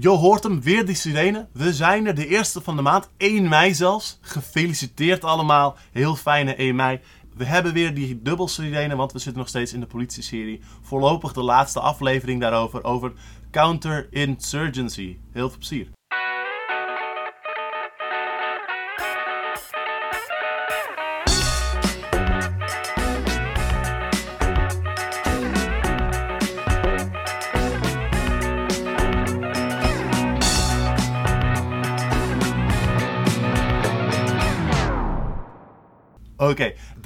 [0.00, 1.48] Je hoort hem, weer die sirene.
[1.52, 4.18] We zijn er, de eerste van de maand, 1 mei zelfs.
[4.20, 7.00] Gefeliciteerd allemaal, heel fijne 1 mei.
[7.34, 10.60] We hebben weer die dubbel sirene, want we zitten nog steeds in de politie-serie.
[10.82, 13.12] Voorlopig de laatste aflevering daarover, over
[13.50, 15.18] counterinsurgency.
[15.32, 15.97] Heel veel plezier.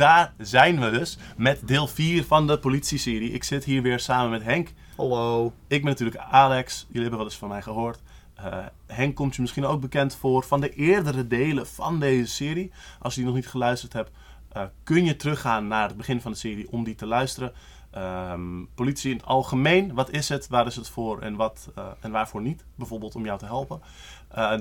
[0.02, 3.32] Daar zijn we dus met deel 4 van de politie-serie.
[3.32, 4.72] Ik zit hier weer samen met Henk.
[4.96, 5.52] Hallo.
[5.66, 6.84] Ik ben natuurlijk Alex.
[6.86, 8.02] Jullie hebben wel eens van mij gehoord.
[8.38, 12.72] Uh, Henk komt je misschien ook bekend voor van de eerdere delen van deze serie.
[13.00, 14.10] Als je die nog niet geluisterd hebt,
[14.56, 17.52] uh, kun je teruggaan naar het begin van de serie om die te luisteren.
[17.96, 21.84] Um, politie in het algemeen, wat is het, waar is het voor en, wat, uh,
[22.00, 22.64] en waarvoor niet?
[22.74, 23.80] Bijvoorbeeld om jou te helpen.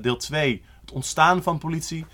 [0.01, 2.05] deel 2, het ontstaan van politie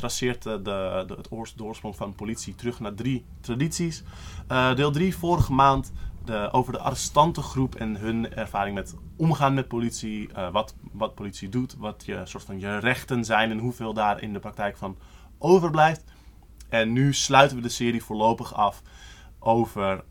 [0.00, 4.02] traceert de, de, het oorsprong van politie terug naar drie tradities.
[4.48, 5.92] Uh, deel 3 vorige maand
[6.24, 10.28] de, over de arrestantengroep en hun ervaring met omgaan met politie.
[10.28, 14.22] Uh, wat, wat politie doet, wat je, soort van je rechten zijn en hoeveel daar
[14.22, 14.96] in de praktijk van
[15.38, 16.04] overblijft.
[16.68, 18.82] En nu sluiten we de serie voorlopig af
[19.38, 20.04] over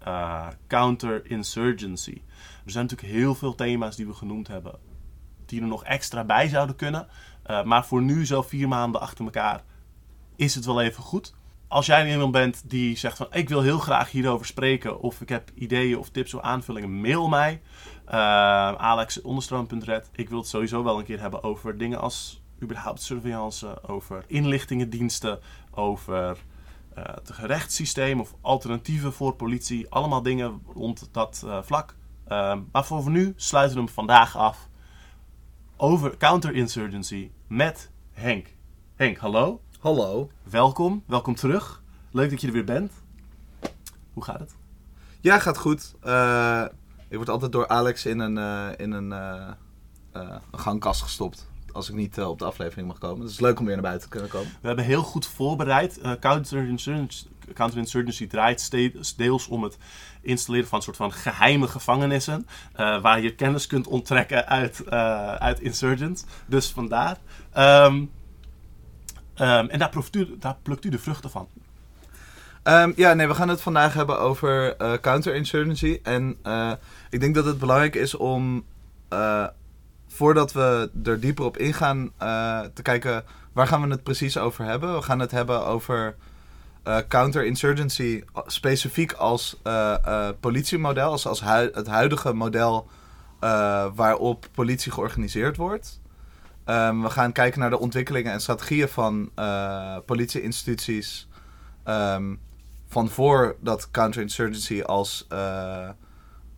[0.67, 2.21] counterinsurgency.
[2.65, 4.79] Er zijn natuurlijk heel veel thema's die we genoemd hebben,
[5.45, 7.07] die er nog extra bij zouden kunnen.
[7.65, 9.63] Maar voor nu, zo vier maanden achter elkaar,
[10.39, 11.33] is het wel even goed.
[11.67, 15.29] Als jij iemand bent die zegt van ik wil heel graag hierover spreken, of ik
[15.29, 17.61] heb ideeën of tips of aanvullingen, mail mij.
[18.07, 18.13] Uh,
[18.73, 20.09] Alex.onderstroom.red.
[20.15, 25.39] Ik wil het sowieso wel een keer hebben over dingen als überhaupt surveillance, over inlichtingendiensten,
[25.71, 26.37] over
[26.97, 29.89] uh, het gerechtssysteem of alternatieven voor politie.
[29.89, 31.95] Allemaal dingen rond dat uh, vlak.
[32.27, 34.69] Uh, maar voor nu sluiten we hem vandaag af
[35.77, 38.55] over counterinsurgency met Henk.
[38.95, 39.61] Henk, hallo.
[39.79, 40.29] Hallo.
[40.43, 41.81] Welkom, welkom terug.
[42.11, 42.91] Leuk dat je er weer bent.
[44.13, 44.55] Hoe gaat het?
[45.21, 45.95] Ja, gaat goed.
[46.03, 46.65] Uh,
[47.07, 49.49] ik word altijd door Alex in een, uh, in een, uh,
[50.11, 51.47] een gangkast gestopt.
[51.71, 53.19] Als ik niet op de aflevering mag komen.
[53.19, 54.51] Dus het is leuk om weer naar buiten te kunnen komen.
[54.61, 55.99] We hebben heel goed voorbereid.
[56.19, 58.71] counterinsurgency, counterinsurgency draait
[59.17, 59.77] deels om het
[60.21, 62.47] installeren van een soort van geheime gevangenissen.
[62.75, 64.89] waar je kennis kunt onttrekken uit,
[65.39, 66.23] uit insurgents.
[66.45, 67.17] Dus vandaar.
[67.57, 68.11] Um,
[69.41, 71.47] Um, en daar, u, daar, plukt u de vruchten van.
[72.63, 75.99] Um, ja, nee, we gaan het vandaag hebben over uh, counterinsurgency.
[76.03, 76.71] En uh,
[77.09, 78.65] ik denk dat het belangrijk is om,
[79.13, 79.47] uh,
[80.07, 82.11] voordat we er dieper op ingaan,
[82.73, 83.23] te kijken
[83.53, 84.95] waar gaan we het precies over hebben.
[84.95, 86.15] We gaan het hebben over
[87.07, 89.61] counterinsurgency specifiek als
[90.39, 91.41] politiemodel, als, als
[91.73, 92.89] het huidige model
[93.95, 95.98] waarop politie georganiseerd wordt.
[96.69, 101.27] Um, we gaan kijken naar de ontwikkelingen en strategieën van uh, politieinstituties.
[101.85, 102.39] Um,
[102.87, 105.89] van voordat counterinsurgency als uh,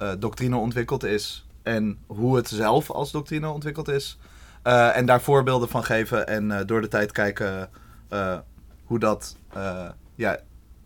[0.02, 1.48] uh, doctrine ontwikkeld is.
[1.64, 4.18] En hoe het zelf als doctrine ontwikkeld is.
[4.64, 7.70] en daar voorbeelden van geven en door de tijd kijken
[8.84, 9.38] hoe dat
[10.16, 10.40] ja,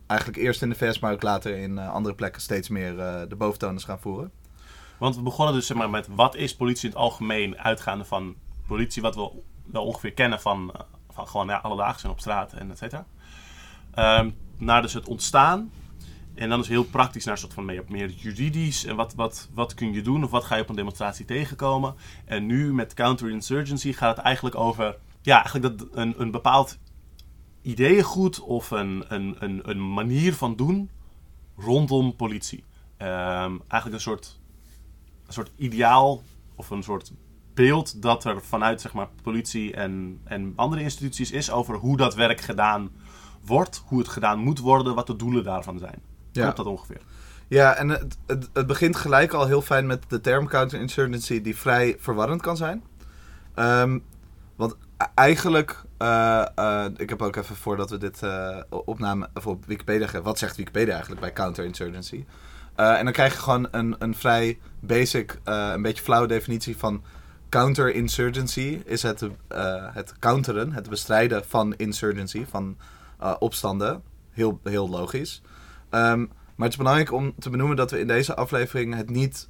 [0.07, 2.96] eigenlijk eerst in de VS, maar ook later in andere plekken steeds meer
[3.30, 4.31] de boventoon is gaan voeren.
[4.97, 8.36] Want we begonnen dus zeg maar, met wat is politie in het algemeen, uitgaande van
[8.67, 9.31] politie, wat we
[9.65, 13.05] wel ongeveer kennen van, eh, van gewoon ja, alledaags en op straat en et cetera.
[14.19, 15.71] Um, naar dus het ontstaan.
[16.33, 18.85] En dan is heel praktisch naar een soort van meer, meer juridisch.
[18.85, 21.95] En wat, wat, wat kun je doen of wat ga je op een demonstratie tegenkomen.
[22.25, 26.77] En nu met counterinsurgency gaat het eigenlijk over ja, eigenlijk dat een, een bepaald
[27.61, 30.89] ideeëngoed of een, een, een, een manier van doen
[31.57, 32.63] rondom politie.
[32.97, 34.39] Um, eigenlijk een soort,
[35.27, 36.23] een soort ideaal
[36.55, 37.13] of een soort
[37.55, 42.16] beeld dat er vanuit zeg maar, politie en, en andere instituties is over hoe dat
[42.16, 42.89] werk gedaan
[43.45, 46.01] wordt, hoe het gedaan moet worden, wat de doelen daarvan zijn.
[46.31, 46.41] Ja.
[46.41, 47.01] Klopt dat ongeveer?
[47.47, 51.56] Ja, en het, het, het, begint gelijk al heel fijn met de term counterinsurgency, die
[51.56, 52.83] vrij verwarrend kan zijn.
[53.56, 54.03] Um,
[54.56, 59.47] want e-, eigenlijk, uh, uh, ik heb ook even voordat we dit uh, opnamen, of
[59.47, 62.25] op Wikipedia, wat zegt Wikipedia eigenlijk bij counterinsurgency?
[62.75, 67.03] en dan krijg je gewoon een, een vrij basic, een beetje flauwe definitie van
[67.50, 69.30] counterinsurgency is het, uh,
[69.94, 72.77] het counteren, het bestrijden van insurgency, van
[73.21, 74.01] uh, opstanden.
[74.31, 75.42] Heel, heel logisch.
[75.92, 79.50] Um, maar het is belangrijk om te benoemen dat we in deze aflevering het niet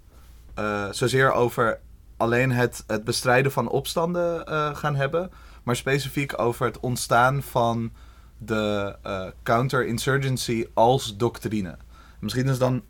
[0.59, 1.79] uh, zozeer over
[2.17, 5.31] alleen het, het bestrijden van opstanden gaan hebben,
[5.63, 7.91] maar specifiek over het ontstaan van
[8.37, 8.95] de
[9.43, 11.77] counterinsurgency als doctrine.
[12.19, 12.83] Misschien is dan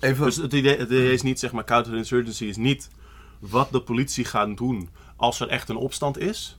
[0.00, 0.24] even.
[0.24, 2.88] Dus het idee, het idee is niet, zeg maar, counterinsurgency is niet
[3.38, 6.58] wat de politie gaat doen als er echt een opstand is.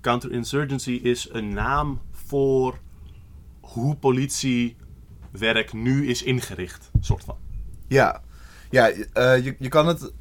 [0.00, 2.78] Counterinsurgency is een naam voor
[3.60, 7.36] hoe politiewerk nu is ingericht, soort van.
[7.88, 8.22] Ja,
[8.70, 10.12] ja eh, je, je kan het.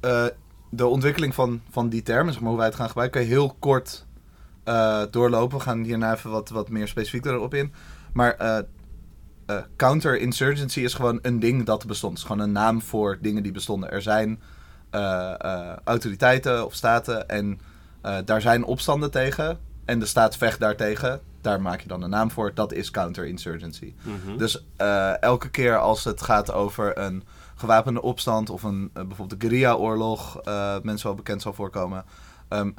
[0.00, 0.26] eh,
[0.70, 4.06] de ontwikkeling van, van die termen, zeg maar, hoe wij het gaan gebruiken, heel kort
[4.64, 5.58] eh, doorlopen.
[5.58, 7.72] We gaan hierna even wat, wat meer specifiek erop in.
[8.12, 8.64] Maar
[9.76, 12.12] counterinsurgency is gewoon een ding dat bestond.
[12.12, 13.90] Het is gewoon een naam voor dingen die bestonden.
[13.90, 14.40] Er zijn
[15.84, 17.60] autoriteiten of staten en
[18.06, 19.58] eh, daar zijn opstanden tegen.
[19.84, 21.20] En de staat vecht daartegen.
[21.40, 22.54] Daar maak je dan een naam voor.
[22.54, 23.94] Dat is counterinsurgency.
[24.02, 24.36] Mhm.
[24.36, 29.40] Dus eh, elke keer als het gaat over een gewapende opstand of een eh, bijvoorbeeld
[29.40, 32.04] de guerrilla-oorlog, eh mensen wel bekend zal voorkomen.
[32.48, 32.70] ehm,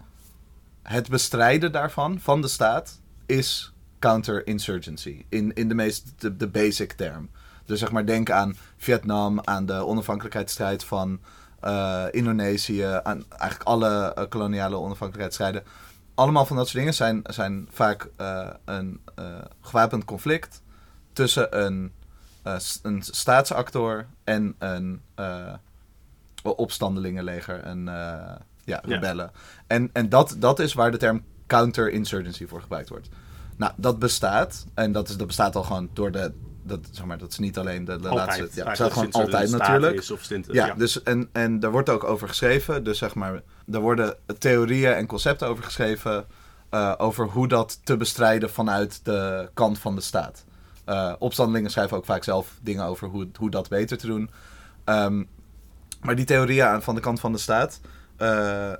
[0.83, 5.25] het bestrijden daarvan, van de staat, is counterinsurgency.
[5.29, 7.29] In, in de meest, de, de basic term.
[7.65, 11.19] Dus zeg maar, denk aan Vietnam, aan de onafhankelijkheidsstrijd van
[11.67, 15.63] eh, Indonesië, aan eigenlijk alle eh, koloniale onafhankelijkheidsstrijden.
[16.15, 19.01] Allemaal van dat soort dingen zijn, zijn vaak eh, een
[19.61, 20.61] gewapend conflict
[21.13, 21.91] tussen een,
[22.81, 25.01] een staatsactor en een
[26.41, 29.31] opstandelingenleger, eh, ja, rebellen.
[29.67, 33.09] En, en dat, dat is waar de term counterinsurgency voor gebruikt wordt.
[33.55, 34.65] Nou, dat bestaat.
[34.73, 36.33] En dat, is, dat bestaat al gewoon door de.
[36.67, 38.41] Dat, zeg maar, dat is niet alleen de, laatste.
[38.41, 39.97] Ja, het bestaat gewoon altijd staat natuurlijk.
[39.97, 42.83] Is, of Ja, dus en, en daar wordt ook over geschreven.
[42.83, 43.41] Dus zeg maar,
[43.71, 46.25] er worden theorieën en concepten over geschreven.
[46.69, 50.45] eh, over hoe dat te bestrijden vanuit de kant van de staat.
[50.85, 54.29] Eh, opstandelingen schrijven ook vaak zelf dingen over hoe, hoe dat beter te doen.
[54.83, 55.23] Ehm,
[56.01, 57.79] maar die theorieën van de kant van de staat.
[58.17, 58.27] eh,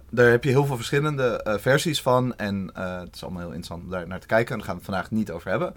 [0.09, 2.35] daar heb je heel veel verschillende versies van.
[2.35, 4.51] En eh, het is allemaal heel interessant om daar naar te kijken.
[4.51, 5.73] En daar gaan we het vandaag niet over hebben.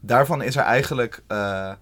[0.00, 1.72] Daarvan is er eigenlijk eh,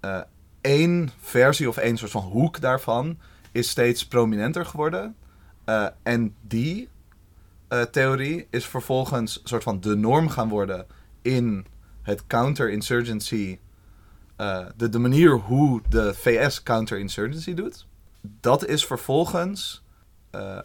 [0.00, 0.20] eh,
[0.60, 3.18] één versie of één soort van hoek daarvan
[3.52, 5.16] is steeds prominenter geworden.
[5.64, 6.88] Eh, en die
[7.90, 10.86] theorie is vervolgens een soort van de norm gaan worden
[11.22, 11.66] in
[12.02, 13.58] het counterinsurgency.
[14.76, 17.86] de, de manier hoe de VS counterinsurgency doet.
[18.20, 19.82] Dat is vervolgens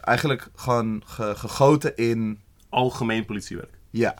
[0.00, 2.40] eigenlijk gewoon ge- gegoten in.
[2.68, 3.78] algemeen politiewerk.
[3.90, 4.14] Ja,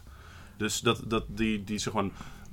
[0.56, 2.04] Dus dat, dat die, die zeg maar,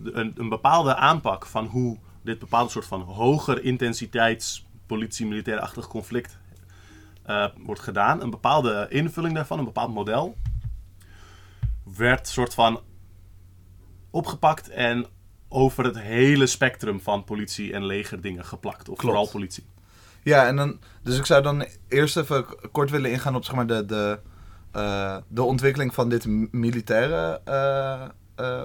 [0.03, 6.39] een, een bepaalde aanpak van hoe dit bepaalde soort van hoger intensiteits politie-militair-achtig conflict
[7.23, 10.37] eh, wordt gedaan, een bepaalde invulling daarvan, een bepaald model,
[11.95, 12.81] werd soort van
[14.09, 15.05] opgepakt en
[15.49, 18.79] over het hele spectrum van politie en leger dingen geplakt.
[18.79, 19.01] Of Klopt.
[19.01, 19.65] vooral politie.
[20.23, 23.67] Ja, en dan, dus ik zou dan eerst even kort willen ingaan op zeg maar,
[23.67, 24.19] de, de,
[24.71, 28.63] eh, de ontwikkeling van dit militaire eh,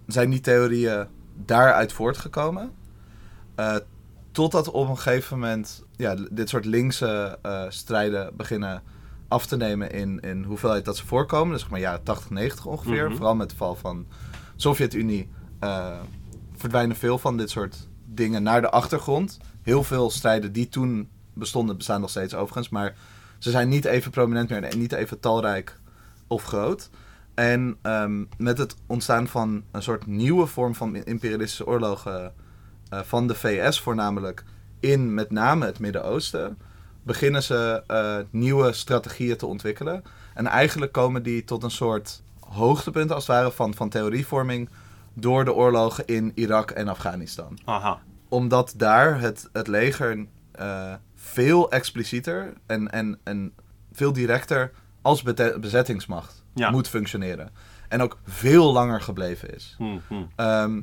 [0.07, 2.71] zijn die theorieën daaruit voortgekomen.
[4.35, 8.83] Totdat op een gegeven moment ja, dit soort linkse eh, strijden beginnen
[9.27, 11.51] af te nemen in, in hoeveelheid dat ze voorkomen.
[11.51, 13.05] Dus zeg maar ja, 80, 90 ongeveer.
[13.05, 13.15] Mhm.
[13.15, 14.15] Vooral met de val van de
[14.55, 15.99] Sovjet-Unie eh,
[16.55, 19.39] verdwijnen veel van dit soort dingen naar de achtergrond.
[19.61, 22.69] Heel veel strijden die toen bestonden, bestaan nog steeds overigens.
[22.69, 22.95] Maar
[23.37, 25.79] ze zijn niet even prominent meer en niet even talrijk
[26.27, 26.89] of groot.
[27.33, 32.33] En ehm, met het ontstaan van een soort nieuwe vorm van imperialistische oorlogen
[32.89, 34.43] eh, van de VS voornamelijk
[34.79, 36.57] in met name het Midden-Oosten,
[37.03, 40.03] beginnen ze eh, nieuwe strategieën te ontwikkelen.
[40.33, 44.69] En eigenlijk komen die tot een soort hoogtepunt als het ware van, van theorievorming
[45.13, 47.99] door de oorlogen in Irak en Afghanistan Aha.
[48.29, 53.53] omdat daar het, het leger eh, veel explicieter en, en, en
[53.91, 55.23] veel directer als
[55.59, 56.69] bezettingsmacht Ja.
[56.71, 57.49] moet functioneren.
[57.89, 59.75] En ook veel langer gebleven is.
[59.77, 60.23] Hm, hm.
[60.35, 60.81] Ehm,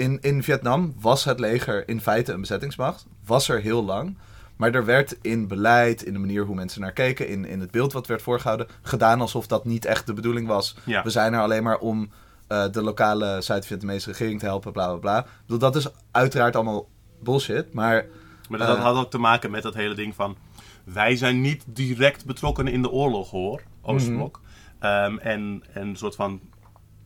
[0.00, 3.06] in, in Vietnam was het leger in feite een bezettingsmacht.
[3.26, 4.16] Was er heel lang.
[4.56, 7.70] Maar er werd in beleid, in de manier hoe mensen naar keken, in, in het
[7.70, 10.76] beeld wat werd voorgehouden, gedaan alsof dat niet echt de bedoeling was.
[10.84, 11.02] Ja.
[11.02, 12.10] We zijn er alleen maar om
[12.46, 15.26] eh, de lokale Zuid-Vietnamese regering te helpen, bla bla bla.
[15.40, 16.88] Bedoel, dat is uiteraard allemaal
[17.22, 18.06] bullshit, maar
[18.48, 18.82] Maar dat Eh.
[18.82, 20.36] had ook te maken met dat hele ding van...
[20.84, 23.62] Wij zijn niet direct betrokken in de oorlog, hoor.
[23.82, 24.40] Oostblok.
[24.78, 26.40] Ehm, en, en een soort van...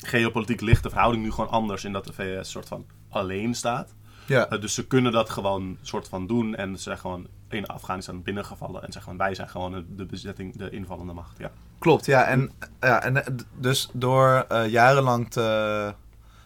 [0.07, 1.85] Geopolitiek ligt de verhouding nu gewoon anders...
[1.85, 3.95] in dat de VS soort van alleen staat.
[4.27, 4.49] ja.
[4.49, 6.55] Eh, dus ze kunnen dat gewoon soort van doen.
[6.55, 8.77] En ze zijn gewoon in Afghanistan binnengevallen.
[8.83, 11.39] En zeggen gewoon, wij zijn gewoon de- bezetting, de invallende macht.
[11.39, 11.51] Ja.
[11.79, 12.25] Klopt, ja.
[12.25, 15.95] En, ja, en eh, dus door eh, jarenlang te,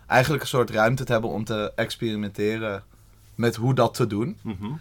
[0.07, 2.83] eigenlijk een soort ruimte te hebben om te experimenteren
[3.35, 4.73] met hoe dat te doen, Mhm.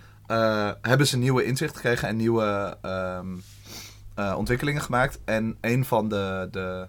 [0.81, 3.27] hebben ze nieuwe inzicht gekregen en nieuwe ehm,
[4.15, 5.19] eh, ontwikkelingen gemaakt.
[5.25, 6.87] En een van de, de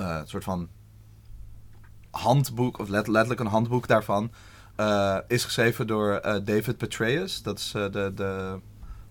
[0.00, 0.68] eh, soort van
[2.10, 4.30] handboek, of let- letterlijk een handboek daarvan,
[4.76, 7.42] eh, is geschreven door eh, David Petraeus.
[7.42, 8.58] Dat is de, de,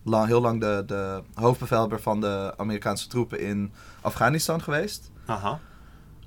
[0.04, 5.12] lang, heel lang de, de hoofdbevelhebber van de Amerikaanse troepen in Afghanistan geweest.
[5.26, 5.60] Aha.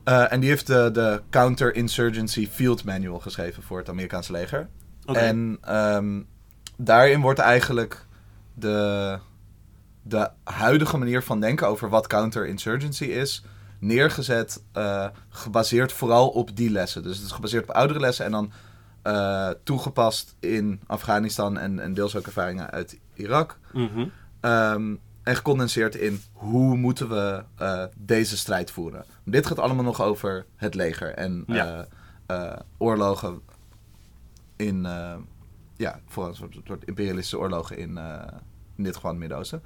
[0.04, 4.69] En die heeft de, de Counter-Insurgency Field Manual geschreven voor het Amerikaanse leger.
[5.07, 5.19] Oké.
[5.19, 6.23] En ehm,
[6.76, 8.07] daarin wordt eigenlijk
[8.54, 9.19] de,
[10.02, 13.45] de huidige manier van denken over wat counterinsurgency is
[13.83, 17.03] neergezet, eh, gebaseerd vooral op die lessen.
[17.03, 18.53] Dus het is gebaseerd op oudere lessen en dan
[19.03, 23.59] eh, toegepast in Afghanistan en, en deels ook ervaringen uit Irak.
[23.73, 24.07] Mhm.
[24.41, 29.05] Ehm, en gecondenseerd in hoe moeten we eh, deze strijd voeren.
[29.25, 31.87] Dit gaat allemaal nog over het leger en Ja.
[32.79, 33.41] oorlogen
[34.57, 34.83] in,
[35.77, 37.99] ja, voor een soort, soort imperialistische oorlogen in,
[38.77, 39.62] in dit geval het Midden-Oosten.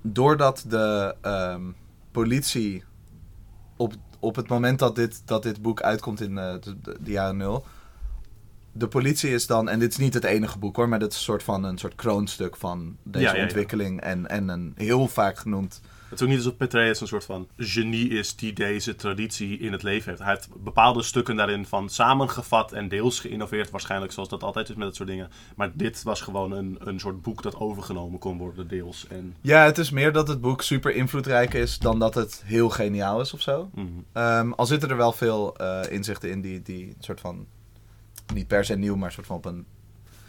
[0.00, 1.62] Doordat de ehm,
[2.10, 2.84] politie
[3.82, 7.10] op, op het moment dat dit, dat dit boek uitkomt in eh, de, de, de
[7.10, 7.64] jaren nul,
[8.72, 11.16] de politie is dan, en dit is niet het enige boek hoor, maar dit is
[11.16, 13.42] een soort van een soort kroonstuk van deze Ja, ja, ja.
[13.42, 15.80] ontwikkeling en, en een heel vaak genoemd
[16.12, 19.72] Het is ook niet alsof Petraeus een soort van genie is die deze traditie in
[19.72, 20.22] het leven heeft.
[20.22, 24.74] Hij heeft bepaalde stukken daarin van samengevat en deels geïnnoveerd, waarschijnlijk zoals dat altijd is
[24.74, 25.30] met dat soort dingen.
[25.56, 29.06] Maar dit was gewoon een, een soort boek dat overgenomen kon worden, deels.
[29.08, 32.70] En, Ja, het is meer dat het boek super invloedrijk is dan dat het heel
[32.70, 33.70] geniaal is of zo.
[33.74, 33.86] mhm.
[34.12, 37.46] Ehm, al zitten er wel veel eh, inzichten in die, die een soort van,
[38.34, 39.66] niet per se nieuw, maar een soort van op een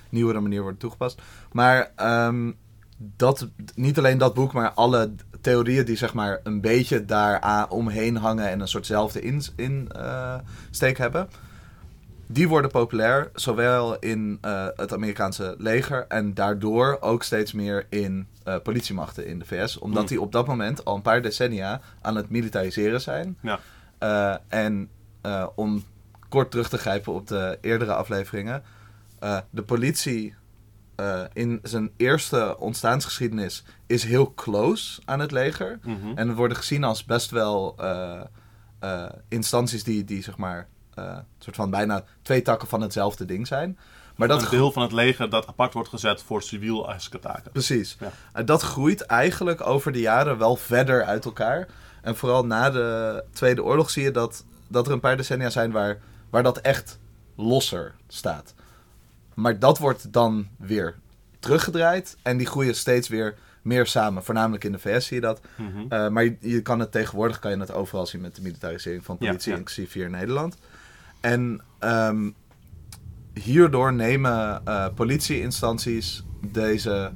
[0.10, 1.22] nieuwere manier worden toegepast.
[1.52, 2.52] Maar ehm,
[2.98, 5.12] dat, niet alleen dat boek, maar alle
[5.44, 10.36] theorieën die zeg maar een beetje daar omheen hangen en een soortzelfde insteek in, eh,
[10.72, 11.30] steek hebben.
[12.28, 18.28] Die worden populair, zowel in eh, het Amerikaanse leger en daardoor ook steeds meer in
[18.44, 19.80] eh, politiemachten in de VS.
[19.80, 20.08] Omdat Hmm.
[20.08, 23.38] die op dat moment al een paar decennia aan het militariseren zijn.
[23.42, 23.60] Ja.
[24.48, 24.90] En
[25.56, 25.84] om
[26.30, 28.64] kort terug te grijpen op de eerdere afleveringen.
[29.50, 30.36] de politie
[30.96, 35.80] eh, in zijn eerste ontstaansgeschiedenis is heel close aan het leger.
[35.84, 36.18] Mhm.
[36.18, 38.22] En worden gezien als best wel eh,
[38.80, 40.68] eh, instanties die, die zeg maar
[41.40, 43.78] soort van bijna twee takken van hetzelfde ding zijn.
[44.16, 47.52] Maar dat een deel van het leger dat apart wordt gezet voor civiel taken.
[47.52, 47.98] Precies.
[48.00, 48.12] Ja.
[48.34, 51.68] En dat groeit eigenlijk over de jaren wel verder uit elkaar.
[52.02, 55.72] En vooral na de Tweede Oorlog zie je dat, dat er een paar decennia zijn
[55.72, 57.00] waar, waar dat echt
[57.36, 58.54] losser staat.
[59.36, 60.96] Maar dat wordt dan weer
[61.40, 64.24] teruggedraaid en die groeien steeds weer meer samen.
[64.24, 65.42] Voornamelijk in de VS zie je dat.
[65.56, 65.86] Mhm.
[65.90, 69.06] Eh, maar je, je kan het tegenwoordig kan je het overal zien met de militarisering
[69.06, 69.58] van politie, ja.
[69.58, 70.58] inclusief hier in Nederland.
[71.22, 72.30] En ehm,
[73.34, 77.12] hierdoor nemen eh, politieinstanties deze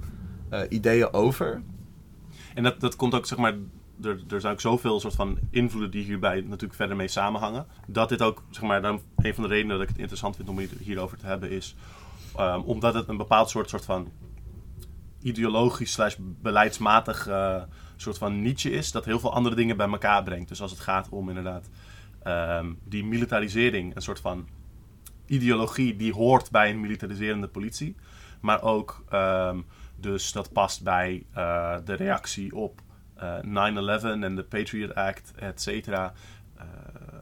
[0.49, 1.61] eh, ideeën over.
[2.53, 3.53] En dat, dat komt ook, zeg maar,
[4.03, 7.65] er, er zijn ook zoveel soort van invloeden die hierbij natuurlijk verder mee samenhangen.
[7.87, 10.49] Dat dit ook, zeg maar, dan een van de redenen dat ik het interessant vind
[10.49, 11.75] om hier, hierover te hebben is,
[12.37, 14.11] ehm, omdat het een bepaald soort, soort van
[15.21, 17.61] ideologisch slash beleidsmatig eh,
[17.95, 20.49] soort van niche is, dat heel veel andere dingen bij elkaar brengt.
[20.49, 21.69] Dus als het gaat om inderdaad
[22.23, 24.47] ehm, die militarisering, een soort van
[25.25, 27.95] ideologie die hoort bij een militariserende politie.
[28.41, 29.59] Maar ook ehm,
[29.95, 32.81] dus dat past bij eh, de reactie op
[33.15, 33.45] eh 9-11
[34.03, 36.13] en de Patriot Act, et cetera.
[36.55, 36.65] Eh,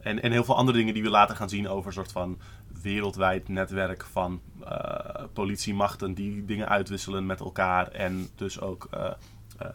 [0.02, 2.40] en, en heel veel andere dingen die we later gaan zien over een soort van
[2.86, 7.88] wereldwijd netwerk van eh, politiemachten die dingen uitwisselen met elkaar.
[7.88, 9.12] En dus ook eh,
[9.58, 9.68] eh,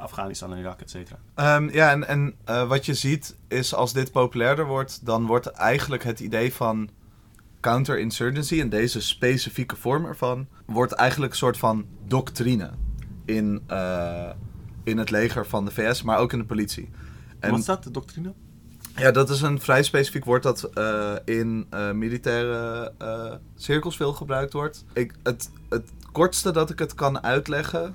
[0.00, 1.18] Afghanistan en Irak, et cetera.
[1.34, 2.34] Ehm, ja, en, en
[2.68, 6.90] wat je ziet is als dit populairder wordt, dan wordt eigenlijk het idee van
[7.60, 12.70] counterinsurgency en deze specifieke vorm ervan, wordt eigenlijk een soort van doctrine
[13.24, 13.62] in,
[14.84, 16.90] in het leger van de VS, maar ook in de politie.
[17.38, 18.34] En Wat is dat, de doctrine?
[18.96, 24.12] Ja, dat is een vrij specifiek woord dat eh, in eh, militaire eh, cirkels veel
[24.12, 24.84] gebruikt wordt.
[24.92, 27.94] Ik, het, het kortste dat ik het kan uitleggen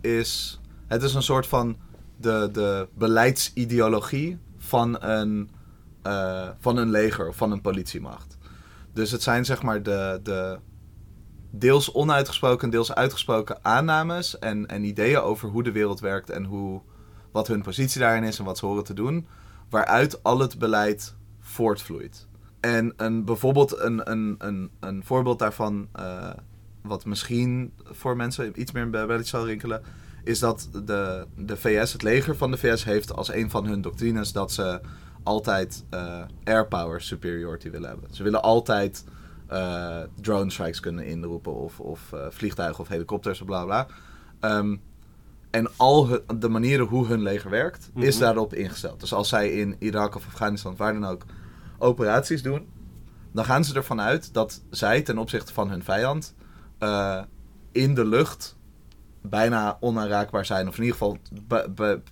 [0.00, 0.60] is...
[0.86, 1.76] Het is een soort van
[2.16, 5.50] de, de beleidsideologie van een,
[6.60, 8.38] van een leger of van een politiemacht.
[8.92, 10.58] Dus het zijn zeg maar de, de
[11.50, 16.80] deels onuitgesproken, deels uitgesproken aannames en, en ideeën over hoe de wereld werkt en hoe,
[17.32, 19.26] wat hun positie daarin is en wat ze horen te doen,
[19.70, 22.28] waaruit al het beleid voortvloeit.
[22.60, 26.30] En een, bijvoorbeeld een, een, een, een voorbeeld daarvan, eh,
[26.82, 29.82] wat misschien voor mensen iets meer in belletje zal rinkelen,
[30.24, 33.80] is dat de, de VS, het leger van de VS, heeft als een van hun
[33.80, 34.80] doctrines dat ze
[35.22, 38.14] altijd uh, air power superiority willen hebben.
[38.14, 39.04] Ze willen altijd
[39.52, 43.86] uh, drone strikes kunnen inroepen of, of vliegtuigen of helikopters of bla bla.
[44.40, 44.80] Um,
[45.50, 48.08] en al hun, de manieren hoe hun leger werkt, mm -hmm.
[48.08, 49.00] is daarop ingesteld.
[49.00, 51.24] Dus als zij in Irak of Afghanistan, waar dan ook,
[51.78, 52.68] operaties doen,
[53.32, 56.34] dan gaan ze ervan uit dat zij ten opzichte van hun vijand
[56.80, 57.22] uh,
[57.72, 58.56] in de lucht
[59.20, 60.68] bijna onaanraakbaar zijn.
[60.68, 61.18] Of in ieder geval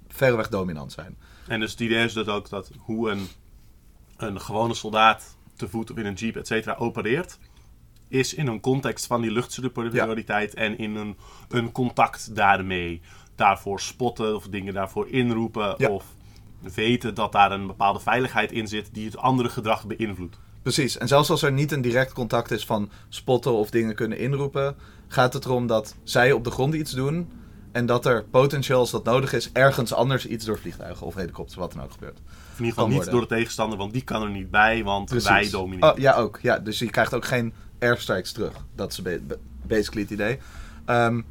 [0.09, 1.17] verreweg dominant zijn.
[1.47, 3.27] En dus het idee is dat ook dat hoe een,
[4.17, 7.39] een gewone soldaat te voet of in een jeep, et cetera, opereert,
[8.09, 10.59] is in een context van die luchtsuperioriteit ja.
[10.59, 11.17] en in een,
[11.49, 13.01] een contact daarmee.
[13.39, 15.89] Daarvoor spotten of dingen daarvoor inroepen ja.
[15.89, 16.05] of
[16.75, 20.39] weten dat daar een bepaalde veiligheid in zit die het andere gedrag beïnvloedt.
[20.63, 24.19] Precies, en zelfs als er niet een direct contact is van spotten of dingen kunnen
[24.19, 24.77] inroepen,
[25.09, 27.31] gaat het erom dat zij op de grond iets doen
[27.73, 31.59] en dat er potentieel, als dat nodig is, ergens anders iets door vliegtuigen of helikopters,
[31.59, 32.19] wat dan ook gebeurt.
[32.19, 35.29] In ieder geval niet door de tegenstander, want die kan er niet bij, want Precies.
[35.29, 35.93] wij domineren.
[35.93, 36.39] Oh, ja, ook.
[36.43, 38.53] Ja, dus je krijgt ook geen airstrikes terug.
[38.75, 39.03] Dat is
[39.67, 40.39] basically het idee.
[40.87, 41.25] Um,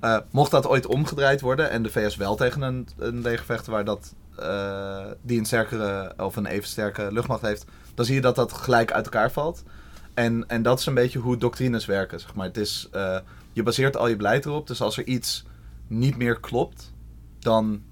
[0.00, 3.84] uh, mocht dat ooit omgedraaid worden en de VS wel tegen een, een leger waar
[3.84, 8.34] dat, uh, die een sterkere of een even sterke luchtmacht heeft, dan zie je dat
[8.34, 9.62] dat gelijk uit elkaar valt.
[10.14, 12.20] En, en dat is een beetje hoe doctrines werken.
[12.20, 12.46] Zeg maar.
[12.46, 13.18] het is, uh,
[13.52, 14.66] je baseert al je beleid erop.
[14.66, 15.44] Dus als er iets
[15.86, 16.92] niet meer klopt,
[17.38, 17.82] dan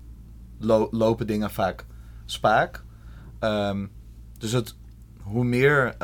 [0.59, 1.85] lo lopen dingen vaak
[2.25, 2.83] spaak.
[3.41, 3.91] Um,
[4.39, 4.75] dus het,
[5.23, 5.97] hoe meer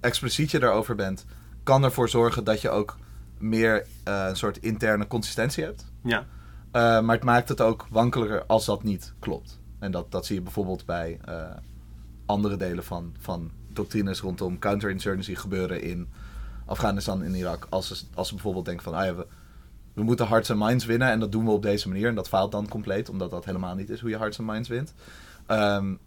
[0.00, 1.24] expliciet je daarover bent,
[1.62, 2.96] kan ervoor zorgen dat je ook
[3.40, 5.84] meer uh, een soort interne consistentie hebt.
[6.02, 6.18] Ja.
[6.18, 9.58] Uh, maar het maakt het ook wankeliger als dat niet klopt.
[9.78, 11.20] En dat, dat zie je bijvoorbeeld bij
[12.26, 16.08] andere delen van, van doctrines rondom counterinsurgency gebeuren in
[16.66, 17.66] Afghanistan en Irak.
[17.70, 19.26] Als ze, als ze bijvoorbeeld denken van, ah ja, we,
[19.92, 22.08] we moeten hearts en minds winnen en dat doen we op deze manier.
[22.08, 24.68] En dat faalt dan compleet, omdat dat helemaal niet is hoe je hearts en minds
[24.68, 24.94] wint.
[25.48, 25.98] Um,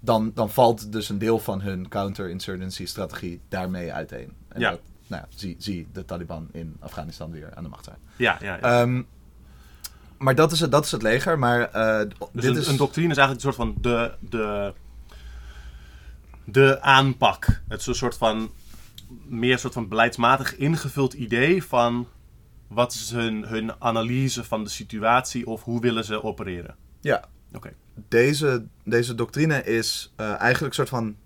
[0.00, 4.32] dan, dan valt dus een deel van hun counterinsurgency-strategie daarmee uiteen.
[4.48, 4.70] En ja.
[4.70, 7.96] dat, nou ja, zie, zie de Taliban in Afghanistan weer aan de macht zijn.
[8.16, 8.80] Ja, ja, ja.
[8.80, 9.06] Um,
[10.18, 11.38] maar dat is het, dat is het leger.
[11.38, 11.98] Maar, uh,
[12.32, 12.66] dus dit een, is...
[12.66, 14.74] een doctrine is eigenlijk een soort van de, de,
[16.44, 17.62] de aanpak.
[17.68, 18.50] Het is een soort van
[19.26, 22.08] meer een soort van beleidsmatig ingevuld idee van
[22.68, 26.76] wat is hun, hun analyse van de situatie of hoe willen ze opereren.
[27.00, 27.24] Ja.
[27.48, 27.56] Oké.
[27.56, 27.74] Okay.
[28.08, 31.16] Deze, deze doctrine is uh, eigenlijk een soort van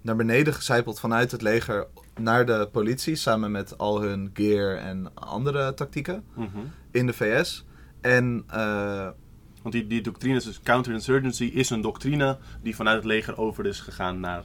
[0.00, 1.86] naar beneden gecijpeld vanuit het leger
[2.20, 6.70] naar de politie, samen met al hun gear en andere tactieken mm -hmm.
[6.90, 7.64] in de VS.
[8.00, 9.08] En, uh,
[9.62, 13.66] Want die, die doctrine is dus counterinsurgency, is een doctrine die vanuit het leger over
[13.66, 14.42] is gegaan naar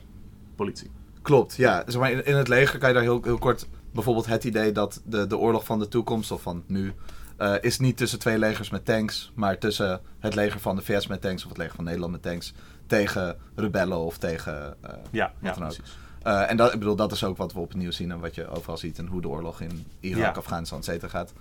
[0.55, 0.91] politie.
[1.21, 1.83] Klopt, ja.
[1.87, 4.71] Zeg maar, in, in het leger kan je daar heel, heel kort bijvoorbeeld het idee
[4.71, 6.93] dat de, de oorlog van de toekomst, of van nu,
[7.39, 11.07] uh, is niet tussen twee legers met tanks, maar tussen het leger van de VS
[11.07, 12.53] met tanks of het leger van Nederland met tanks
[12.87, 15.75] tegen rebellen of tegen uh, ja, wat ja, dan ook.
[15.75, 15.97] precies.
[16.27, 18.19] Uh, en dat, ik bedoel, dat is ook wat we op het nieuws zien en
[18.19, 20.31] wat je overal ziet en hoe de oorlog in Irak, Ja.
[20.31, 21.33] Afghanistan, et cetera gaat.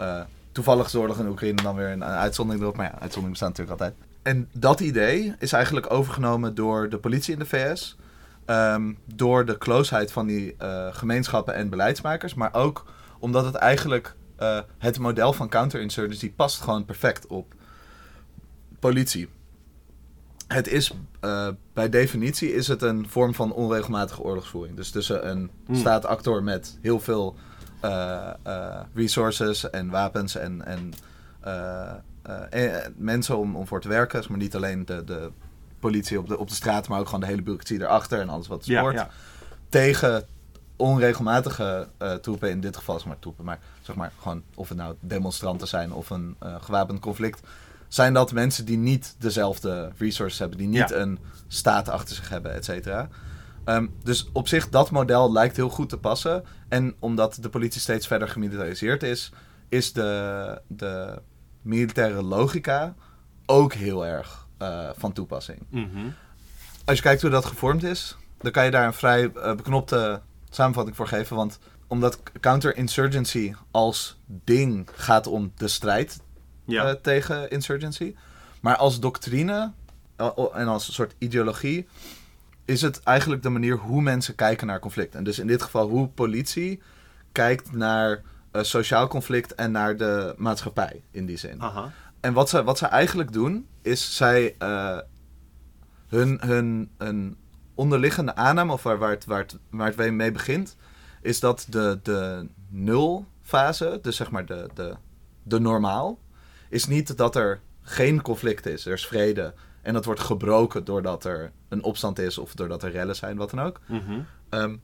[0.00, 0.20] Uh,
[0.52, 3.48] toevallig is de oorlog in Oekraïne dan weer een, uitzondering erop, maar ja, uitzonderingen bestaan
[3.48, 3.98] natuurlijk altijd.
[4.22, 7.96] En dat idee is eigenlijk overgenomen door de politie in de VS,
[8.46, 12.84] um, door de closeheid van die uh, gemeenschappen en beleidsmakers, maar ook
[13.18, 14.14] omdat het eigenlijk
[14.78, 17.54] het model van counterinsurgency past gewoon perfect op
[18.78, 19.28] politie.
[20.48, 20.92] Het is
[21.24, 24.76] uh, bij definitie is het een vorm van onregelmatige oorlogsvoering.
[24.76, 25.74] Dus tussen een Hmm.
[25.74, 27.36] staatactor met heel veel
[27.84, 30.92] uh, uh, resources en wapens en, en
[32.96, 34.18] mensen om, om voor te werken.
[34.18, 35.30] Dus maar niet alleen de, de
[35.78, 38.46] politie op de, op de straat, maar ook gewoon de hele bureaucratie erachter en alles
[38.46, 39.10] wat Ja, ja.
[39.68, 40.26] Tegen
[40.76, 41.88] onregelmatige
[42.20, 45.68] troepen, in dit geval is maar troepen, maar zeg maar gewoon of het nou demonstranten
[45.68, 47.40] zijn of een gewapend conflict,
[47.94, 50.92] zijn dat mensen die niet dezelfde resources hebben, die niet Ja.
[50.92, 53.08] een staat achter zich hebben, et cetera.
[53.64, 56.44] Um, dus op zich, dat model lijkt heel goed te passen.
[56.68, 59.32] En omdat de politie steeds verder gemilitariseerd is,
[59.68, 61.22] is de, de
[61.62, 62.94] militaire logica
[63.46, 65.66] ook heel erg uh, van toepassing.
[65.70, 66.06] Mhm.
[66.84, 70.20] Als je kijkt hoe dat gevormd is, dan kan je daar een vrij uh, beknopte
[70.50, 71.36] samenvatting voor geven.
[71.36, 76.20] Want omdat counterinsurgency als ding gaat om de strijd
[76.64, 76.84] Ja.
[76.84, 78.14] eh, tegen insurgency.
[78.60, 79.72] Maar als doctrine
[80.16, 81.86] eh, en als een soort ideologie
[82.64, 85.14] is het eigenlijk de manier hoe mensen kijken naar conflict.
[85.14, 86.82] En dus in dit geval hoe politie
[87.32, 91.62] kijkt naar eh, sociaal conflict en naar de maatschappij in die zin.
[91.62, 91.92] Aha.
[92.20, 94.56] En wat ze, wat ze eigenlijk doen, is zij
[96.08, 97.36] hun, hun een
[97.74, 100.76] onderliggende aanname, of waar, waar, het, waar, het, waar het mee begint,
[101.22, 104.94] is dat de, de nulfase, dus zeg maar de, de,
[105.42, 106.18] de normaal,
[106.74, 109.54] is niet dat er geen conflict is, er is vrede.
[109.82, 113.50] En dat wordt gebroken doordat er een opstand is of doordat er rellen zijn, wat
[113.50, 113.80] dan ook.
[113.86, 114.20] Mhm.
[114.48, 114.76] Ehm,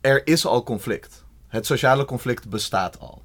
[0.00, 1.24] er is al conflict.
[1.48, 3.22] Het sociale conflict bestaat al.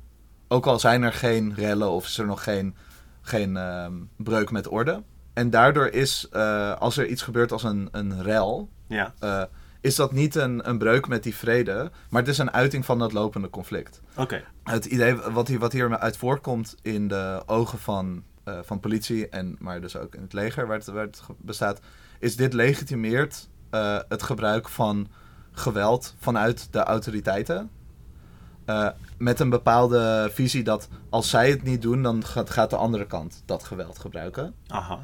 [0.48, 2.76] Ook al zijn er geen rellen of is er nog geen,
[3.22, 5.04] geen ehm, breuk met orde.
[5.34, 9.14] En daardoor is, eh, als er iets gebeurt als een, een rel, Ja.
[9.20, 9.44] eh,
[9.82, 13.00] is dat niet een, een breuk met die vrede, maar het is een uiting van
[13.00, 14.02] dat lopende conflict.
[14.16, 14.44] Oké.
[14.64, 19.30] Het idee wat hier, wat hier uit voorkomt in de ogen van, eh, van politie,
[19.30, 21.80] en, maar dus ook in het leger waar het, waar het bestaat,
[22.20, 25.08] is dit legitimeert eh, het gebruik van
[25.52, 27.70] geweld vanuit de autoriteiten.
[28.66, 32.76] Eh, met een bepaalde visie dat als zij het niet doen, dan gaat, gaat de
[32.76, 34.54] andere kant dat geweld gebruiken.
[34.68, 35.00] Aha.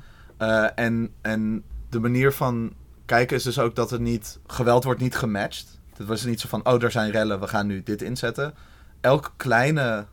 [0.75, 2.73] En, en de manier van
[3.05, 4.39] kijken is dus ook dat het niet...
[4.47, 5.79] Geweld wordt niet gematcht.
[5.97, 8.53] Het was niet zo van, oh, er zijn rellen, we gaan nu dit inzetten.
[9.01, 10.05] Elk kleine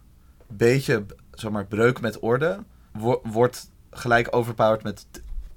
[0.46, 2.58] beetje, zeg maar, breuk met orde...
[2.92, 5.06] wo- wordt gelijk overpowered met...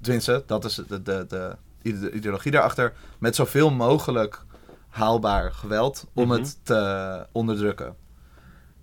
[0.00, 2.92] Tenminste, dat is de, de, de, de ideologie daarachter.
[3.18, 4.44] Met zoveel mogelijk
[4.88, 6.38] haalbaar geweld om Mhm.
[6.38, 7.94] het te onderdrukken.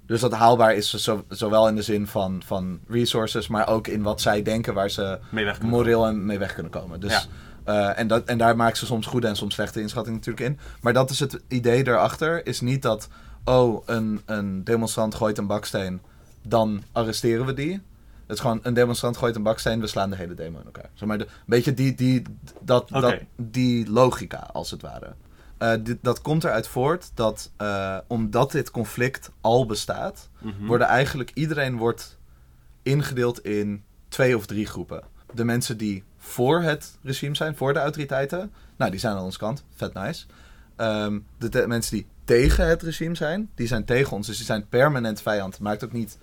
[0.06, 4.02] Dus dat haalbaar is zo, zowel in de zin van, van resources, maar ook in
[4.02, 5.20] wat zij denken waar ze
[5.70, 7.00] moreel en mee weg kunnen komen.
[7.00, 7.30] Dus,
[7.64, 10.60] eh, en, dat, en daar maken ze soms goede en soms slechte inschattingen natuurlijk in.
[10.82, 13.08] Maar dat is het idee daarachter, is niet dat,
[13.44, 16.02] oh, een, een demonstrant gooit een baksteen,
[16.48, 17.82] dan arresteren we die.
[18.26, 20.90] Het is gewoon, een demonstrant gooit een baksteen, we slaan de hele demo in elkaar.
[20.94, 22.22] Zeg maar, de, een beetje die, die,
[22.62, 25.14] dat, dat, die logica, als het ware.
[25.58, 30.66] Eh, dit, dat komt eruit voort dat, eh, omdat dit conflict al bestaat, Mhm.
[30.66, 32.18] worden eigenlijk iedereen wordt
[32.82, 35.04] ingedeeld in twee of drie groepen.
[35.34, 39.38] De mensen die voor het regime zijn, voor de autoriteiten, nou die zijn aan onze
[39.38, 40.26] kant, vet nice.
[40.76, 44.46] Ehm, de, de mensen die tegen het regime zijn, die zijn tegen ons, dus die
[44.46, 45.60] zijn permanent vijand.
[45.60, 46.18] Maakt ook niet,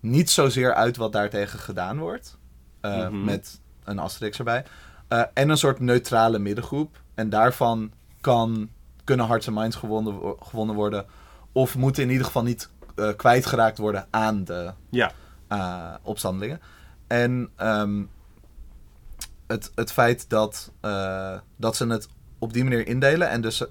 [0.00, 2.38] niet zozeer uit wat daartegen gedaan wordt,
[2.80, 3.24] eh, Mhm.
[3.24, 4.64] met een asterix erbij.
[5.08, 7.02] Eh, en een soort neutrale middengroep.
[7.14, 8.68] En daarvan kan,
[9.04, 11.06] kunnen hearts en minds gewonnen, wo- gewonnen worden.
[11.52, 15.12] Of moeten in ieder geval niet eh, kwijtgeraakt worden aan de Ja.
[16.02, 16.60] opstandelingen.
[17.06, 18.02] En ehm,
[19.50, 22.08] het, het feit dat, eh, dat ze het
[22.38, 23.64] op die manier indelen en dus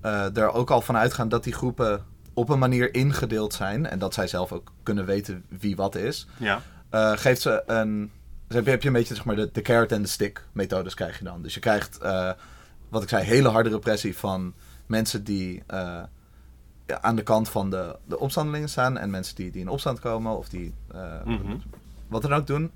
[0.00, 3.98] eh, er ook al van uitgaan dat die groepen op een manier ingedeeld zijn en
[3.98, 6.62] dat zij zelf ook kunnen weten wie wat is, Ja.
[6.90, 8.10] eh, geeft ze een.
[8.46, 10.44] Dus heb je, heb je een beetje zeg maar, de, de carrot en de stick
[10.52, 11.42] methodes krijg je dan.
[11.42, 11.98] Dus je krijgt,
[12.88, 14.54] wat ik zei, hele harde repressie van
[14.86, 15.62] mensen die
[17.00, 18.98] aan de kant van de, de opstandelingen staan.
[18.98, 20.74] En mensen die, die in opstand komen of die
[21.24, 21.56] Mhm.
[22.08, 22.70] wat dan ook doen.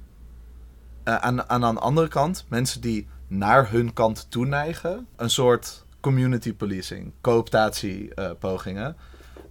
[1.05, 5.07] Eh, aan, aan de andere kant, mensen die naar hun kant toe neigen.
[5.17, 8.97] Een soort community policing, cooptatiepogingen.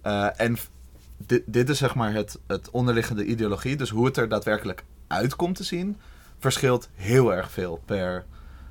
[0.02, 0.70] Eh en f-
[1.26, 3.76] dit, dit is zeg maar het, het onderliggende ideologie.
[3.76, 5.96] Dus hoe het er daadwerkelijk uit komt te zien,
[6.38, 8.24] verschilt heel erg veel per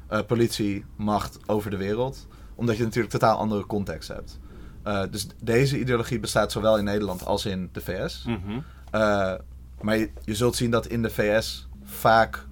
[0.08, 2.28] eh politiemacht over de wereld.
[2.56, 4.40] Omdat je natuurlijk totaal andere context hebt.
[4.84, 8.24] Eh, dus deze ideologie bestaat zowel in Nederland als in de VS.
[8.28, 8.60] Mhm.
[8.92, 9.34] Eh,
[9.82, 12.46] maar je, je zult zien dat in de VS vaak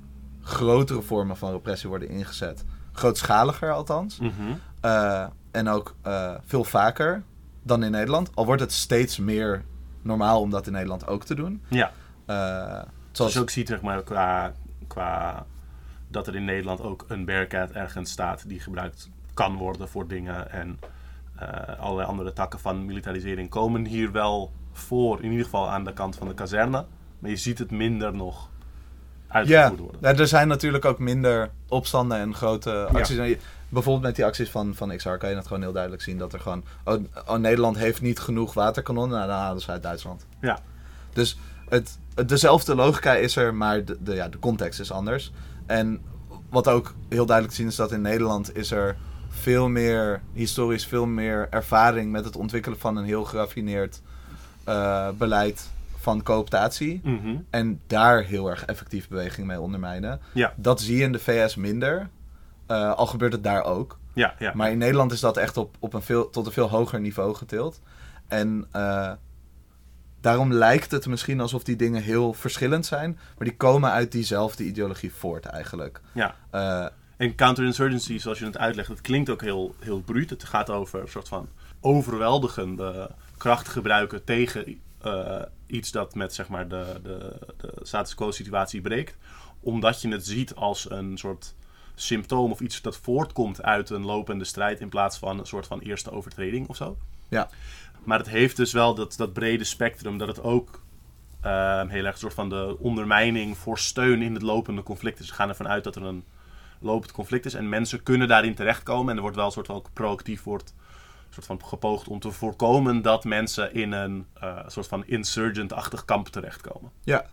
[0.50, 2.66] grotere vormen van repressie worden ingezet.
[2.92, 4.20] Grootschaliger althans.
[4.20, 4.32] Mhm.
[4.82, 7.24] Eh, en ook eh, veel vaker
[7.64, 8.36] dan in Nederland.
[8.36, 9.64] Al wordt het steeds meer
[10.02, 11.62] normaal om dat in Nederland ook te doen.
[11.68, 11.92] Ja.
[12.26, 12.82] Eh,
[13.12, 14.54] Zoals je ook ziet, zeg maar, qua,
[14.88, 15.46] qua
[16.08, 20.52] dat er in Nederland ook een Bearcat ergens staat die gebruikt kan worden voor dingen.
[20.52, 20.80] En
[21.80, 26.16] allerlei andere takken van militarisering komen hier wel voor, in ieder geval aan de kant
[26.16, 26.86] van de kazerne.
[27.20, 28.49] Maar je ziet het minder nog
[29.30, 30.00] Ja, uitgevoerd worden.
[30.02, 33.18] ja, er zijn natuurlijk ook minder opstanden en grote acties.
[33.18, 33.38] En
[33.72, 36.34] Bijvoorbeeld met die acties van, van XR kan je het gewoon heel duidelijk zien dat
[36.34, 36.64] er gewoon.
[36.84, 40.26] Oh, oh, Nederland heeft niet genoeg waterkanonnen, nou, dan halen ze uit Duitsland.
[40.42, 40.60] Ja.
[41.14, 41.40] Dus
[41.70, 45.32] het, het- dezelfde logica is er, maar de, de, ja, de context is anders.
[45.66, 46.02] En
[46.50, 48.96] wat ook heel duidelijk te zien is dat in Nederland is er
[49.30, 54.02] veel meer, historisch veel meer ervaring met het ontwikkelen van een heel geraffineerd
[54.64, 57.02] eh, beleid van cooptatie.
[57.04, 57.36] Mhm.
[57.50, 60.20] En daar heel erg effectief beweging mee ondermijnen.
[60.34, 60.54] Ja.
[60.56, 62.10] Dat zie je in de VS minder.
[62.68, 63.98] Eh, al gebeurt het daar ook.
[64.14, 64.52] Ja, ja.
[64.56, 67.36] Maar in Nederland is dat echt op, op een veel, tot een veel hoger niveau
[67.36, 67.82] getild.
[68.28, 69.12] En eh,
[70.22, 73.20] daarom lijkt het misschien alsof die dingen heel verschillend zijn.
[73.38, 76.02] Maar die komen uit diezelfde ideologie voort eigenlijk.
[76.12, 76.36] Ja.
[76.50, 76.86] Eh,
[77.18, 80.30] En counterinsurgency, zoals je het uitlegt, het klinkt ook heel, heel bruut.
[80.30, 81.50] Het gaat over een soort van
[81.82, 88.32] overweldigende kracht gebruiken tegen eh, iets dat met zeg maar, de, de, de status quo
[88.32, 89.18] situatie breekt.
[89.60, 91.56] Omdat je het ziet als een soort
[91.96, 95.80] symptoom of iets dat voortkomt uit een lopende strijd in plaats van een soort van
[95.80, 96.98] eerste overtreding of zo.
[97.30, 97.50] ja.
[98.04, 100.82] Maar het heeft dus wel dat, dat brede spectrum dat het ook
[101.42, 105.30] ehm, heel erg een soort van de ondermijning voor steun in het lopende conflict is.
[105.30, 106.24] We gaan ervan uit dat er een
[106.80, 109.10] lopend conflict is en mensen kunnen daarin terechtkomen.
[109.10, 110.74] En er wordt wel een soort van proactief wordt,
[111.44, 116.28] soort van gepoogd om te voorkomen dat mensen in een eh, soort van insurgent-achtig kamp
[116.28, 116.92] terechtkomen.
[117.04, 117.26] ja.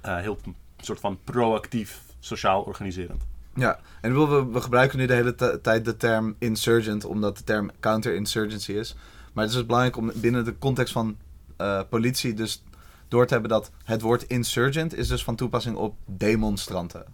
[0.00, 3.22] Eh, heel een soort van proactief sociaal organiserend.
[3.54, 7.70] Ja, en we, we gebruiken nu de hele tijd de term insurgent, omdat de term
[7.80, 8.94] counterinsurgency is.
[9.32, 11.16] Maar het is dus belangrijk om binnen de context van
[11.56, 12.62] eh, politie dus
[13.08, 17.04] door te hebben dat het woord insurgent is dus van toepassing op demonstranten.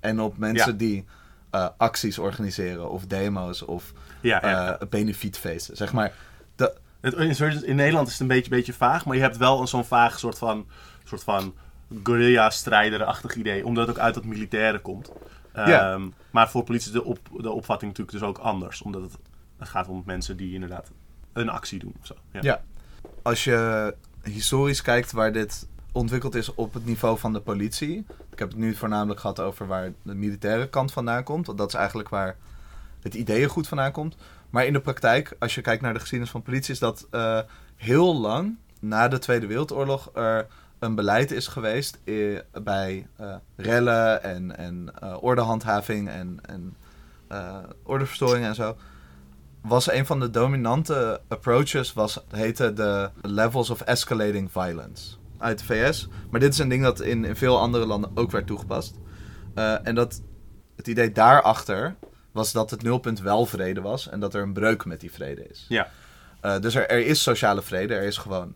[0.00, 0.78] En op mensen Ja.
[0.78, 1.04] die
[1.76, 4.78] acties organiseren, of demo's, of Ja, ja.
[4.90, 5.76] benefietfeesten.
[5.76, 6.12] Zeg maar,
[6.56, 9.68] de, Het in Nederland is het een beetje, beetje vaag, maar je hebt wel een
[9.68, 10.66] zo'n vaag soort van,
[11.04, 11.54] soort van
[12.02, 15.12] guerrilla-strijderachtig idee, omdat het ook uit dat militaire komt.
[15.54, 15.92] Ja.
[15.92, 19.16] Ehm, maar voor politie is de, op, de opvatting natuurlijk dus ook anders, omdat het,
[19.58, 20.90] het gaat om mensen die inderdaad
[21.32, 22.14] een actie doen of zo.
[22.32, 22.40] Ja.
[22.42, 22.62] Ja.
[23.22, 28.06] Als je historisch kijkt waar dit ontwikkeld is op het niveau van de politie.
[28.32, 31.46] Ik heb het nu voornamelijk gehad over waar de militaire kant vandaan komt.
[31.46, 32.36] Want dat is eigenlijk waar
[33.02, 34.16] het ideeëngoed vandaan komt.
[34.50, 37.38] Maar in de praktijk, als je kijkt naar de geschiedenis van politie, is dat eh,
[37.76, 40.46] heel lang na de Tweede Wereldoorlog er
[40.78, 46.76] een beleid is geweest eh, bij eh, rellen en, en eh, ordehandhaving en, en
[47.28, 48.76] eh, ordeverstoring en zo
[49.60, 55.64] was een van de dominante approaches, was, heette de Levels of Escalating Violence uit de
[55.64, 56.08] VS.
[56.30, 58.94] Maar dit is een ding dat in, in veel andere landen ook werd toegepast.
[59.54, 60.22] En dat
[60.76, 61.96] het idee daarachter
[62.32, 65.46] was dat het nulpunt wel vrede was en dat er een breuk met die vrede
[65.48, 65.66] is.
[65.68, 65.88] Ja.
[66.40, 68.54] Eh, dus er, er is sociale vrede, er is gewoon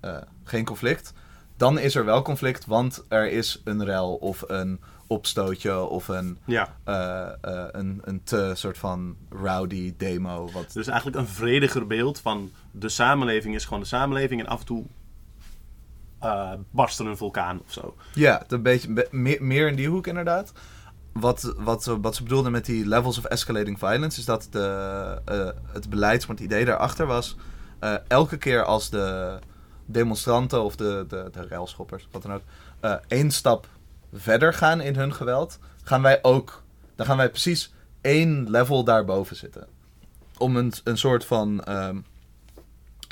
[0.00, 1.12] eh, geen conflict.
[1.56, 6.38] Dan is er wel conflict, want er is een rel of een opstootje of een,
[6.46, 6.76] Ja.
[6.84, 7.28] eh,
[7.70, 10.50] een, een te soort van rowdy demo.
[10.52, 14.60] Wat, Dus eigenlijk een vrediger beeld van de samenleving is gewoon de samenleving en af
[14.60, 14.84] en toe
[16.70, 17.96] barst er een vulkaan of zo.
[18.14, 20.52] Ja, een beetje be- meer, meer in die hoek inderdaad.
[21.12, 25.48] Wat, wat, wat ze bedoelden met die levels of escalating violence is dat de, eh,
[25.72, 27.36] het beleid, maar het idee daarachter was,
[27.78, 29.38] eh, elke keer als de
[29.86, 32.42] demonstranten of de, de, de railschoppers, wat dan ook,
[32.80, 33.66] eh, één stap
[34.12, 36.62] verder gaan in hun geweld, gaan wij ook,
[36.96, 39.66] dan gaan wij precies één level daarboven zitten.
[40.38, 41.96] Om een, een soort van ehm,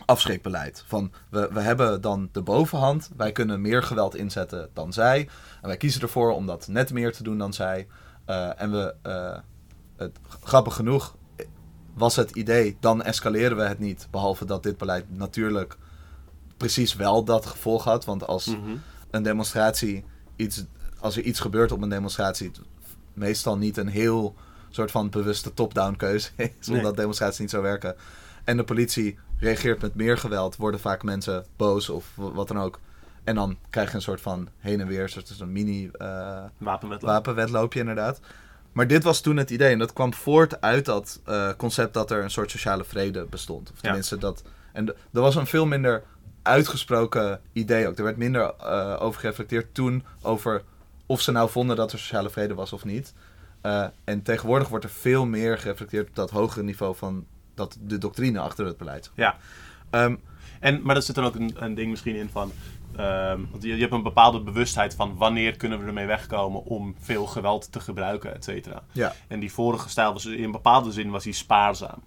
[0.09, 0.83] afschrikbeleid.
[0.87, 5.29] Van we, we hebben dan de bovenhand, wij kunnen meer geweld inzetten dan zij.
[5.63, 7.87] En wij kiezen ervoor om dat net meer te doen dan zij.
[8.25, 9.39] Eh, en we, eh,
[9.97, 11.17] het, grappig genoeg,
[11.95, 14.09] was het idee, dan escaleren we het niet.
[14.11, 15.77] Behalve dat dit beleid natuurlijk
[16.57, 18.05] precies wel dat gevolg had.
[18.05, 18.77] Want als Mhm.
[19.11, 20.05] een demonstratie
[20.37, 20.65] iets,
[21.01, 22.51] als er iets gebeurt op een demonstratie,
[23.13, 24.35] meestal niet een heel
[24.71, 26.77] soort van bewuste top-down keuze is, Nee.
[26.77, 27.97] omdat demonstraties niet zo werken.
[28.45, 32.79] En de politie reageert met meer geweld, worden vaak mensen boos of wat dan ook.
[33.25, 37.11] En dan krijg je een soort van heen en weer, soort een mini eh, Wapenwetloop.
[37.11, 38.21] wapenwetloopje inderdaad.
[38.73, 42.11] Maar dit was toen het idee en dat kwam voort uit dat eh, concept dat
[42.11, 43.71] er een soort sociale vrede bestond.
[43.71, 43.83] Of Ja.
[43.83, 44.43] tenminste dat.
[44.73, 46.03] En er was een veel minder
[46.43, 47.99] uitgesproken idee ook.
[47.99, 50.63] Er werd minder eh, over gereflecteerd toen over
[51.07, 53.15] of ze nou vonden dat er sociale vrede was of niet.
[53.61, 57.27] Eh, en tegenwoordig wordt er veel meer gereflecteerd op dat hogere niveau van
[57.59, 59.11] dat de doctrine achter het beleid.
[59.15, 59.37] Ja.
[59.91, 60.15] Ehm,
[60.61, 62.53] En, maar er zit dan ook een, een ding misschien in van...
[62.97, 66.95] ehm, want je, je hebt een bepaalde bewustheid van wanneer kunnen we ermee wegkomen om
[67.01, 68.83] veel geweld te gebruiken, et cetera.
[68.93, 72.03] ja, En die vorige stijl was in een bepaalde zin was hij spaarzaam.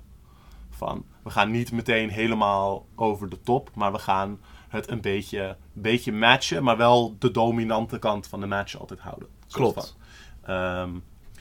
[0.70, 5.58] Van, we gaan niet meteen helemaal over de top, maar we gaan het een beetje,
[5.74, 9.28] beetje matchen, maar wel de dominante kant van de match altijd houden.
[9.52, 9.98] Klopt.
[10.44, 10.90] Ehm,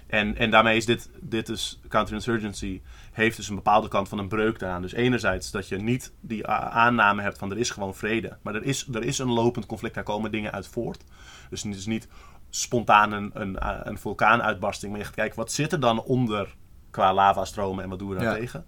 [0.07, 2.81] en, en daarmee is dit, dit is counterinsurgency,
[3.20, 4.83] heeft dus een bepaalde kant van een breuk daaraan.
[4.83, 8.64] Dus enerzijds dat je niet die aanname hebt van er is gewoon vrede, maar er
[8.64, 11.04] is, er is een lopend conflict, daar komen dingen uit voort.
[11.50, 12.09] Dus het is niet
[12.50, 13.56] spontaan een, een,
[13.88, 16.54] een vulkaanuitbarsting, maar je gaat kijken wat zit er dan onder
[16.90, 18.35] qua lavastromen en wat doen we daar Ja.
[18.35, 18.64] tegen.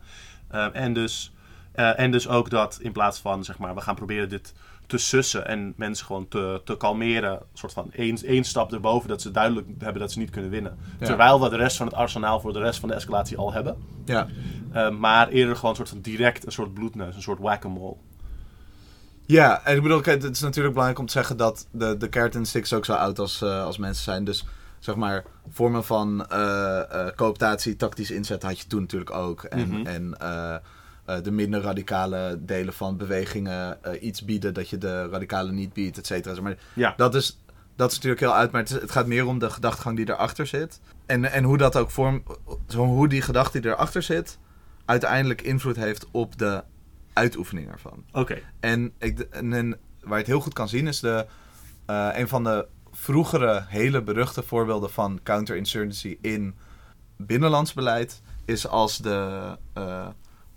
[0.51, 1.35] Ehm, en, dus,
[1.73, 4.55] eh, en dus ook dat in plaats van zeg maar, we gaan proberen dit
[4.87, 9.23] te sussen en mensen gewoon te, te kalmeren, soort van één, één stap erboven, dat
[9.23, 10.79] ze duidelijk hebben dat ze niet kunnen winnen.
[11.01, 11.07] Ja.
[11.07, 13.77] Terwijl we de rest van het arsenaal voor de rest van de escalatie al hebben.
[14.05, 14.27] ja,
[14.73, 17.97] Ehm, maar eerder gewoon een soort van direct een soort bloedneus, een soort whack-a-mole.
[19.27, 22.37] Ja, en ik bedoel, het is natuurlijk belangrijk om te zeggen dat de, de carrot
[22.37, 24.25] and sticks ook zo oud als, eh, als mensen zijn.
[24.25, 24.45] Dus
[24.79, 29.43] zeg maar, vormen van eh, eh, cooptatie, tactisch inzet had je toen natuurlijk ook.
[29.43, 29.87] En, Mhm.
[29.87, 30.61] en eh, eh,
[31.23, 35.99] de minder radicale delen van bewegingen eh, iets bieden dat je de radicale niet biedt,
[35.99, 36.41] et cetera.
[36.41, 36.95] Maar Ja.
[36.97, 37.43] dat is,
[37.77, 40.81] dat is natuurlijk heel uit, maar het, gaat meer om de gedachtegang die erachter zit.
[41.07, 42.23] En, en hoe dat ook vorm,
[42.69, 44.39] zo, hoe die gedachte die erachter zit,
[44.85, 46.63] uiteindelijk invloed heeft op de
[47.13, 48.05] uitoefening ervan.
[48.13, 48.39] Oké.
[48.61, 51.27] En, ik, en, en waar je het heel goed kan zien is de,
[51.87, 56.55] eh, een van de vroegere hele beruchte voorbeelden van counterinsurgency in
[57.17, 59.41] binnenlands beleid is als de
[59.73, 60.09] eh,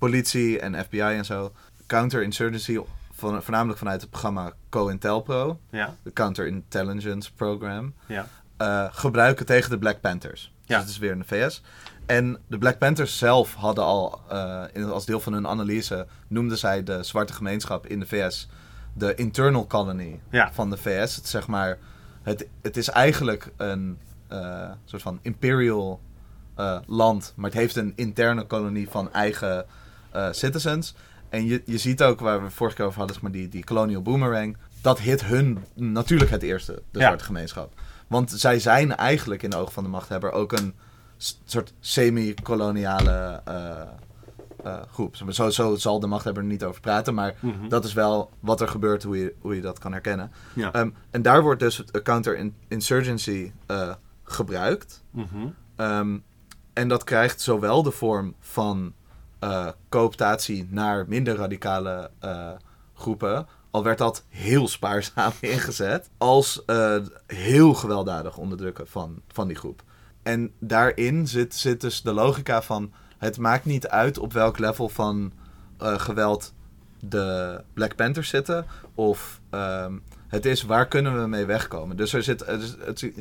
[0.10, 1.52] politie en FBI en zo
[1.88, 2.80] counterinsurgency
[3.14, 5.96] van, voornamelijk vanuit het programma COINTELPRO, Ja.
[6.04, 8.28] de Counterintelligence Program, Ja.
[8.58, 10.42] eh, gebruiken tegen de Black Panthers.
[10.66, 10.80] Dus Ja.
[10.80, 11.62] dat is weer in de VS.
[12.06, 16.58] En de Black Panthers zelf hadden al, eh, in, als deel van hun analyse, noemden
[16.58, 18.50] zij de zwarte gemeenschap in de VS
[18.94, 20.52] de internal colony Ja.
[20.54, 21.16] van de VS.
[21.16, 21.78] Het, is zeg maar,
[22.24, 26.02] het, het is eigenlijk een eh, soort van imperial
[26.86, 29.66] land, maar het heeft een interne kolonie van eigen
[30.16, 30.96] eh, citizens.
[31.30, 34.02] En je, je ziet ook, waar we vorige keer over hadden, maar die, die colonial
[34.02, 37.06] boomerang, dat hit hun natuurlijk het eerste, de Ja.
[37.06, 37.74] zwarte gemeenschap.
[38.08, 40.74] Want zij zijn eigenlijk in de ogen van de machthebber ook een
[41.46, 43.82] soort semi-koloniale eh,
[44.64, 45.16] eh, groep.
[45.30, 47.68] Zo, zo zal de machthebber er niet over praten, maar Mhm.
[47.68, 50.32] dat is wel wat er gebeurt, hoe je, hoe je dat kan herkennen.
[50.54, 50.72] Ja.
[50.74, 53.52] Ehm, en daar wordt dus counterinsurgency
[54.24, 55.04] gebruikt.
[55.12, 55.28] Mhm.
[55.76, 56.18] Ehm,
[56.74, 58.94] en dat krijgt zowel de vorm van
[59.40, 62.52] eh, cooptatie naar minder radicale eh,
[62.94, 69.58] groepen, al werd dat heel spaarzaam ingezet, als eh, heel gewelddadig onderdrukken van, van die
[69.58, 69.84] groep.
[70.24, 74.90] En daarin zit, zit dus de logica van: het maakt niet uit op welk level
[74.90, 75.34] van
[75.78, 76.54] geweld
[77.00, 79.94] de Black Panthers zitten, of ehm,
[80.28, 81.98] het is waar kunnen we mee wegkomen.
[81.98, 83.12] Dus er zit, er, het,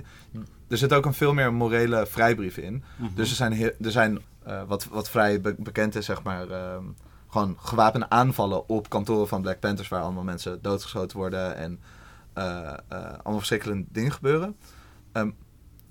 [0.68, 2.82] er zit ook een veel meer morele vrijbrief in.
[2.96, 3.14] Mhm.
[3.14, 6.84] Dus er zijn, er zijn eh, wat, wat vrij be- bekend is, zeg maar, ehm,
[7.28, 11.80] gewoon gewapende aanvallen op kantoren van Black Panthers, waar allemaal mensen doodgeschoten worden en
[12.32, 12.44] eh,
[12.88, 14.56] eh, allemaal verschrikkelijke dingen gebeuren.
[15.12, 15.30] Ehm,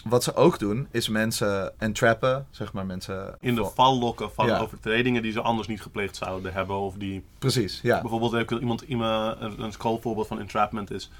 [0.03, 3.35] wat ze ook doen, is mensen entrappen, zeg maar mensen...
[3.39, 4.59] in de val lokken van Ja.
[4.59, 6.75] overtredingen die ze anders niet gepleegd zouden hebben.
[6.75, 8.01] Of die Precies, ja.
[8.01, 11.11] bijvoorbeeld ook iemand, iemand een, een schoolvoorbeeld van entrapment is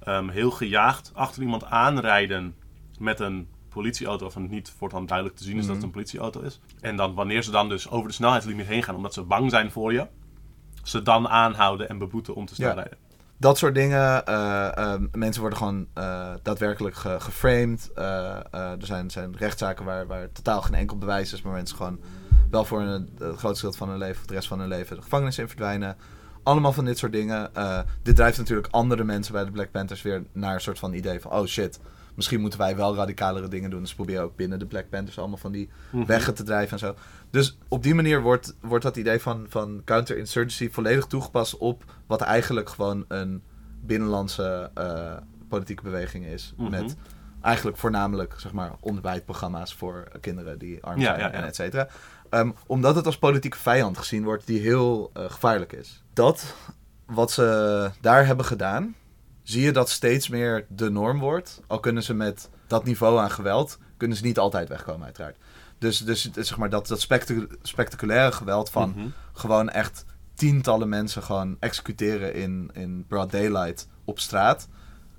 [0.00, 2.54] ehm, heel gejaagd achter iemand aanrijden
[2.98, 5.84] met een politieauto, het niet voortaan duidelijk te zien is dat het Mhm.
[5.86, 6.60] een politieauto is.
[6.80, 9.70] En dan wanneer ze dan dus over de snelheidslimiet heen gaan, omdat ze bang zijn
[9.70, 10.06] voor je,
[10.82, 12.74] ze dan aanhouden en beboeten om te snel Ja.
[12.74, 12.98] rijden.
[13.36, 14.26] Dat soort dingen.
[14.26, 17.90] eh, ehm, mensen worden gewoon eh, daadwerkelijk ge- geframed.
[17.94, 21.76] Eh, eh, er zijn, zijn rechtszaken waar, waar totaal geen enkel bewijs is, maar mensen
[21.76, 22.00] gewoon
[22.50, 24.96] wel voor een, het grootste deel van hun leven of de rest van hun leven
[24.96, 25.96] de gevangenis in verdwijnen.
[26.42, 27.54] Allemaal van dit soort dingen.
[27.54, 30.92] Eh, dit drijft natuurlijk andere mensen bij de Black Panthers weer naar een soort van
[30.92, 31.80] idee van: oh shit,
[32.14, 33.80] misschien moeten wij wel radicalere dingen doen.
[33.80, 36.06] Dus probeer ook binnen de Black Panthers allemaal van die Mhm.
[36.06, 36.94] weggen te drijven en zo.
[37.30, 42.20] Dus op die manier wordt, wordt dat idee van, van counterinsurgency volledig toegepast op wat
[42.20, 43.42] eigenlijk gewoon een
[43.80, 45.16] binnenlandse eh,
[45.48, 46.54] politieke beweging is.
[46.56, 46.70] Mhm.
[46.70, 46.96] Met
[47.40, 51.88] eigenlijk voornamelijk zeg maar onderwijsprogramma's voor kinderen die arm Ja, zijn ja, en et cetera.
[52.30, 56.02] Ehm, omdat het als politieke vijand gezien wordt die heel eh, gevaarlijk is.
[56.12, 56.54] Dat
[57.06, 58.94] wat ze daar hebben gedaan,
[59.42, 61.60] zie je dat steeds meer de norm wordt.
[61.66, 65.36] Al kunnen ze met dat niveau aan geweld, kunnen ze niet altijd wegkomen uiteraard.
[65.78, 69.06] Dus, dus zeg maar dat, dat spectacu- spectaculaire geweld van Mhm.
[69.32, 74.68] gewoon echt tientallen mensen gewoon executeren in, in broad daylight op straat.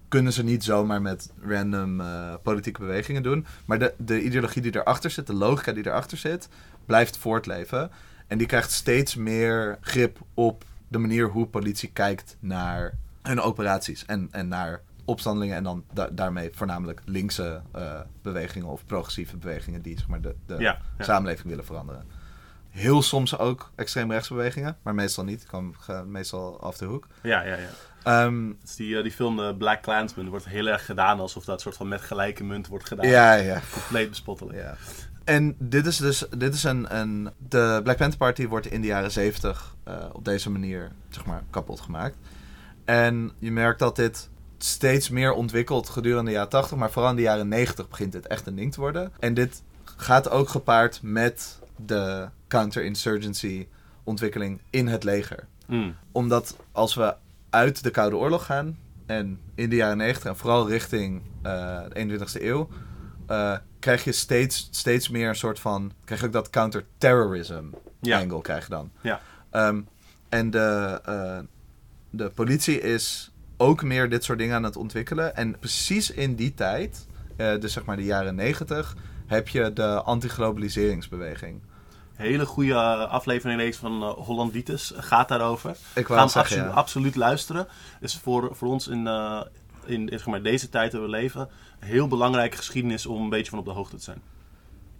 [0.07, 3.45] Kunnen ze niet zomaar met random eh, politieke bewegingen doen.
[3.65, 6.49] Maar de, de ideologie die erachter zit, de logica die erachter zit,
[6.85, 7.91] blijft voortleven.
[8.27, 14.05] En die krijgt steeds meer grip op de manier hoe politie kijkt naar hun operaties.
[14.05, 19.81] En, en naar opstandelingen en dan da- daarmee voornamelijk linkse eh, bewegingen of progressieve bewegingen
[19.81, 21.03] die zeg maar, de, de Ja, ja.
[21.03, 22.03] samenleving willen veranderen.
[22.69, 25.41] Heel soms ook extreemrechtsbewegingen, maar meestal niet.
[25.41, 25.73] Ik kom
[26.05, 27.07] meestal af de hoek.
[27.23, 27.67] Ja, ja, ja.
[28.03, 31.61] Ehm, is die, eh, die film eh, Black Klansman wordt heel erg gedaan alsof dat
[31.61, 33.07] soort van met gelijke munt wordt gedaan.
[33.07, 34.57] ja, ja, Compleet bespottelijk.
[34.57, 34.75] ja.
[35.23, 37.29] En dit is dus dit is een, een.
[37.37, 39.75] De Black Panther Party wordt in de jaren zeventig
[40.11, 42.15] op deze manier zeg maar, kapot gemaakt.
[42.85, 47.15] En je merkt dat dit steeds meer ontwikkelt gedurende de jaren 80, maar vooral in
[47.15, 49.11] de jaren 90 begint dit echt een ding te worden.
[49.19, 53.67] En dit gaat ook gepaard met de counterinsurgency
[54.03, 55.47] ontwikkeling in het leger.
[55.67, 55.95] Mm.
[56.11, 57.15] Omdat als we
[57.49, 61.95] uit de Koude Oorlog gaan en in de jaren 90 en vooral richting eh, de
[61.95, 62.69] 21ste eeuw,
[63.27, 65.91] eh, krijg je steeds, steeds meer een soort van.
[66.05, 67.63] krijg je ook dat counterterrorism
[68.01, 68.19] Ja.
[68.19, 68.91] angle krijg je dan.
[69.01, 69.21] Ja.
[69.49, 69.81] Ehm,
[70.29, 71.39] en de, eh,
[72.15, 75.35] de politie is ook meer dit soort dingen aan het ontwikkelen.
[75.35, 78.95] En precies in die tijd, eh, dus zeg maar de jaren negentig,
[79.25, 81.61] heb je de antiglobaliseringsbeweging.
[82.13, 82.75] Hele goede
[83.07, 85.69] aflevering lees van uh, Hollanditis gaat daarover.
[85.69, 86.79] Ik Gaan wou we zeggen, absolu- ja.
[86.79, 87.67] absoluut luisteren.
[88.01, 89.41] Is voor, voor ons in, eh,
[89.85, 91.49] in, in zeg maar, deze tijd dat we leven
[91.79, 94.21] een heel belangrijke geschiedenis om een beetje van op de hoogte te zijn.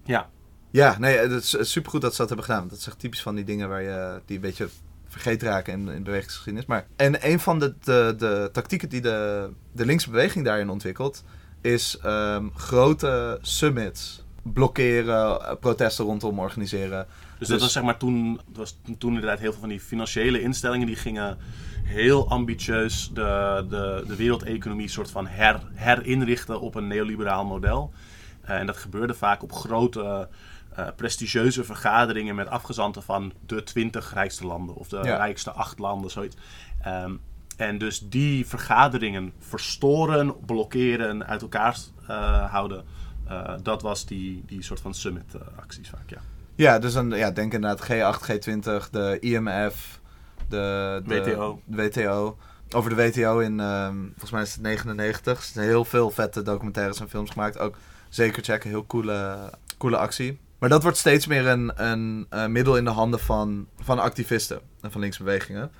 [0.03, 0.29] Ja,
[0.71, 2.67] Ja, nee, het is supergoed dat ze dat hebben gedaan.
[2.67, 4.69] Dat is echt typisch van die dingen waar je, die een beetje
[5.13, 6.67] vergeten raken in, in bewegingsgeschiedenis.
[6.67, 11.23] Maar, en een van de, de, de tactieken die de, de linkse beweging daarin ontwikkelt,
[11.61, 17.05] is ehm, grote summits blokkeren, eh, protesten rondom organiseren.
[17.07, 20.41] Dus, Dus- dat was zeg maar toen, was toen inderdaad heel veel van die financiële
[20.41, 21.37] instellingen die gingen
[21.83, 27.93] heel ambitieus de, de, de wereldeconomie soort van her, herinrichten op een neoliberaal model.
[28.41, 30.27] Eh, en dat gebeurde vaak op grote,
[30.75, 35.15] eh, prestigieuze vergaderingen met afgezanten van de twintig rijkste landen of de Ja.
[35.15, 36.35] rijkste acht landen, zoiets.
[36.81, 37.13] Ehm,
[37.57, 42.83] en dus die vergaderingen verstoren, blokkeren, uit elkaar eh, houden.
[43.27, 46.17] eh, dat was die, die soort van summit-acties vaak, ja.
[46.55, 49.99] Ja, dus dan ja, denk inderdaad G8, G20, de IMF,
[50.49, 51.61] de, de WTO.
[51.65, 52.37] de WTO.
[52.75, 55.37] Over de WTO in, ehm, volgens mij is het 99.
[55.37, 57.59] Er zijn heel veel vette documentaires en films gemaakt.
[57.59, 57.75] Ook
[58.09, 59.37] zeker checken, heel coole,
[59.77, 60.39] coole actie.
[60.63, 64.59] Maar dat wordt steeds meer een, een, eh, middel in de handen van, van activisten
[64.81, 65.71] en van linksbewegingen.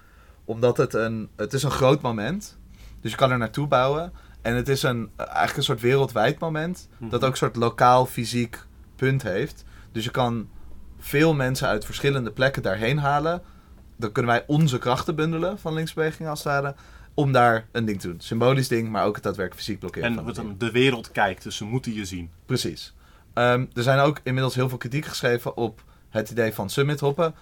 [0.45, 2.57] Omdat het een, het is een groot moment.
[3.01, 4.13] Dus je kan er naartoe bouwen.
[4.41, 6.87] En het is een, eigenlijk een soort wereldwijd moment.
[6.99, 7.15] Dat Mhm.
[7.23, 8.65] ook een soort lokaal fysiek
[8.95, 9.63] punt heeft.
[9.91, 10.49] Dus je kan
[10.99, 13.41] veel mensen uit verschillende plekken daarheen halen.
[13.97, 16.75] Dan kunnen wij onze krachten bundelen van linksbewegingen als het ware.
[17.13, 18.19] Om daar een ding te doen.
[18.19, 20.07] Symbolisch ding, maar ook het daadwerkelijk fysiek blokkeren.
[20.09, 22.29] En van het de wereld kijkt, dus ze moeten je zien.
[22.45, 22.93] Precies.
[23.33, 27.35] Ehm, er zijn ook inmiddels heel veel kritiek geschreven op het idee van summit hoppen.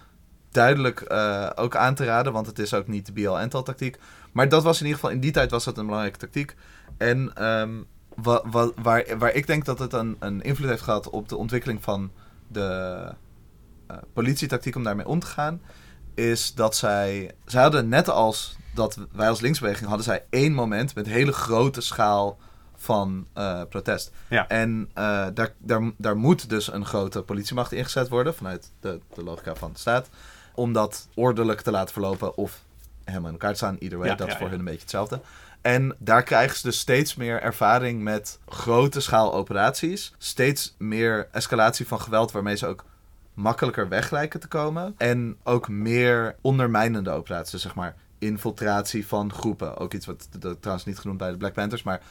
[0.52, 3.98] Duidelijk eh, ook aan te raden, want het is ook niet de BL-ental tactiek.
[4.32, 6.56] Maar dat was in ieder geval, in die tijd was dat een belangrijke tactiek.
[6.98, 7.70] En ehm,
[8.16, 11.38] wa- wa- waar, waar ik denk dat het een, een invloed heeft gehad op de
[11.38, 12.12] ontwikkeling van
[12.48, 12.62] de
[13.88, 15.62] eh, politietactiek om daarmee om te gaan,
[16.14, 20.96] is dat zij, zij hadden net als dat wij als linksbeweging hadden zij één moment
[20.96, 22.38] met hele grote schaal
[22.82, 24.12] van eh, protest.
[24.30, 24.48] Ja.
[24.48, 29.24] En eh, daar, daar, daar moet dus een grote politiemacht ingezet worden vanuit de, de
[29.24, 30.10] logica van de staat.
[30.54, 32.64] Om dat ordelijk te laten verlopen of
[33.04, 33.76] helemaal in elkaar te staan.
[33.80, 35.22] Ieder way, Ja, dat is ja, voor hun een beetje hetzelfde.
[35.62, 40.14] En daar krijgen ze dus steeds meer ervaring met grote schaal operaties.
[40.18, 42.84] Steeds meer escalatie van geweld waarmee ze ook
[43.34, 44.94] makkelijker weg lijken te komen.
[44.98, 47.62] En ook meer ondermijnende operaties.
[47.62, 49.78] Zeg maar infiltratie van groepen.
[49.78, 52.02] Ook iets wat dat trouwens niet genoemd bij de Black Panthers, maar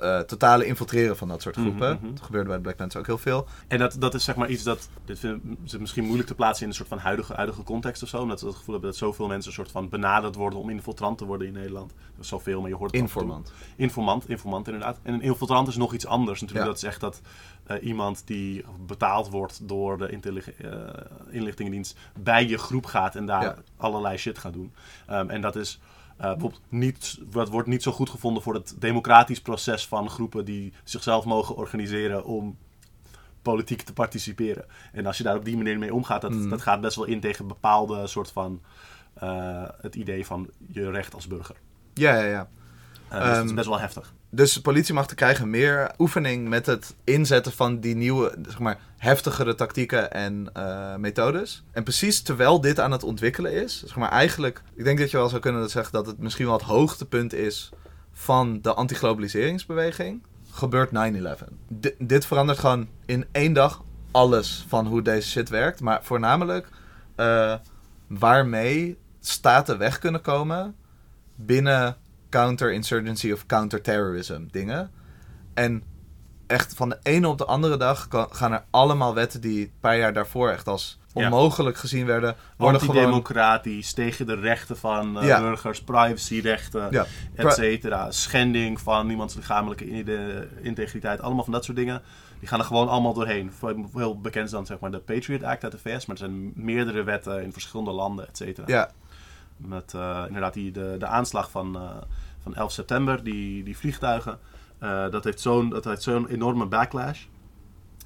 [0.00, 1.92] eh, totale infiltreren van dat soort groepen.
[1.92, 2.14] Mhm, mhm.
[2.14, 3.46] Dat gebeurde bij de Black Panthers ook heel veel.
[3.68, 4.88] En dat, dat is zeg maar iets dat.
[5.04, 5.42] Dit vind
[5.72, 8.20] ik misschien moeilijk te plaatsen in een soort van huidige, huidige context of zo.
[8.22, 11.18] Omdat we het gevoel hebben dat zoveel mensen een soort van benaderd worden om infiltrant
[11.18, 11.90] te worden in Nederland.
[11.90, 13.00] Dat is zoveel, maar je hoort het.
[13.00, 13.52] Informant.
[13.76, 14.98] Informant, informant inderdaad.
[15.02, 16.66] En een infiltrant is nog iets anders natuurlijk.
[16.66, 16.72] Ja.
[16.72, 17.20] Dat is echt dat
[17.66, 20.78] eh, iemand die betaald wordt door de eh,
[21.30, 23.56] inlichtingendienst bij je groep gaat en daar Ja.
[23.76, 24.72] allerlei shit gaat doen.
[25.06, 25.80] Ehm, en dat is
[26.20, 30.44] eh, bijvoorbeeld niet, dat wordt niet zo goed gevonden voor het democratisch proces van groepen
[30.44, 32.56] die zichzelf mogen organiseren om
[33.42, 34.64] politiek te participeren.
[34.92, 36.48] En als je daar op die manier mee omgaat, dat, Mm.
[36.48, 38.60] dat gaat best wel in tegen bepaalde soort van
[39.14, 41.56] eh, het idee van je recht als burger.
[41.94, 42.48] Ja, ja, ja.
[43.08, 44.14] Eh, dus dat is Ehm, best wel heftig.
[44.32, 50.12] Dus politiemachten krijgen meer oefening met het inzetten van die nieuwe, zeg maar, heftigere tactieken
[50.12, 51.64] en eh, methodes.
[51.72, 55.16] En precies terwijl dit aan het ontwikkelen is, zeg maar eigenlijk, ik denk dat je
[55.16, 57.70] wel zou kunnen zeggen dat het misschien wel het hoogtepunt is
[58.12, 61.44] van de antiglobaliseringsbeweging, gebeurt 9-11.
[61.80, 66.68] D- dit verandert gewoon in één dag alles van hoe deze shit werkt, maar voornamelijk
[67.16, 67.54] eh,
[68.06, 70.74] waarmee staten weg kunnen komen
[71.34, 71.96] binnen
[72.30, 74.90] counterinsurgency of counterterrorism dingen.
[75.54, 75.82] En
[76.46, 79.98] echt van de ene op de andere dag gaan er allemaal wetten die een paar
[79.98, 81.24] jaar daarvoor echt als Ja.
[81.24, 83.22] onmogelijk gezien werden, worden gewoon...
[83.94, 85.40] Tegen de rechten van eh, Ja.
[85.40, 88.10] burgers, privacyrechten, Ja, et cetera.
[88.10, 89.84] Schending van iemands lichamelijke
[90.62, 91.20] integriteit.
[91.20, 92.02] Allemaal van dat soort dingen.
[92.38, 93.52] Die gaan er gewoon allemaal doorheen.
[93.94, 96.06] Heel bekend is dan zeg maar de Patriot Act uit de VS.
[96.06, 98.66] Maar er zijn meerdere wetten in verschillende landen, et cetera.
[98.66, 98.90] ja,
[99.66, 101.96] Met eh, inderdaad die, de, de aanslag van, eh,
[102.42, 104.38] van 11 september, die, die vliegtuigen.
[104.78, 107.24] Eh, dat heeft zo'n zo'n enorme backlash.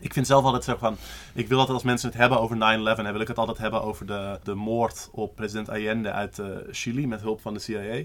[0.00, 0.96] Ik vind zelf altijd zeg van.
[1.34, 2.58] Ik wil altijd als mensen het hebben over 9-11,
[3.02, 7.06] dan wil ik het altijd hebben over de, de moord op president Allende uit Chili
[7.06, 8.04] met hulp van de CIA.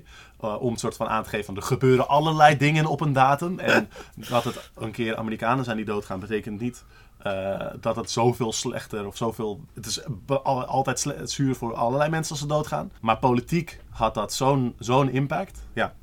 [0.57, 3.59] Om een soort van aan te geven van er gebeuren allerlei dingen op een datum.
[3.59, 3.89] En
[4.29, 6.83] dat het een keer Amerikanen zijn die doodgaan, betekent niet
[7.19, 9.65] eh, dat het zoveel slechter of zoveel.
[9.73, 10.01] Het is
[10.45, 12.91] altijd zuur voor allerlei mensen als ze doodgaan.
[13.01, 15.59] Maar politiek had dat zo'n zo'n impact.
[15.73, 15.93] Ja,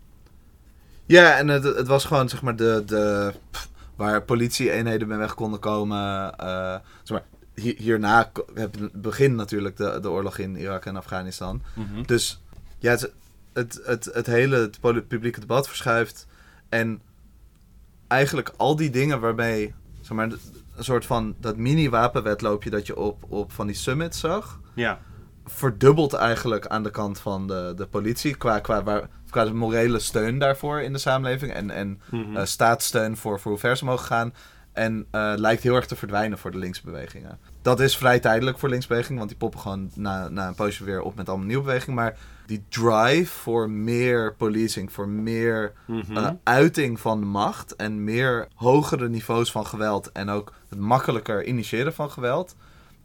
[1.06, 5.34] Ja, en het, het was gewoon zeg maar de, de pff, waar politie-eenheden mee weg
[5.34, 6.38] konden komen.
[6.38, 8.30] eh, zeg maar, hier- hierna
[8.92, 11.62] begint natuurlijk de, de oorlog in Irak en Afghanistan.
[12.06, 12.40] Dus
[12.78, 13.12] ja, het,
[13.52, 16.26] het, het, het hele het publieke debat verschuift.
[16.68, 17.00] En
[18.06, 20.30] eigenlijk al die dingen waarmee, zeg maar,
[20.76, 24.98] een soort van dat mini-wapenwetloopje dat je op, op van die summits zag, ja.
[25.44, 28.36] verdubbelt eigenlijk aan de kant van de, de politie.
[28.36, 31.52] Qua, qua, waar, qua de morele steun daarvoor in de samenleving.
[31.52, 32.00] En, en
[32.34, 34.34] eh, staatssteun voor, voor hoe ver ze mogen gaan.
[34.76, 37.38] En eh, lijkt heel erg te verdwijnen voor de linksbewegingen.
[37.62, 41.02] Dat is vrij tijdelijk voor linksbewegingen, want die poppen gewoon na, na een poosje weer
[41.02, 41.94] op met allemaal nieuwe bewegingen.
[41.94, 42.16] Maar
[42.46, 46.16] die drive voor meer policing, voor meer Mhm.
[46.16, 51.94] eh, uiting van macht en meer hogere niveaus van geweld en ook het makkelijker initiëren
[51.94, 52.54] van geweld,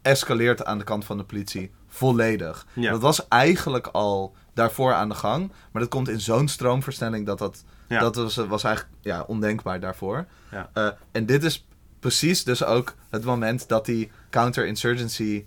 [0.02, 2.66] escaleert aan de kant van de politie volledig.
[2.72, 2.90] Ja.
[2.90, 7.38] Dat was eigenlijk al daarvoor aan de gang, maar dat komt in zo'n stroomversnelling dat
[7.38, 8.00] dat, Ja.
[8.00, 10.26] dat was, was eigenlijk ja, ondenkbaar daarvoor.
[10.50, 10.70] Ja.
[10.72, 11.66] Eh, en dit is
[12.00, 15.44] precies dus ook het moment dat die counterinsurgency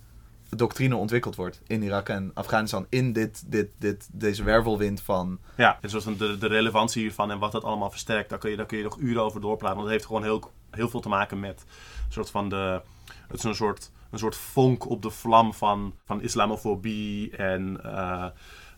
[0.49, 5.79] doctrine ontwikkeld wordt in Irak en Afghanistan in dit, dit, dit, deze wervelwind van Ja,
[5.81, 8.77] zoals de, de relevantie hiervan en wat dat allemaal versterkt, daar kun je, daar kun
[8.77, 9.75] je nog uren over doorpraten.
[9.75, 11.63] Want het heeft gewoon heel, heel veel te maken met
[12.07, 12.81] een soort van de.
[13.27, 18.25] Het is een soort, een soort vonk op de vlam van, van islamofobie en eh,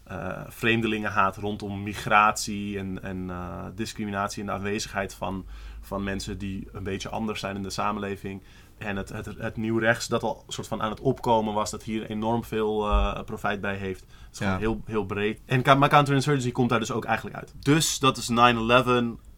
[0.07, 5.45] eh, vreemdelingenhaat rondom migratie en, en eh, discriminatie en de aanwezigheid van,
[5.81, 8.41] van mensen die een beetje anders zijn in de samenleving.
[8.77, 11.83] En het, het, het nieuw rechts dat al soort van aan het opkomen was, dat
[11.83, 13.99] hier enorm veel eh, profijt bij heeft.
[14.01, 14.45] Het is Ja.
[14.45, 15.41] gewoon heel, heel breed.
[15.45, 17.53] En maar counterinsurgency komt daar dus ook eigenlijk uit.
[17.59, 18.33] Dus dat is 9-11.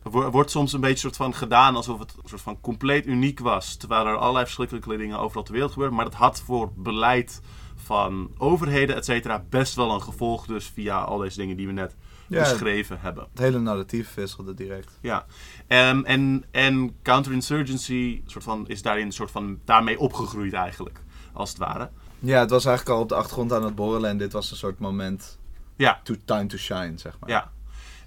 [0.03, 3.39] Wo- Wordt soms een beetje soort van gedaan alsof het een soort van compleet uniek
[3.39, 3.75] was.
[3.75, 5.95] Terwijl er allerlei verschrikkelijke dingen overal ter wereld gebeuren.
[5.95, 7.41] Maar dat had voor beleid
[7.89, 10.45] van overheden, et cetera, best wel een gevolg.
[10.45, 11.95] Dus via al deze dingen die we net
[12.27, 12.39] Ja.
[12.39, 13.27] beschreven hebben.
[13.31, 14.99] het hele narratief wisselde direct.
[15.01, 15.25] Ja,
[15.67, 20.99] Ehm, en, en counterinsurgency soort van, is daarin soort van, daarmee opgegroeid eigenlijk,
[21.33, 21.89] als het ware.
[22.19, 24.57] Ja, het was eigenlijk al op de achtergrond aan het borrelen en dit was een
[24.57, 25.39] soort moment
[25.75, 27.29] Ja, to time to shine, zeg maar.
[27.29, 27.51] ja.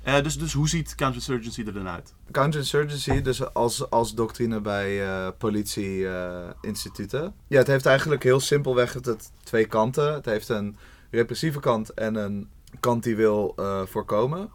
[0.03, 2.15] Eh, dus, dus hoe ziet counterinsurgency er dan uit?
[2.31, 7.35] Counterinsurgency, dus als, als doctrine bij eh politie-instituten.
[7.47, 10.13] ja, het heeft eigenlijk heel simpelweg het, twee kanten.
[10.15, 10.77] Het heeft een
[11.11, 12.49] repressieve kant en een
[12.81, 14.51] kant die wil eh, voorkomen.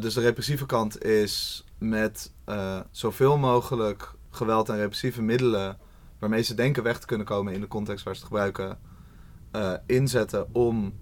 [0.00, 2.32] Dus de repressieve kant is met
[2.90, 5.78] zoveel mogelijk geweld en repressieve middelen
[6.18, 8.78] waarmee ze denken weg te kunnen komen in de context waar ze het gebruiken,
[9.86, 10.94] inzetten om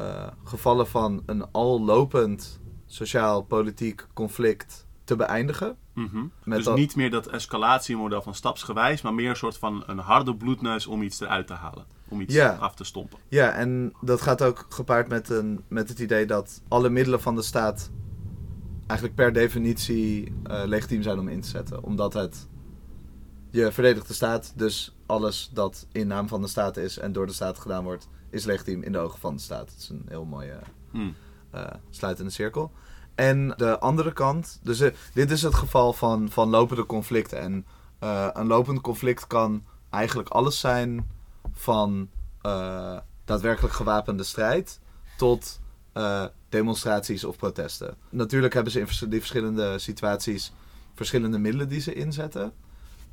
[0.00, 5.76] eh, gevallen van een al lopend sociaal-politiek conflict te beëindigen.
[5.94, 6.24] Mhm.
[6.44, 10.36] Dus dat- niet meer dat escalatiemodel van stapsgewijs, maar meer een soort van een harde
[10.36, 11.84] bloedneus om iets eruit te halen.
[12.08, 13.18] Om iets af te stompen.
[13.28, 17.34] Ja, en dat gaat ook gepaard met, een, met het idee dat alle middelen van
[17.34, 17.90] de staat
[18.86, 21.82] eigenlijk per definitie eh, legitiem zijn om in te zetten.
[21.84, 22.48] Omdat het
[23.50, 27.26] je verdedigt de staat, dus alles dat in naam van de staat is en door
[27.26, 29.66] de staat gedaan wordt, is legitiem in de ogen van de staat.
[29.68, 30.58] Dat is een heel mooie
[30.90, 31.10] Hm.
[31.50, 32.72] eh, sluitende cirkel.
[33.14, 37.38] En de andere kant, dus eh, dit is het geval van, van lopende conflicten.
[37.38, 37.66] En
[37.98, 41.10] eh, een lopend conflict kan eigenlijk alles zijn
[41.52, 42.08] van
[43.24, 44.80] daadwerkelijk gewapende strijd
[45.16, 45.60] tot
[46.48, 47.96] demonstraties of protesten.
[48.08, 50.52] Natuurlijk hebben ze in die verschillende situaties
[50.94, 52.52] verschillende middelen die ze inzetten.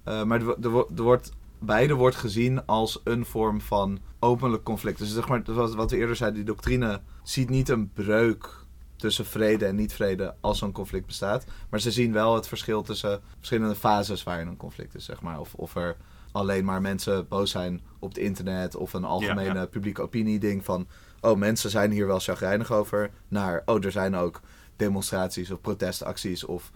[0.03, 4.99] Maar er, er, er wordt, beide wordt gezien als een vorm van openlijk conflict.
[4.99, 9.65] Dus zeg maar, wat, we eerder zeiden, die doctrine ziet niet een breuk tussen vrede
[9.65, 11.45] en niet-vrede als zo'n conflict bestaat.
[11.69, 15.39] Maar ze zien wel het verschil tussen verschillende fases waarin een conflict is, zeg maar.
[15.39, 15.95] Of, of er
[16.31, 19.65] alleen maar mensen boos zijn op het internet of een algemene Ja, ja.
[19.65, 20.87] publieke opinie ding van...
[21.21, 23.61] oh, mensen zijn hier wel chagrijnig over, naar...
[23.65, 24.41] oh, er zijn ook
[24.75, 26.71] demonstraties of protestacties of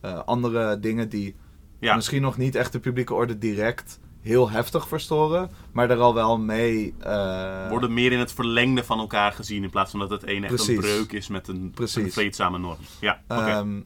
[0.00, 1.36] eh, andere dingen die
[1.78, 6.14] Ja, misschien nog niet echt de publieke orde direct heel heftig verstoren, maar er al
[6.14, 6.94] wel mee...
[6.98, 10.44] eh, worden meer in het verlengde van elkaar gezien in plaats van dat het een
[10.44, 10.68] echt Precies.
[10.68, 12.04] een breuk is met een, Precies.
[12.04, 12.78] een vreedzame norm.
[13.00, 13.20] Ja.
[13.26, 13.80] Ehm,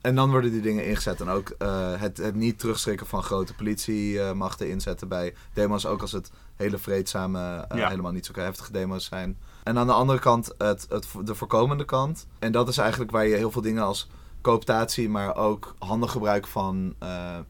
[0.00, 1.20] en dan worden die dingen ingezet.
[1.20, 5.86] En ook eh, het, het niet terugschrikken van grote politiemachten inzetten bij demo's.
[5.86, 7.88] Ook als het hele vreedzame, eh, Ja.
[7.88, 9.38] helemaal niet zo heftige demo's zijn.
[9.64, 12.26] En aan de andere kant het, het, de voorkomende kant.
[12.38, 14.08] En dat is eigenlijk waar je heel veel dingen als
[14.40, 16.94] cooptatie, maar ook handig gebruik van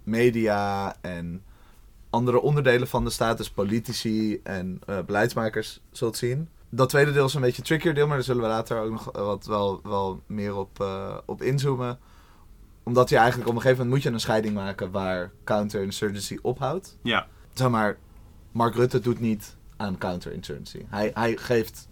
[0.04, 1.42] media en
[2.10, 6.48] andere onderdelen van de staat, dus politici en eh, beleidsmakers, zult zien.
[6.70, 8.90] Dat tweede deel is een beetje een trickier deel, maar daar zullen we later ook
[8.90, 11.98] nog wat wel, wel meer op, eh, op inzoomen.
[12.82, 16.98] omdat je eigenlijk op een gegeven moment moet je een scheiding maken waar counterinsurgency ophoudt.
[17.02, 17.96] Ja, Zeg maar,
[18.52, 20.84] Mark Rutte doet niet aan counterinsurgency.
[20.88, 21.88] Hij, hij geeft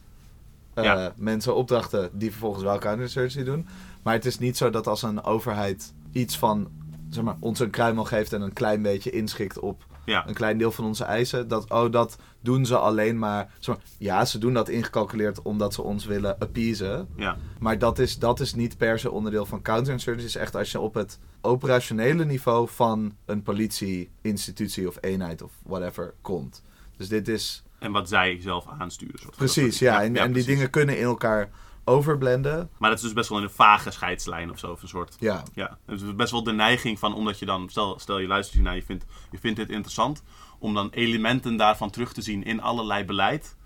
[0.75, 1.13] eh, Ja.
[1.17, 3.67] mensen opdrachten die vervolgens wel counterinsurgency doen.
[4.03, 6.69] Maar het is niet zo dat als een overheid iets van,
[7.11, 10.59] zeg maar, ons een kruimel geeft en een klein beetje inschikt op ja, een klein
[10.59, 11.49] deel van onze eisen.
[11.49, 13.53] Dat, oh, dat doen ze alleen maar.
[13.99, 17.09] Ja, ze doen dat ingecalculeerd omdat ze ons willen appeasen.
[17.17, 17.37] ja.
[17.59, 20.27] Maar dat is, dat is niet per se onderdeel van counterinsurgency.
[20.27, 25.53] Het is echt als je op het operationele niveau van een politie-institutie of eenheid of
[25.63, 26.63] whatever komt.
[26.97, 29.19] Dus dit is En wat zij zelf aansturen.
[29.19, 30.03] soort precies, ja.
[30.03, 30.47] En, en die precies.
[30.47, 31.51] dingen kunnen in elkaar
[31.87, 32.71] overblenden.
[32.79, 34.71] Maar dat is dus best wel in een vage scheidslijn of zo.
[34.71, 37.69] Of een soort Ja, Ja, het is best wel de neiging van, omdat je dan,
[37.69, 40.23] stel, stel je luistert hiernaar, je vindt, je vindt dit interessant,
[40.59, 43.57] om dan elementen daarvan terug te zien in allerlei beleid,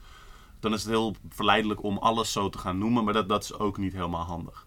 [0.60, 3.58] dan is het heel verleidelijk om alles zo te gaan noemen, maar dat, dat is
[3.58, 4.66] ook niet helemaal handig.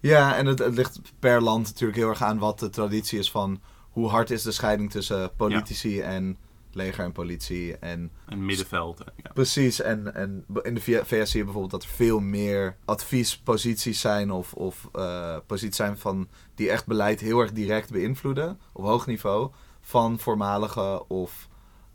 [0.00, 3.30] ja en het, het ligt per land natuurlijk heel erg aan wat de traditie is
[3.30, 6.38] van hoe hard is de scheiding tussen politici en
[6.74, 7.76] leger en politie.
[7.78, 9.00] En Een middenveld.
[9.00, 9.30] en- Ja.
[9.34, 14.30] Precies, en, en in de VS zie je bijvoorbeeld dat er veel meer adviesposities zijn
[14.30, 19.06] of, of eh, posities zijn van die echt beleid heel erg direct beïnvloeden op hoog
[19.06, 19.50] niveau
[19.80, 21.48] van voormalige of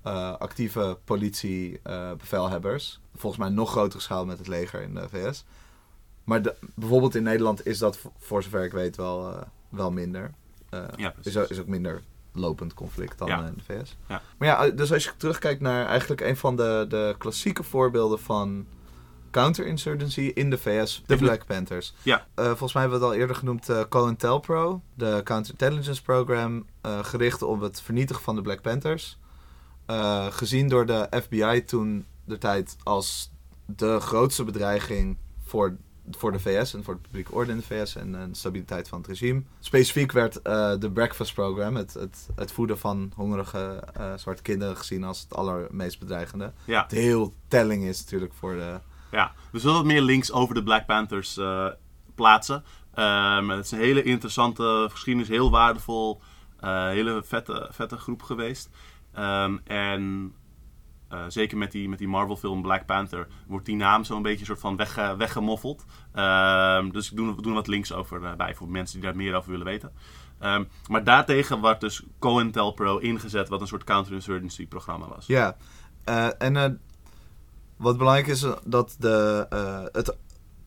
[0.03, 2.99] eh, actieve politiebevelhebbers.
[3.15, 5.45] Volgens mij nog grotere schaal met het leger in de VS.
[6.23, 10.31] Maar de- bijvoorbeeld in Nederland is dat voor- zover ik weet wel, eh, wel minder.
[10.69, 11.49] Eh, Ja, precies.
[11.49, 12.01] is ook minder
[12.35, 13.41] lopend conflict dan Ja.
[13.41, 13.97] eh, in de VS.
[14.07, 14.21] Ja.
[14.37, 18.65] Maar ja, dus als je terugkijkt naar eigenlijk een van de, de klassieke voorbeelden van
[19.31, 21.93] counterinsurgency in de VS, de Black Panthers.
[22.01, 22.27] Ja.
[22.35, 27.03] Eh, volgens mij hebben we het al eerder genoemd uh, COINTELPRO, de counterintelligence program, eh,
[27.03, 29.17] gericht op het vernietigen van de Black Panthers.
[29.85, 33.31] Eh, gezien door de FBI toen de tijd als
[33.65, 35.75] de grootste bedreiging voor,
[36.11, 38.87] voor de VS en voor de publieke orde in de VS en, en de stabiliteit
[38.87, 39.41] van het regime.
[39.59, 44.77] Specifiek werd eh, de Breakfast Program, het, het, het voeden van hongerige eh, zwarte kinderen,
[44.77, 46.53] gezien als het allermeest bedreigende.
[46.65, 48.79] Ja, Het heel telling is natuurlijk voor de...
[49.11, 51.67] ja, we zullen wat meer links over de Black Panthers eh,
[52.15, 52.63] plaatsen.
[52.93, 56.21] Ehm, het is een hele interessante geschiedenis, heel waardevol,
[56.59, 58.69] eh, hele vette, vette groep geweest.
[59.13, 60.33] Ehm, en
[61.07, 64.59] eh, zeker met die, met die Marvel-film Black Panther wordt die naam zo'n beetje soort
[64.59, 65.85] van wegge, weggemoffeld.
[66.13, 69.15] Ehm, dus ik doe, we doen wat links over eh, bij voor mensen die daar
[69.15, 69.91] meer over willen weten.
[70.39, 75.25] Ehm, maar daartegen werd dus COINTELPRO ingezet, wat een soort counterinsurgency-programma was.
[75.25, 75.55] Ja,
[76.03, 76.81] eh, en
[77.77, 79.47] wat belangrijk is, dat de,
[79.91, 80.17] het,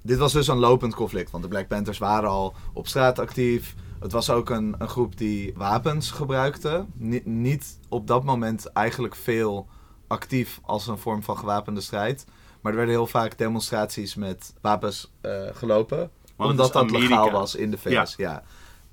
[0.03, 1.31] dit was dus een lopend conflict.
[1.31, 3.75] Want de Black Panthers waren al op straat actief.
[4.01, 6.87] Het was ook een, een groep die wapens gebruikte.
[6.95, 9.69] Ni- niet op dat moment eigenlijk veel
[10.09, 12.25] actief als een vorm van gewapende strijd.
[12.61, 16.11] Maar er werden heel vaak demonstraties met wapens eh, gelopen.
[16.37, 17.09] Want omdat dat Amerika.
[17.09, 18.15] legaal was in de VS.
[18.17, 18.43] Ja.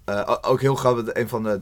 [0.05, 1.61] Eh, ook heel grappig, een van de,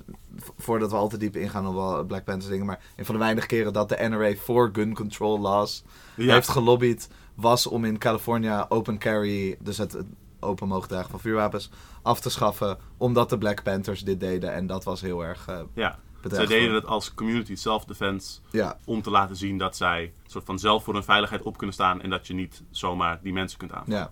[0.57, 3.21] voordat we al te diep ingaan op wel Black Panthers dingen, maar een van de
[3.21, 5.83] weinige keren dat de NRA voor gun control laws
[6.15, 6.33] Ja.
[6.33, 10.05] heeft gelobbyd, was om in California open carry, dus het, het
[10.39, 11.69] open mogen dragen van vuurwapens,
[12.01, 15.59] af te schaffen, omdat de Black Panthers dit deden en dat was heel erg eh
[15.73, 15.99] Ja,
[16.31, 16.59] zij bedreigend.
[16.59, 20.83] deden het als community self-defense Ja, om te laten zien dat zij soort van zelf
[20.83, 23.99] voor hun veiligheid op kunnen staan en dat je niet zomaar die mensen kunt aanvallen.
[23.99, 24.11] ja.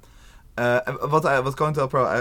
[0.84, 2.20] En wat, hij- wat COINTELPRO eh,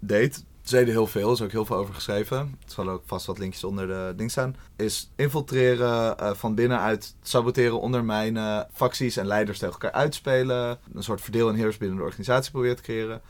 [0.00, 2.36] deed, ze deden heel veel, er is ook heel veel over geschreven.
[2.38, 4.56] Er zullen ook vast wat linkjes onder de ding staan.
[4.76, 10.78] Is infiltreren, van binnenuit saboteren, ondermijnen, facties en leiders tegen elkaar uitspelen.
[10.94, 13.20] Een soort verdeel en heers binnen de organisatie proberen te creëren.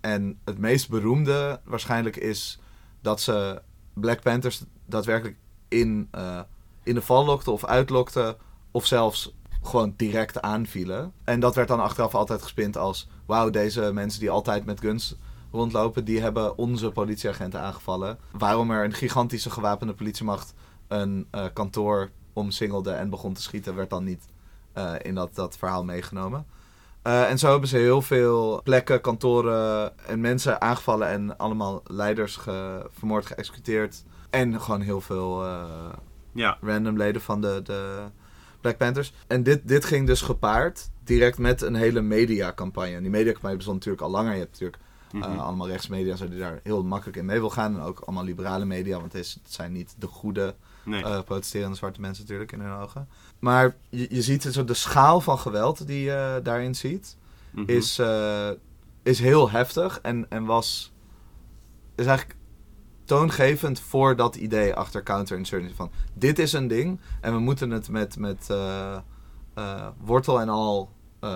[0.00, 2.58] En het meest beroemde waarschijnlijk is
[3.00, 3.62] dat ze
[3.94, 5.36] Black Panthers daadwerkelijk
[5.68, 6.40] in, eh,
[6.82, 8.36] in de val lokten of uitlokten.
[8.70, 11.12] Of zelfs gewoon direct aanvielen.
[11.24, 13.08] En dat werd dan achteraf altijd gespind als...
[13.26, 15.16] Wauw, deze mensen die altijd met guns
[15.52, 16.04] rondlopen...
[16.04, 18.18] die hebben onze politieagenten aangevallen.
[18.30, 20.54] Waarom er een gigantische gewapende politiemacht...
[20.88, 23.74] een eh, kantoor omsingelde en begon te schieten...
[23.74, 24.24] werd dan niet
[24.72, 26.46] eh, in dat, dat verhaal meegenomen.
[27.02, 31.08] En zo hebben ze heel veel plekken, kantoren en mensen aangevallen...
[31.08, 32.38] en allemaal leiders
[32.90, 34.04] vermoord, geëxecuteerd.
[34.30, 35.44] En gewoon heel veel...
[35.44, 35.92] eh,
[36.32, 38.04] Ja, random leden van de, de
[38.60, 39.12] Black Panthers.
[39.26, 42.94] En dit, dit ging dus gepaard direct met een hele mediacampagne.
[42.94, 44.32] En die mediacampagne bestond natuurlijk al langer.
[44.32, 45.38] Je hebt natuurlijk eh, Mhm.
[45.38, 47.74] allemaal rechtsmedia zo die daar heel makkelijk in mee wil gaan.
[47.74, 50.54] En ook allemaal liberale media, want het zijn niet de goede
[50.84, 51.04] nee.
[51.04, 53.08] eh, protesterende zwarte mensen natuurlijk in hun ogen.
[53.38, 57.16] Maar je, je ziet zo de schaal van geweld die je daarin ziet
[57.50, 57.70] Mhm.
[57.70, 58.00] is,
[59.02, 60.92] is heel heftig en, en was
[61.94, 62.35] is eigenlijk
[63.06, 67.88] toongevend voor dat idee achter counterinsurgency van dit is een ding en we moeten het
[67.88, 68.96] met, met eh,
[69.54, 70.90] eh, wortel en al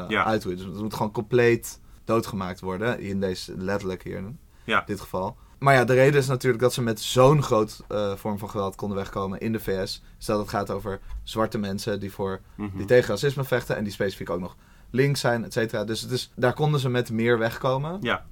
[0.08, 0.24] Ja.
[0.24, 0.58] uitroeien.
[0.58, 4.82] Dus het moet gewoon compleet doodgemaakt worden in deze letterlijk hier in Ja.
[4.86, 5.36] dit geval.
[5.58, 7.80] maar ja, de reden is natuurlijk dat ze met zo'n groot
[8.16, 10.02] vorm van geweld konden wegkomen in de VS.
[10.18, 12.76] Stel dat het gaat over zwarte mensen die, voor, Mhm.
[12.76, 14.56] die tegen racisme vechten en die specifiek ook nog
[14.90, 15.84] links zijn, et cetera.
[15.84, 17.98] Dus, het is- daar konden ze met meer wegkomen.
[18.00, 18.26] Ja,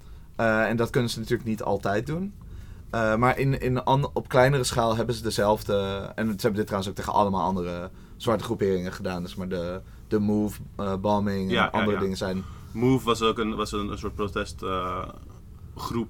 [0.66, 2.34] en dat kunnen ze natuurlijk niet altijd doen.
[2.91, 5.74] Eh, maar in, in op kleinere schaal hebben ze dezelfde.
[6.14, 9.22] En ze hebben dit trouwens ook tegen allemaal andere zwarte groeperingen gedaan.
[9.22, 12.01] Dus maar de, de Move, eh, bombing en Ja, andere ja.
[12.01, 12.45] dingen zijn.
[12.72, 16.09] Move was ook een, was een, een soort protestgroep.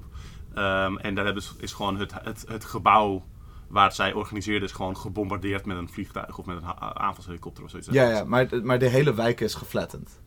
[0.55, 3.25] Ehm, en daar hebben ze, is gewoon het, het, het gebouw
[3.69, 7.89] waar zij organiseerden, is gewoon gebombardeerd met een vliegtuig of met een aanvalshelikopter of zoiets.
[7.91, 10.21] Ja, ja maar, maar de hele wijk is geflattend.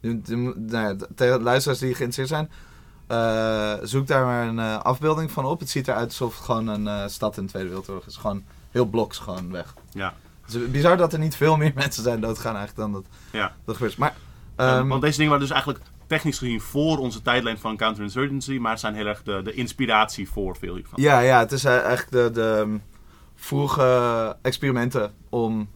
[0.00, 2.50] Nou tegen de luisteraars die geïnteresseerd zijn,
[3.06, 5.60] eh, zoek daar maar een eh, afbeelding van op.
[5.60, 8.16] Het ziet eruit alsof het gewoon een eh, stad in de Tweede Wereldoorlog is.
[8.16, 9.74] Gewoon heel bloks gewoon weg.
[9.92, 10.14] Ja.
[10.44, 13.54] Het is bizar dat er niet veel meer mensen zijn doodgaan eigenlijk dan dat, Ja.
[13.64, 13.96] dat gebeurt.
[13.96, 14.14] Maar,
[14.56, 18.78] Ehm, want deze dingen waren dus eigenlijk technisch gezien voor onze tijdlijn van counterinsurgency, maar
[18.78, 21.02] zijn heel erg de, de inspiratie voor veel hiervan.
[21.02, 22.78] Ja, ja, het is eigenlijk de, de ehm,
[23.34, 25.68] vroege experimenten om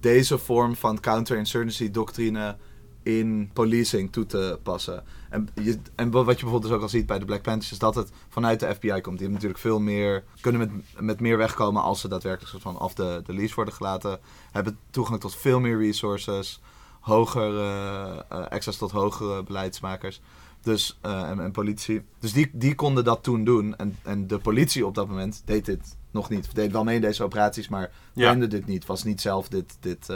[0.00, 2.56] deze vorm van counterinsurgency doctrine
[3.02, 5.02] in policing toe te passen.
[5.34, 7.78] En, je, en wat je bijvoorbeeld dus ook al ziet bij de Black Panthers is
[7.78, 9.18] dat het vanuit de FBI komt.
[9.18, 12.78] Die hebben natuurlijk veel meer, kunnen met, met meer wegkomen als ze daadwerkelijk soort van
[12.78, 14.18] af de, de leash worden gelaten.
[14.52, 16.60] Hebben toegang tot veel meer resources,
[17.00, 20.20] hoger eh, eh, access tot hogere beleidsmakers.
[20.62, 22.04] Dus, eh, en, en politie.
[22.18, 23.76] Dus die, die konden dat toen doen.
[23.76, 26.54] En, en de politie op dat moment deed dit nog niet.
[26.54, 28.34] Deed wel mee in deze operaties, maar Ja.
[28.34, 28.86] dit niet.
[28.86, 30.06] Was niet zelf dit, dit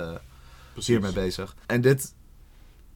[0.73, 0.87] Precies.
[0.87, 1.57] hiermee bezig.
[1.67, 2.15] En dit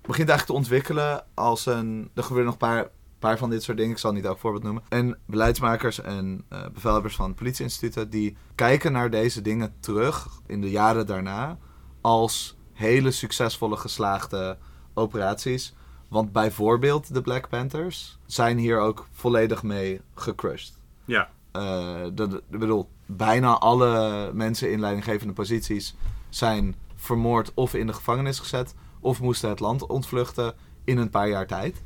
[0.03, 2.11] begint eigenlijk te ontwikkelen als een...
[2.15, 3.93] Er gebeuren nog een paar, paar van dit soort dingen.
[3.93, 4.83] Ik zal niet elk voorbeeld noemen.
[4.89, 8.11] En beleidsmakers en eh, bevelhebbers van politieinstituten...
[8.11, 11.59] die kijken naar deze dingen terug in de jaren daarna...
[12.01, 14.59] als hele succesvolle geslaagde
[14.95, 15.75] operaties.
[16.09, 20.81] Want bijvoorbeeld de Black Panthers zijn hier ook volledig mee gecrushed.
[21.05, 21.31] Ja.
[21.53, 25.95] Eh, dat, ik bedoel, bijna alle mensen in leidinggevende posities
[26.29, 28.75] zijn vermoord of in de gevangenis gezet.
[29.03, 31.83] Of moesten het land ontvluchten in een paar jaar tijd.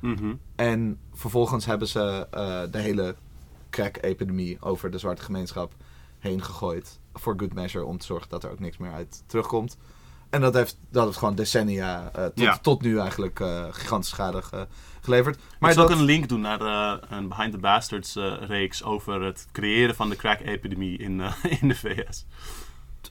[0.00, 0.32] Mhm.
[0.56, 3.14] En vervolgens hebben ze eh, de hele
[3.70, 5.72] crack-epidemie over de zwarte gemeenschap
[6.18, 6.98] heen gegooid.
[7.14, 9.76] Voor good measure, om te zorgen dat er ook niks meer uit terugkomt.
[10.30, 12.58] En dat heeft, dat heeft gewoon decennia, eh, tot, Ja.
[12.58, 14.66] tot nu eigenlijk, eh, gigantische schade ge-
[15.00, 15.38] geleverd.
[15.58, 16.60] Maar ik zal dat, ook een link doen naar
[17.12, 21.20] een Behind the Bastards reeks over het creëren van de crack-epidemie in,
[21.60, 22.26] in de VS.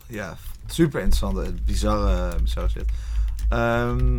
[0.07, 2.85] Ja, super interessante, bizarre, bizarre shit.
[3.49, 4.17] Ehm,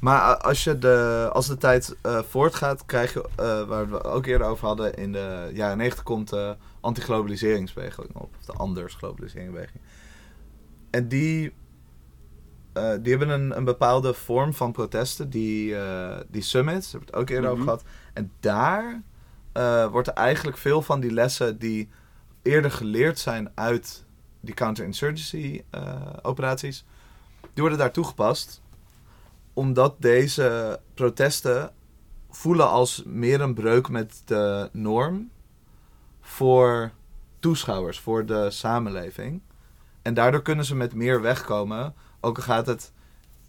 [0.00, 4.26] maar als, je de, als de tijd eh, voortgaat, krijg je, eh, waar we ook
[4.26, 8.30] eerder over hadden, in de jaren 90 komt de anti-globaliseringsbeweging op.
[8.38, 9.82] Of de anders-globaliseringsbeweging.
[10.90, 11.52] En die,
[12.72, 15.74] eh, die hebben een, een bepaalde vorm van protesten, die,
[16.28, 17.70] die summits, daar hebben we het ook eerder over Mhm.
[17.70, 17.84] gehad.
[18.12, 19.02] En daar
[19.90, 21.88] wordt er eigenlijk veel van die lessen die
[22.42, 24.04] eerder geleerd zijn uit
[24.40, 25.62] die counterinsurgency
[26.22, 26.84] operaties,
[27.52, 28.62] die worden daar toegepast.
[29.52, 31.72] Omdat deze protesten
[32.30, 35.30] voelen als meer een breuk met de norm
[36.20, 36.90] voor
[37.38, 39.40] toeschouwers, voor de samenleving.
[40.02, 41.94] En daardoor kunnen ze met meer wegkomen.
[42.20, 42.92] Ook al gaat het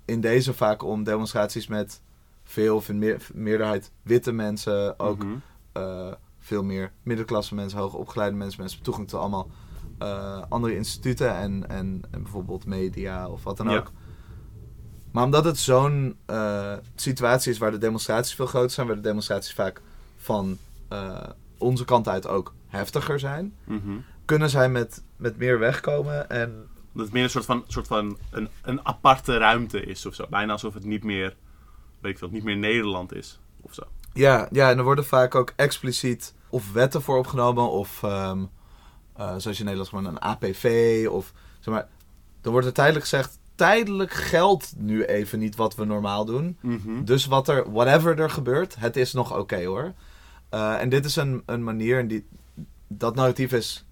[0.05, 2.01] in deze vaak om demonstraties met
[2.43, 5.35] veel of in meer, meerderheid witte mensen, ook Mhm.
[5.71, 9.47] eh, veel meer middenklasse mensen, hoogopgeleide mensen, mensen met toegang tot allemaal
[10.01, 13.77] eh, andere instituten en, en, en bijvoorbeeld media of wat dan Ja.
[13.77, 13.91] ook.
[15.11, 19.01] Maar omdat het zo'n eh, situatie is waar de demonstraties veel groter zijn, waar de
[19.01, 19.81] demonstraties vaak
[20.17, 21.17] van eh,
[21.57, 23.97] onze kant uit ook heftiger zijn, Mhm.
[24.25, 28.17] kunnen zij met, met meer wegkomen en Dat het meer een soort van, soort van
[28.31, 30.25] een, een aparte ruimte is of zo.
[30.29, 31.35] Bijna alsof het niet meer,
[31.99, 33.83] weet ik veel, niet meer Nederland is of zo.
[34.13, 38.45] Ja, ja, en er worden vaak ook expliciet of wetten voor opgenomen of ehm, eh,
[39.15, 41.87] zoals je in Nederlands gewoon een APV of zeg maar.
[42.41, 46.57] Dan wordt er tijdelijk gezegd, tijdelijk geldt nu even niet wat we normaal doen.
[46.61, 47.03] Mhm.
[47.03, 49.93] Dus wat er, whatever er gebeurt, het is nog oké hoor.
[50.49, 52.25] Eh, en dit is een, een manier, en die,
[52.87, 53.85] dat narratief is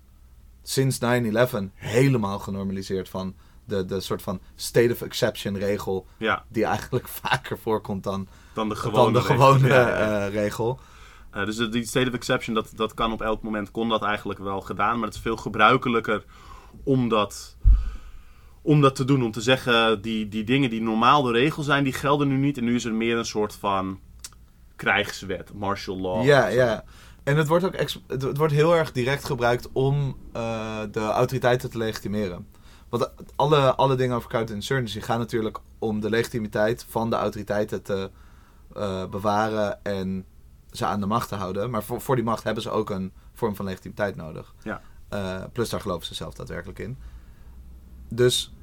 [0.64, 1.00] sinds 9-11
[1.74, 7.58] helemaal genormaliseerd van de, de soort van state of exception regel, Ja, die eigenlijk vaker
[7.58, 9.36] voorkomt dan, dan de gewone dan de regel.
[9.36, 10.26] gewone ja, ja.
[10.26, 10.80] eh, regel.
[11.32, 14.40] Eh, dus die state of exception, dat, dat kan op elk moment, kon dat eigenlijk
[14.40, 14.98] wel gedaan.
[14.98, 16.24] Maar het is veel gebruikelijker
[16.84, 17.58] om dat,
[18.62, 19.24] om dat te doen.
[19.24, 22.58] Om te zeggen, die, die dingen die normaal de regel zijn, die gelden nu niet.
[22.58, 24.00] En nu is er meer een soort van
[24.76, 26.26] krijgswet, martial law.
[26.26, 26.84] Ja, ja.
[27.24, 27.76] En het wordt ook
[28.08, 32.48] het wordt heel erg direct gebruikt om eh, de autoriteiten te legitimeren.
[32.90, 38.12] Want alle, alle dingen over counterinsurgency gaan natuurlijk om de legitimiteit van de autoriteiten te
[38.76, 40.26] eh, bewaren en
[40.72, 41.70] ze aan de macht te houden.
[41.70, 44.54] Maar voor, voor die macht hebben ze ook een vorm van legitimiteit nodig.
[44.64, 44.82] Ja.
[45.10, 46.98] Eh, plus daar geloven ze zelf daadwerkelijk in.
[48.10, 48.54] Dus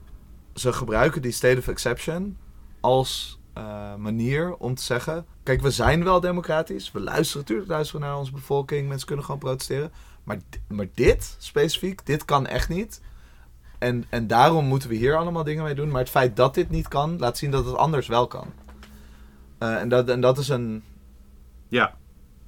[0.55, 2.39] ze gebruiken die state of exception
[2.81, 5.27] als eh, manier om te zeggen...
[5.43, 6.93] Kijk, we zijn wel democratisch.
[6.93, 8.89] We luisteren natuurlijk luisteren naar onze bevolking.
[8.89, 9.93] Mensen kunnen gewoon protesteren.
[10.25, 10.39] Maar,
[10.69, 13.01] maar dit specifiek, dit kan echt niet.
[13.79, 15.91] En, en daarom moeten we hier allemaal dingen mee doen.
[15.91, 18.53] Maar het feit dat dit niet kan, laat zien dat het anders wel kan.
[19.59, 20.83] Eh, en, dat, en dat is een,
[21.69, 21.97] Ja,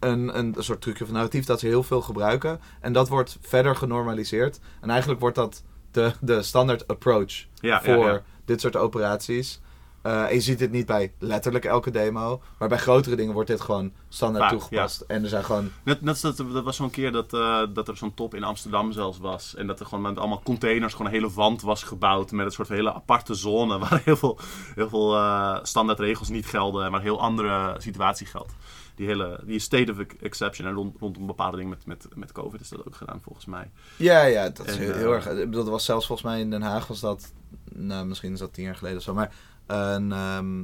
[0.01, 2.61] een, een, soort trucje van narratief dat ze heel veel gebruiken.
[2.81, 4.61] En dat wordt verder genormaliseerd.
[4.81, 8.23] En eigenlijk wordt dat de, de standaard approach ja, voor ja.
[8.45, 9.61] dit soort operaties.
[10.03, 12.43] Eh, en je ziet dit niet bij letterlijk elke demo.
[12.59, 15.01] Maar bij grotere dingen wordt dit gewoon standaard Vaak, toegepast.
[15.01, 15.71] En er zijn gewoon...
[15.83, 18.93] Net, net dat, dat was zo'n keer dat, eh, dat er zo'n top in Amsterdam
[18.93, 19.55] zelfs was.
[19.55, 22.31] En dat er gewoon met allemaal containers gewoon een hele wand was gebouwd.
[22.31, 23.79] Met een soort hele aparte zone.
[23.89, 24.39] Waar heel veel,
[24.75, 26.91] heel veel eh, standaard regels niet gelden.
[26.91, 28.53] Maar een heel andere situatie geldt.
[28.99, 30.69] Die hele die state of exception.
[30.69, 33.71] En rond, rondom bepaalde dingen met, met, met COVID is dat ook gedaan volgens mij.
[33.97, 35.51] Ja, ja, dat is heel, eh, heel erg...
[35.51, 37.33] Dat was zelfs volgens mij in Den Haag was dat...
[37.73, 39.15] Nou, misschien is dat tien jaar geleden of zo.
[39.15, 39.35] Maar
[39.67, 40.59] een, ehm,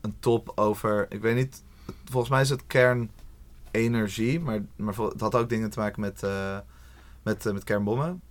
[0.00, 1.06] een top over...
[1.08, 1.62] Ik weet niet...
[2.04, 4.40] Volgens mij is het kernenergie.
[4.40, 6.58] Maar, maar het had ook dingen te maken met, eh,
[7.22, 8.22] met, eh, met kernbommen.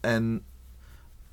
[0.00, 0.44] En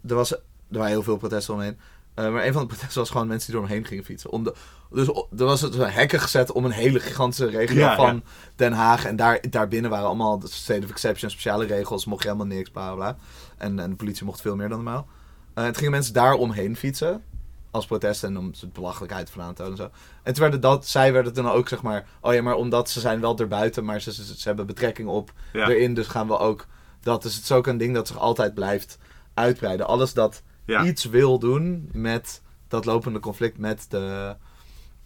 [0.08, 1.78] er, was, er waren heel veel protesten omheen.
[2.20, 4.30] Eh, maar een van de protesten was gewoon mensen die door hem heen gingen fietsen.
[4.32, 4.54] Om de,
[4.90, 5.08] dus
[5.38, 8.22] er was het hekken gezet om een hele gigantische regio Ja, van ja.
[8.56, 9.06] Den Haag.
[9.06, 12.06] En daar, daarbinnen waren allemaal de state of exception, speciale regels.
[12.06, 13.18] Mocht je helemaal niks, bla bla.
[13.58, 15.08] En, en de politie mocht veel meer dan normaal.
[15.54, 17.24] Eh het gingen mensen daar omheen fietsen.
[17.72, 19.90] Als protest en om de belachelijkheid van aan te en zo.
[20.24, 22.08] En toen werden dat, zij werden toen ook zeg maar...
[22.22, 25.32] Oh ja, maar omdat ze zijn wel erbuiten, maar ze, ze, ze hebben betrekking op
[25.54, 25.94] Ja, erin.
[25.94, 26.66] Dus gaan we ook...
[27.02, 28.98] Dat is het is ook een ding dat zich altijd blijft
[29.34, 29.88] uitbreiden.
[29.88, 30.84] Alles dat ja.
[30.86, 34.36] iets wil doen met dat lopende conflict, met de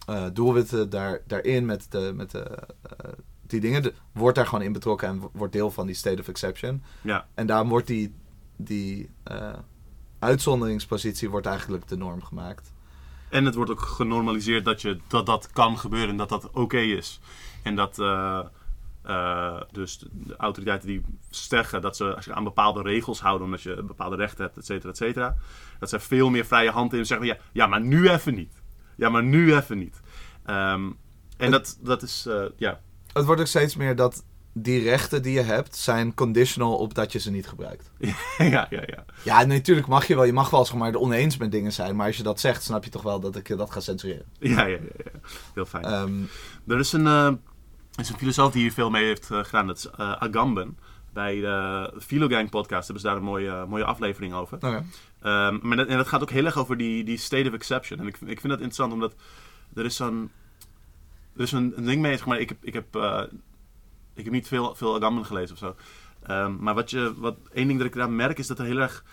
[0.06, 3.10] eh, doelwitten daar, daarin, met, de, met de, eh,
[3.42, 6.22] die dingen, de- wordt daar gewoon in betrokken en wo- wordt deel van die state
[6.22, 6.84] of exception.
[7.02, 7.28] ja.
[7.34, 8.14] En daarom wordt die,
[8.56, 9.54] die eh,
[10.20, 12.74] uitzonderingspositie wordt eigenlijk de norm gemaakt.
[13.30, 16.78] En het wordt ook genormaliseerd dat, je, dat dat kan gebeuren en dat dat oké
[16.80, 17.20] is.
[17.64, 18.00] En dat
[19.04, 23.62] eh, dus de, autoriteiten die zeggen dat ze als je aan bepaalde regels houden, omdat
[23.62, 25.36] je bepaalde rechten hebt, et cetera, et cetera,
[25.80, 28.62] dat ze veel meer vrije hand in zeggen, ja, ja, maar nu even niet.
[28.96, 30.02] Ja, maar nu even niet.
[30.46, 30.92] Ehm,
[31.38, 32.80] en dat, dat is, eh, ja,
[33.14, 34.24] Het wordt ook steeds meer dat
[34.54, 37.92] die rechten die je hebt zijn conditional op dat je ze niet gebruikt.
[38.38, 39.06] ja, ja, ja.
[39.24, 40.24] Ja, natuurlijk mag je wel.
[40.24, 41.96] Je mag wel zeg maar het oneens met dingen zijn.
[41.96, 44.26] Maar als je dat zegt, snap je toch wel dat ik dat ga censureren.
[44.40, 45.20] Ja, ja, ja, ja.
[45.54, 45.84] Heel fijn.
[45.84, 46.22] Ehm,
[46.68, 47.32] Er is een, eh,
[47.96, 49.68] is een filosoof die hier veel mee heeft eh, gedaan.
[49.68, 50.78] Dat is eh, Agamben.
[51.14, 54.58] Bij de Philogang podcast hebben ze daar een mooie, mooie aflevering over.
[55.22, 58.00] Ehm, maar dat, en dat gaat ook heel erg over die, die state of exception.
[58.00, 59.16] En ik, ik vind dat interessant omdat
[59.74, 60.32] er is zo'n...
[61.36, 63.24] Er is een, een ding mee, zeg maar, ik heb, ik heb, eh,
[64.14, 65.76] ik heb niet veel, veel Agamben gelezen of zo.
[66.24, 68.80] Ehm, maar wat je, wat, één ding dat ik daar merk is dat er heel
[68.80, 69.04] erg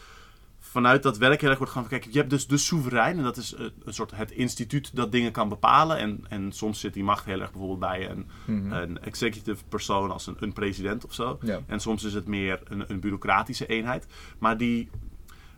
[0.70, 2.12] vanuit dat werk heel erg wordt gaan kijken.
[2.12, 5.32] Je hebt dus de soeverein en dat is eh, een soort het instituut dat dingen
[5.32, 5.98] kan bepalen.
[5.98, 8.72] En, en soms zit die macht heel erg bijvoorbeeld bij een, Mhm.
[8.72, 11.38] een executive persoon als een, een president of zo.
[11.42, 11.60] Ja.
[11.66, 14.06] En soms is het meer een, een bureaucratische eenheid.
[14.38, 14.88] Maar die,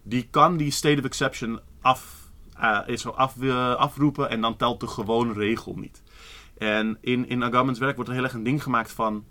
[0.03, 4.57] die kan die state of exception af, eh, is zo af, eh, afroepen en dan
[4.57, 6.03] telt de gewone regel niet.
[6.59, 9.25] En in, in Agamben's werk wordt er heel erg een ding gemaakt van...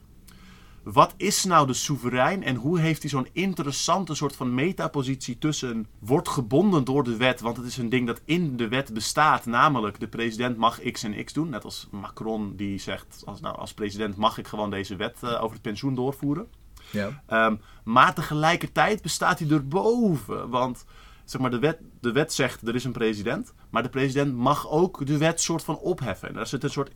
[0.83, 5.87] Wat is nou de soeverein en hoe heeft hij zo'n interessante soort van metapositie tussen...
[5.99, 9.45] wordt gebonden door de wet, want het is een ding dat in de wet bestaat.
[9.45, 11.49] Namelijk, de president mag x en x doen.
[11.49, 15.43] Net als Macron die zegt, als, nou, als president mag ik gewoon deze wet eh,
[15.43, 16.47] over het pensioen doorvoeren.
[16.91, 17.23] Ja.
[17.27, 20.49] Ehm, maar tegelijkertijd bestaat hij erboven.
[20.49, 20.85] Want
[21.25, 23.53] zeg maar, de, wet, de wet zegt er is een president.
[23.69, 26.27] Maar de president mag ook de wet soort van opheffen.
[26.27, 26.91] En daar zit een soort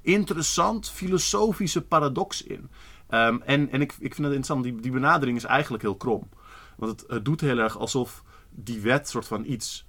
[0.00, 2.70] interessant filosofische paradox in.
[3.12, 6.28] Ehm, en en ik, ik vind het interessant, die, die benadering is eigenlijk heel krom.
[6.76, 9.86] Want het, het doet heel erg alsof die wet soort van iets,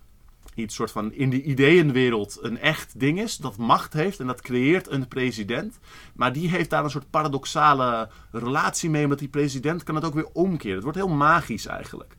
[0.56, 3.38] iets soort van in de ideeënwereld een echt ding is.
[3.38, 5.80] Dat macht heeft en dat creëert een president.
[6.16, 9.04] Maar die heeft daar een soort paradoxale relatie mee.
[9.04, 10.76] Omdat die president kan het ook weer omkeren.
[10.76, 12.18] Het wordt heel magisch eigenlijk.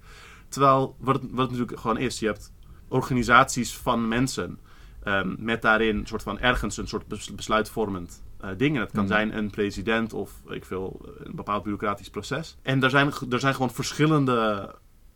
[0.48, 2.52] Terwijl, wat het, wat natuurlijk gewoon is, je hebt
[2.88, 4.58] organisaties van mensen.
[5.02, 8.74] ehm, met daarin een soort van ergens een soort bes- besluitvormend eh, ding.
[8.74, 9.12] En het kan Mhm.
[9.12, 12.56] zijn een president of ik veel, een bepaald bureaucratisch proces.
[12.62, 14.74] En er zijn, er zijn gewoon verschillende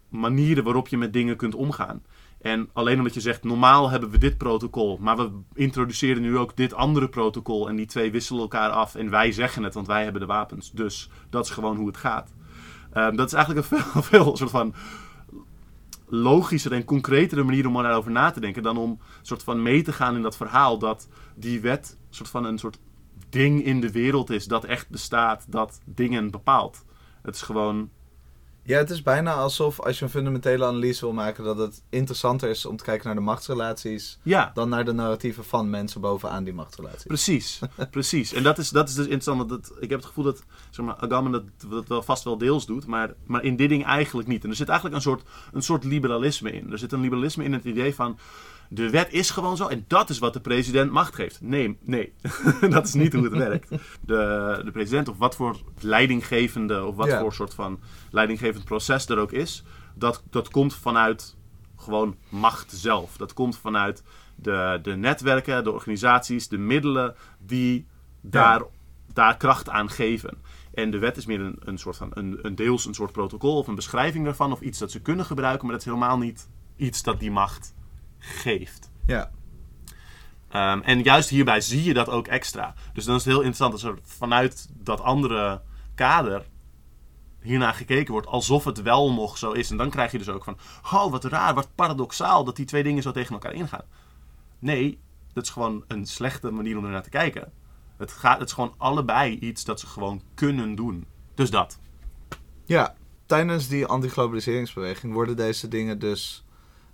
[0.09, 2.03] manieren waarop je met dingen kunt omgaan.
[2.41, 6.57] En alleen omdat je zegt, normaal hebben we dit protocol, maar we introduceren nu ook
[6.57, 10.03] dit andere protocol en die twee wisselen elkaar af en wij zeggen het, want wij
[10.03, 10.71] hebben de wapens.
[10.71, 12.33] Dus dat is gewoon hoe het gaat.
[12.93, 14.75] Ehm, dat is eigenlijk een veel, veel soort van
[16.07, 19.93] logischer en concretere manier om daarover na te denken dan om soort van mee te
[19.93, 22.79] gaan in dat verhaal dat die wet soort van een soort
[23.31, 26.85] ding in de wereld is dat echt bestaat, dat dingen bepaalt.
[27.23, 27.91] Het is gewoon.
[28.63, 32.49] Ja, het is bijna alsof als je een fundamentele analyse wil maken, dat het interessanter
[32.49, 36.45] is om te kijken naar de machtsrelaties Ja, dan naar de narratieven van mensen bovenaan
[36.45, 37.07] die machtsrelaties.
[37.07, 37.59] precies.
[37.91, 38.33] precies.
[38.33, 39.49] En dat is, dat is dus interessant.
[39.49, 42.67] Dat, ik heb het gevoel dat zeg maar, Agamben dat, dat wel vast wel deels
[42.67, 44.45] doet, maar, maar in dit ding eigenlijk niet.
[44.45, 45.23] En er zit eigenlijk een soort,
[45.53, 46.73] een soort liberalisme in.
[46.73, 48.19] Er zit een liberalisme in het idee van.
[48.69, 51.41] De wet is gewoon zo en dat is wat de president macht geeft.
[51.41, 52.13] Nee, nee.
[52.71, 53.71] dat is niet hoe het werkt.
[54.01, 59.19] De, de president, of wat voor leidinggevende, of wat voor soort van leidinggevend proces er
[59.19, 59.65] ook is,
[59.95, 61.37] dat, dat komt vanuit
[61.77, 63.17] gewoon macht zelf.
[63.17, 64.03] Dat komt vanuit
[64.35, 67.87] de, de netwerken, de organisaties, de middelen die
[68.21, 68.63] daar,
[69.13, 70.39] daar kracht aan geven.
[70.75, 73.59] En de wet is meer een, een soort van een, een deels een soort protocol
[73.59, 76.49] of een beschrijving daarvan, of iets dat ze kunnen gebruiken, maar dat is helemaal niet
[76.77, 77.75] iets dat die macht
[78.19, 78.91] geeft.
[79.07, 79.31] Ja,
[80.49, 82.75] Ehm, en juist hierbij zie je dat ook extra.
[82.93, 85.63] Dus dan is het heel interessant als er vanuit dat andere
[85.95, 86.47] kader
[87.41, 89.71] hiernaar gekeken wordt alsof het wel nog zo is.
[89.71, 90.59] En dan krijg je dus ook van,
[90.93, 93.85] oh wat raar, wat paradoxaal dat die twee dingen zo tegen elkaar ingaan.
[94.59, 94.99] Nee,
[95.33, 97.53] dat is gewoon een slechte manier om ernaar te kijken.
[97.97, 101.07] Het, gaat, het is gewoon allebei iets dat ze gewoon kunnen doen.
[101.35, 101.79] Dus dat.
[102.65, 102.95] Ja,
[103.27, 106.45] tijdens die antiglobaliseringsbeweging worden deze dingen dus.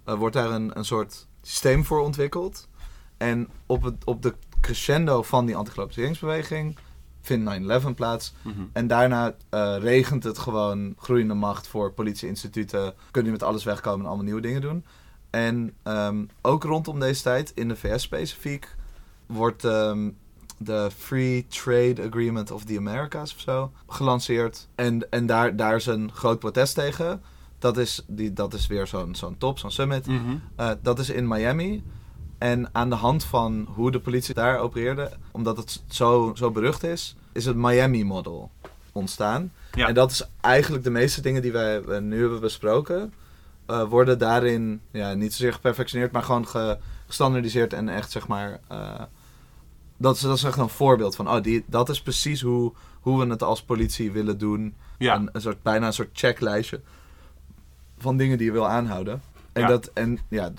[0.04, 2.68] Eh, wordt daar een, een soort systeem voor ontwikkeld.
[3.16, 6.76] En op, het, op de crescendo van die antiglobaliseringsbeweging
[7.20, 8.34] vindt 9-11 plaats.
[8.42, 8.62] Mhm.
[8.72, 12.94] En daarna eh, regent het gewoon groeiende macht voor politieinstituten.
[13.10, 14.84] Kunnen die met alles wegkomen en allemaal nieuwe dingen doen.
[15.30, 18.74] En ehm, ook rondom deze tijd, in de VS specifiek,
[19.26, 20.10] wordt ehm,
[20.58, 24.68] de Free Trade Agreement of the Americas of zo gelanceerd.
[24.74, 27.22] En, en daar, daar is een groot protest tegen.
[27.64, 30.06] Dat is, die, dat is weer zo'n zo'n top, zo'n summit.
[30.06, 30.36] Mhm.
[30.56, 31.82] Eh, dat is in Miami.
[32.38, 36.82] En aan de hand van hoe de politie daar opereerde, omdat het zo, zo berucht
[36.82, 38.50] is, is het Miami-model
[38.92, 39.52] ontstaan.
[39.72, 39.88] Ja.
[39.88, 43.12] En dat is eigenlijk de meeste dingen die wij nu hebben besproken,
[43.66, 48.60] eh, worden daarin ja, niet zozeer geperfectioneerd, maar gewoon ge- gestandardiseerd en echt zeg maar.
[48.68, 49.02] eh,
[49.96, 53.24] dat, is, dat is echt een voorbeeld van, oh, die, dat is precies hoe, hoe
[53.24, 54.74] we het als politie willen doen.
[54.98, 55.14] Ja.
[55.16, 56.80] Een, een soort, bijna een soort checklijstje
[58.04, 59.22] van dingen die je wil aanhouden.
[59.52, 59.68] En, Ja.
[59.68, 60.52] dat, en ja,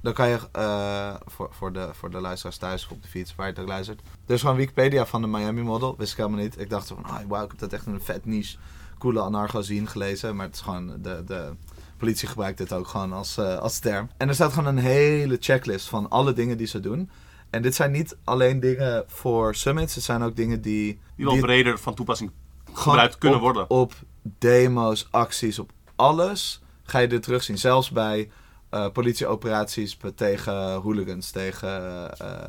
[0.00, 3.46] dan kan je eh, voor, voor, de, voor de luisteraars thuis op de fiets, waar
[3.46, 4.00] je het luistert.
[4.26, 6.60] Er is gewoon Wikipedia van de Miami Model, wist ik helemaal niet.
[6.60, 8.56] Ik dacht van, wauw, ik heb dat echt een vet niche,
[8.98, 10.36] coole anarcho-zien gelezen.
[10.36, 11.52] Maar het is gewoon, de, de
[11.96, 14.08] politie gebruikt dit ook gewoon als, eh, als term.
[14.16, 17.10] En er staat gewoon een hele checklist van alle dingen die ze doen.
[17.50, 20.98] En dit zijn niet alleen dingen voor summits, het zijn ook dingen die...
[21.16, 22.30] Die wel breder van toepassing
[22.72, 23.70] gebruikt kunnen op- worden.
[23.70, 23.92] Op
[24.38, 27.58] demo's, acties, op alles ga je dit terugzien.
[27.58, 28.30] Zelfs bij
[28.68, 32.48] eh, politieoperaties tegen hooligans, tegen eh,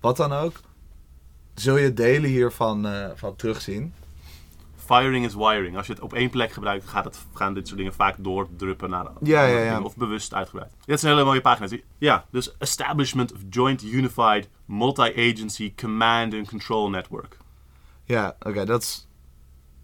[0.00, 0.60] wat dan ook.
[1.54, 3.94] Zul je delen hiervan eh, van terugzien.
[4.76, 5.76] Firing is wiring.
[5.76, 8.90] Als je het op één plek gebruikt, gaat het, gaan dit soort dingen vaak doordruppen
[8.90, 9.82] naar andere Ja, ja, ja.
[9.82, 10.72] Of bewust uitgebreid.
[10.84, 11.74] Dit zijn hele mooie pagina's.
[11.98, 17.36] Ja, dus Establishment of Joint Unified Multi-Agency Command and Control Network.
[18.04, 19.08] Ja, oké, dat is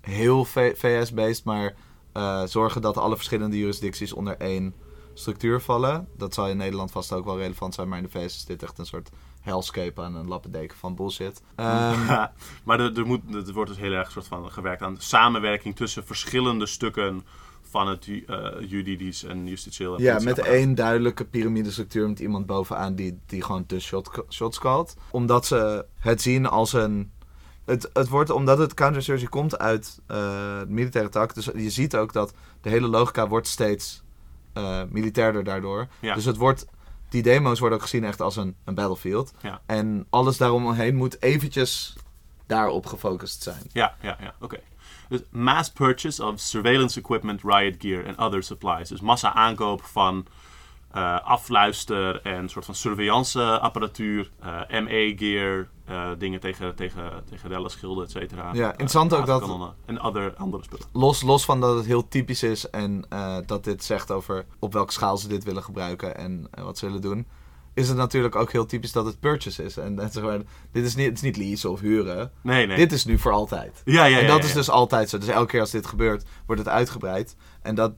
[0.00, 1.74] heel VS-based, maar
[2.12, 4.74] eh, zorgen dat alle verschillende jurisdicties onder één
[5.14, 6.08] structuur vallen.
[6.16, 8.62] Dat zal in Nederland vast ook wel relevant zijn, maar in de VS is dit
[8.62, 9.10] echt een soort
[9.40, 11.42] hellscape aan een lappendeken van bullshit.
[11.54, 12.06] Ehm,
[12.64, 16.04] maar er, er, moet, er wordt dus heel erg soort van gewerkt aan samenwerking tussen
[16.04, 17.24] verschillende stukken
[17.72, 20.00] van het eh, juridisch en justitieel.
[20.00, 24.96] Ja, met één duidelijke piramidestructuur met iemand bovenaan die, die gewoon de shot, shots called.
[25.10, 27.12] Omdat ze het zien als een...
[27.64, 32.12] Het, het wordt, omdat het counterinsurgency komt uit eh, militaire tak, dus je ziet ook
[32.12, 34.02] dat de hele logica wordt steeds
[34.52, 35.88] eh militairder daardoor.
[36.00, 36.14] Ja.
[36.14, 36.66] Dus het wordt,
[37.08, 39.32] die demo's worden ook gezien echt als een, een battlefield.
[39.40, 39.60] Ja.
[39.66, 41.96] En alles daaromheen moet eventjes
[42.46, 43.62] daarop gefocust zijn.
[43.72, 44.60] Ja, ja, ja, oké.
[45.08, 48.88] Dus mass purchase of surveillance equipment, riot gear en other supplies.
[48.88, 50.26] Dus massa aankoop van
[50.90, 54.60] eh, afluister en soort van surveillance apparatuur, eh,
[55.92, 58.50] Eh, dingen tegen, tegen, tegen rellen, schilden, et cetera.
[58.52, 60.86] Ja, Eh, interessant ook dat- waterkanonnen En other, andere spullen.
[60.92, 64.72] Los, los van dat het heel typisch is en eh, dat dit zegt over op
[64.72, 67.26] welke schaal ze dit willen gebruiken en, eh, wat ze willen doen,
[67.74, 69.76] is het natuurlijk ook heel typisch dat het purchase is.
[69.76, 70.40] En dat, zeg maar,
[70.72, 72.30] dit is niet, het is niet leasen of huren.
[72.42, 72.76] Nee, nee.
[72.76, 73.82] Dit is nu voor altijd.
[73.84, 75.18] ja, ja, en dat ja, is dus altijd zo.
[75.18, 77.36] Dus elke keer als dit gebeurt, wordt het uitgebreid.
[77.62, 77.92] En dat,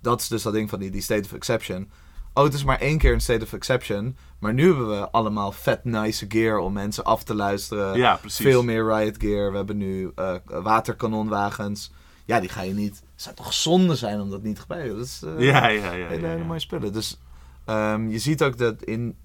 [0.00, 1.90] dat is dus dat ding van die, die state of exception.
[2.38, 4.16] Oh, het is maar één keer een state of exception.
[4.38, 7.96] Maar nu hebben we allemaal vet nice gear om mensen af te luisteren.
[7.96, 8.46] Ja, precies.
[8.46, 9.50] Veel meer riot gear.
[9.50, 11.92] We hebben nu eh, waterkanonwagens.
[12.24, 12.94] Ja, die ga je niet...
[13.12, 14.96] Het zou toch zonde zijn om dat niet te gebruiken.
[14.96, 16.06] Dat is eh, Ja, ja, ja.
[16.06, 16.92] hele, mooie spullen.
[16.92, 17.20] Dus
[17.64, 19.16] ehm, je ziet ook dat in,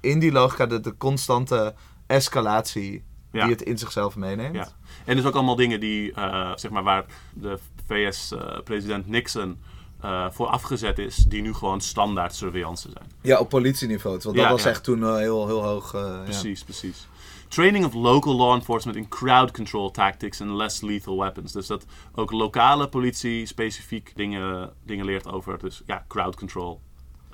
[0.00, 1.74] in die logica dat de constante
[2.06, 4.54] escalatie die het in zichzelf meeneemt.
[4.54, 4.68] Ja.
[5.04, 7.04] En dus ook allemaal dingen die, eh, zeg maar, waar
[7.34, 9.58] de VS-president Nixon
[10.00, 13.04] eh, voor afgezet is, die nu gewoon standaard surveillance zijn.
[13.20, 14.18] Ja, op politieniveau.
[14.22, 14.70] Want Ja, dat was ja.
[14.70, 15.94] echt toen eh, heel, heel hoog.
[15.94, 16.22] eh, ja.
[16.24, 17.08] Precies, precies.
[17.48, 21.52] Training of local law enforcement in crowd control tactics and less lethal weapons.
[21.52, 21.84] Dus dat
[22.14, 26.80] ook lokale politie specifiek dingen, dingen leert over dus, ja, crowd control.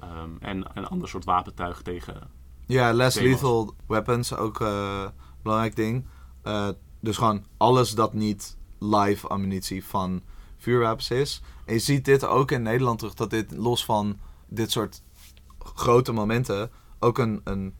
[0.00, 2.20] ehm, en een ander soort wapentuig tegen.
[2.66, 5.06] Ja, less lethal weapons, ook eh
[5.42, 6.06] belangrijk ding.
[6.42, 6.68] Eh,
[7.00, 10.22] dus gewoon alles dat niet live ammunitie van
[10.56, 11.42] vuurwapens is.
[11.66, 15.02] En je ziet dit ook in Nederland terug, dat dit los van dit soort
[15.58, 17.74] grote momenten ook een, een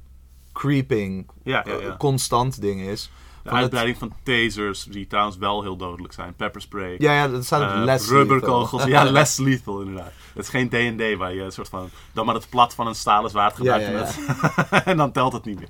[0.53, 1.97] creeping, Ja, ja, eh, ja.
[1.97, 3.03] constant ding is.
[3.03, 6.35] De Van het- uitbreiding van tasers, die trouwens wel heel dodelijk zijn.
[6.35, 6.95] Pepperspray.
[6.99, 10.13] ja, ja, dat staat ook Eh, less rubberkogels, ja, less lethal inderdaad.
[10.35, 12.95] Het is geen D&D waar je een soort van dan maar het plat van een
[12.95, 14.19] stalen zwaard gebruikt met-
[14.85, 15.69] en dan telt het niet meer.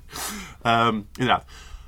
[0.61, 1.45] Ehm, inderdaad.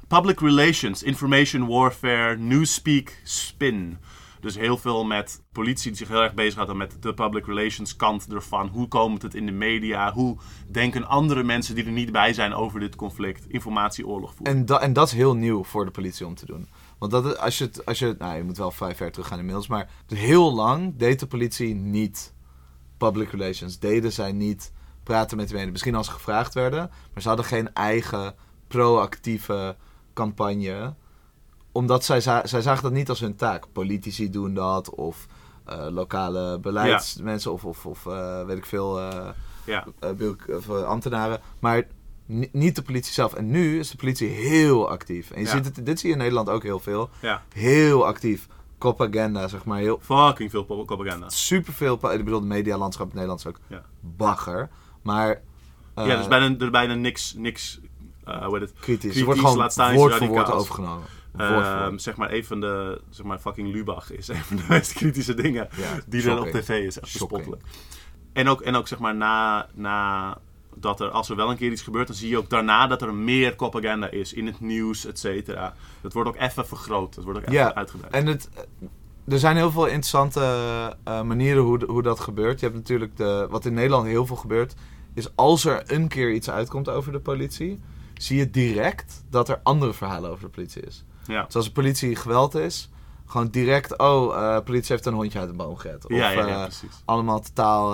[0.07, 3.97] Public relations, information warfare, newspeak, spin.
[4.39, 8.33] Dus heel veel met politie die zich heel erg bezighoudt met de public relations kant
[8.33, 8.67] ervan.
[8.67, 10.13] Hoe komt het in de media?
[10.13, 10.37] Hoe
[10.67, 13.45] denken andere mensen die er niet bij zijn over dit conflict?
[13.47, 14.65] Informatieoorlog voeren.
[14.67, 16.67] En, en dat is heel nieuw voor de politie om te doen.
[16.99, 19.67] Want dat, als je, als je, nou, je moet wel vrij ver terug gaan inmiddels,
[19.67, 22.33] maar heel lang deed de politie niet
[22.97, 23.79] public relations.
[23.79, 24.71] Deden zij niet
[25.03, 25.71] praten met de.
[25.71, 28.35] Misschien als ze gevraagd werden, maar ze hadden geen eigen
[28.67, 29.75] proactieve
[30.13, 30.95] campagne.
[31.71, 33.65] Omdat zij, zij zagen dat niet als hun taak.
[33.71, 35.25] Politici doen dat, of
[35.65, 38.99] eh, lokale beleidsmensen, of, of, of eh, weet ik veel.
[38.99, 39.29] eh,
[39.65, 39.85] ja.
[40.85, 41.87] ambtenaren, maar
[42.25, 43.33] ni- niet de politie zelf.
[43.33, 45.31] En nu is de politie heel actief.
[45.31, 45.51] En je Ja.
[45.51, 47.09] ziet het, dit zie je in Nederland ook heel veel.
[47.21, 47.43] ja.
[47.53, 48.47] Heel actief.
[48.77, 49.79] Propaganda, zeg maar.
[49.79, 51.29] Heel, Fucking veel propaganda.
[51.29, 51.95] superveel.
[51.97, 53.83] pa- Ik bedoel, het medialandschap in Nederland is ook Ja.
[53.99, 54.69] bagger.
[55.01, 55.41] Maar
[55.95, 57.79] ja, dus bijna, er bijna niks, niks
[58.27, 58.73] uh, hoe het?
[58.73, 58.79] kritisch.
[58.79, 61.03] kritisch, Er wordt gewoon laat staan iets woord voor woord overgenomen.
[61.31, 62.01] Woord.
[62.01, 65.33] zeg maar, een van de, zeg maar, fucking Lubach is een van de meest kritische
[65.33, 66.63] dingen Ja, die er op shocking.
[66.63, 66.99] tv is.
[66.99, 67.29] Echt Shocking.
[67.29, 67.61] bespottelijk.
[68.33, 70.37] En ook, en ook, zeg maar, na, na
[70.75, 73.01] dat er, als er wel een keer iets gebeurt, dan zie je ook daarna dat
[73.01, 75.73] er meer propaganda is in het nieuws, et cetera.
[76.01, 78.13] Dat wordt ook even vergroot, dat wordt ook even Ja, uitgebreid.
[78.13, 78.49] En het,
[79.27, 80.39] er zijn heel veel interessante
[81.03, 82.59] eh, manieren hoe, hoe dat gebeurt.
[82.59, 84.73] Je hebt natuurlijk de, wat in Nederland heel veel gebeurt,
[85.13, 87.79] is als er een keer iets uitkomt over de politie,
[88.13, 91.03] zie je direct dat er andere verhalen over de politie is.
[91.25, 91.43] Ja.
[91.45, 92.89] Dus als de politie geweld is,
[93.25, 96.05] gewoon direct, oh, eh politie heeft een hondje uit de boom gered.
[96.05, 96.71] Of ja, ja, ja, eh,
[97.05, 97.93] allemaal totaal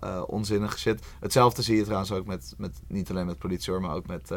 [0.00, 1.06] eh, onzinnige shit.
[1.20, 4.32] Hetzelfde zie je trouwens ook met, met niet alleen met politie hoor, maar ook met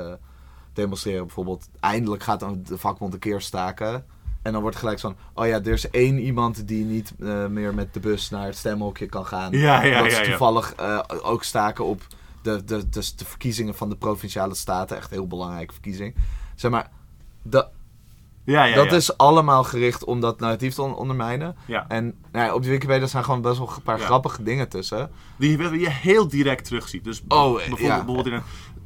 [0.73, 1.25] demonstreren.
[1.25, 4.05] Bijvoorbeeld, eindelijk gaat dan de vakbond een keer staken.
[4.41, 7.13] En dan wordt gelijk zo'n, oh ja, er is één iemand die niet
[7.49, 9.51] meer met de bus naar het stemhokje kan gaan.
[9.51, 10.73] Ja, ja, ja, ze toevallig
[11.23, 12.01] ook staken op
[12.41, 14.97] de, de, de, de verkiezingen van de provinciale staten.
[14.97, 16.15] Echt een heel belangrijke verkiezing.
[16.55, 16.89] Zeg maar,
[17.41, 17.69] da-
[18.45, 18.95] Ja, ja, dat ja.
[18.95, 21.55] is allemaal gericht om dat narratief te on- ondermijnen.
[21.67, 21.85] Ja.
[21.87, 25.11] En nou ja, op de Wikipedia staan gewoon best wel een paar grappige dingen tussen.
[25.37, 27.03] Die je- heel direct terugziet.
[27.03, 28.43] Dus Oh, bijvoorbeeld, in een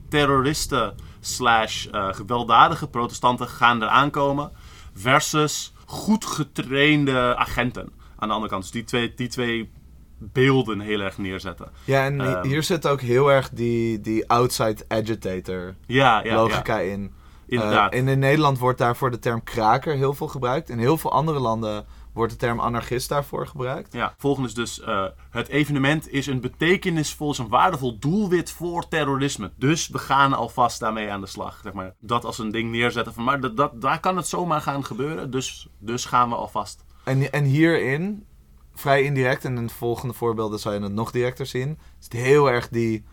[0.09, 4.51] terroristen slash eh, gewelddadige protestanten gaan eraan komen.
[4.93, 8.63] Versus goed getrainde agenten aan de andere kant.
[8.63, 9.71] Dus die twee, die twee
[10.17, 11.67] beelden heel erg neerzetten.
[11.83, 12.47] Ja, en Ehm.
[12.47, 17.13] hier zit ook heel erg die, die outside agitator Ja, ja, logica in.
[17.47, 17.93] Inderdaad.
[17.93, 20.69] Eh, en in Nederland wordt daarvoor de term kraker heel veel gebruikt.
[20.69, 23.93] In heel veel andere landen wordt de term anarchist daarvoor gebruikt.
[23.93, 28.87] Ja, volgende is dus: eh, het evenement is een betekenisvol, is een waardevol doelwit voor
[28.87, 29.51] terrorisme.
[29.57, 31.59] Dus we gaan alvast daarmee aan de slag.
[31.63, 31.93] Zeg maar.
[31.99, 35.31] Dat als een ding neerzetten van, maar dat, dat, daar kan het zomaar gaan gebeuren.
[35.31, 36.83] Dus, dus gaan we alvast.
[37.03, 38.25] En, en hierin,
[38.73, 42.13] vrij indirect, en in de volgende voorbeelden zal je het nog directer zien, is het
[42.13, 43.03] heel erg die,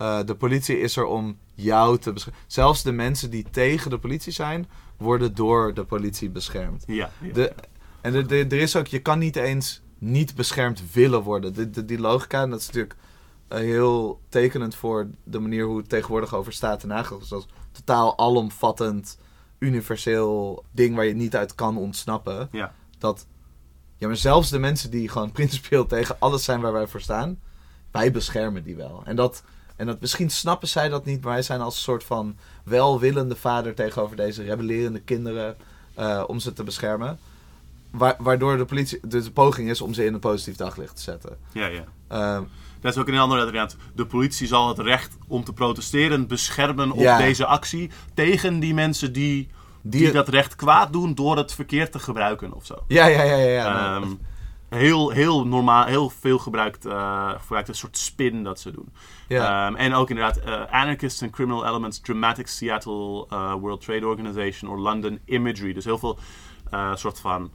[0.00, 2.40] eh, de politie is er om jou te beschermen.
[2.46, 6.84] Zelfs de mensen die tegen de politie zijn, worden door de politie beschermd.
[6.86, 7.32] Ja, ja.
[7.32, 7.52] De,
[8.00, 11.52] en de, de- er is ook, je kan niet eens niet beschermd willen worden.
[11.54, 12.96] De, de- die logica, en dat is natuurlijk
[13.48, 17.32] eh, heel tekenend voor de manier hoe het tegenwoordig over staat en nagedacht is.
[17.32, 19.18] Als totaal alomvattend,
[19.58, 22.48] universeel ding waar je niet uit kan ontsnappen.
[22.52, 22.74] ja.
[22.98, 23.26] Dat,
[23.96, 27.38] ja, maar zelfs de mensen die gewoon principieel tegen alles zijn waar wij voor staan,
[27.90, 29.02] wij beschermen die wel.
[29.04, 29.42] En dat,
[29.80, 33.36] en dat misschien snappen zij dat niet, maar wij zijn als een soort van welwillende
[33.36, 35.56] vader tegenover deze rebellerende kinderen
[35.94, 37.18] eh, om ze te beschermen.
[37.90, 41.02] Wa- waardoor de politie, dus de poging is om ze in een positief daglicht te
[41.02, 41.36] zetten.
[41.52, 41.84] ja, ja.
[42.08, 42.42] Ehm,
[42.80, 43.76] Dat is ook een andere inderdaad.
[43.94, 47.16] De politie zal het recht om te protesteren beschermen op Ja.
[47.18, 47.90] deze actie.
[48.14, 49.48] Tegen die mensen die,
[49.82, 52.74] die, Die- dat recht kwaad doen door het verkeerd te gebruiken of zo.
[52.88, 53.46] ja, ja, ja, ja.
[53.48, 54.08] ja, Ehm,
[54.70, 58.92] heel, heel normaal, heel veel gebruikt, eh gebruikt een soort spin dat ze doen.
[59.28, 64.70] Ehm, en ook inderdaad eh, Anarchists and Criminal Elements, Dramatic Seattle eh, World Trade Organization
[64.70, 65.72] or London Imagery.
[65.72, 66.18] Dus heel veel
[66.94, 67.50] soort van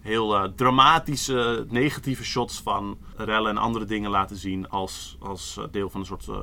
[0.00, 6.00] heel dramatische, negatieve shots van rellen en andere dingen laten zien als, als deel van
[6.00, 6.36] een soort eh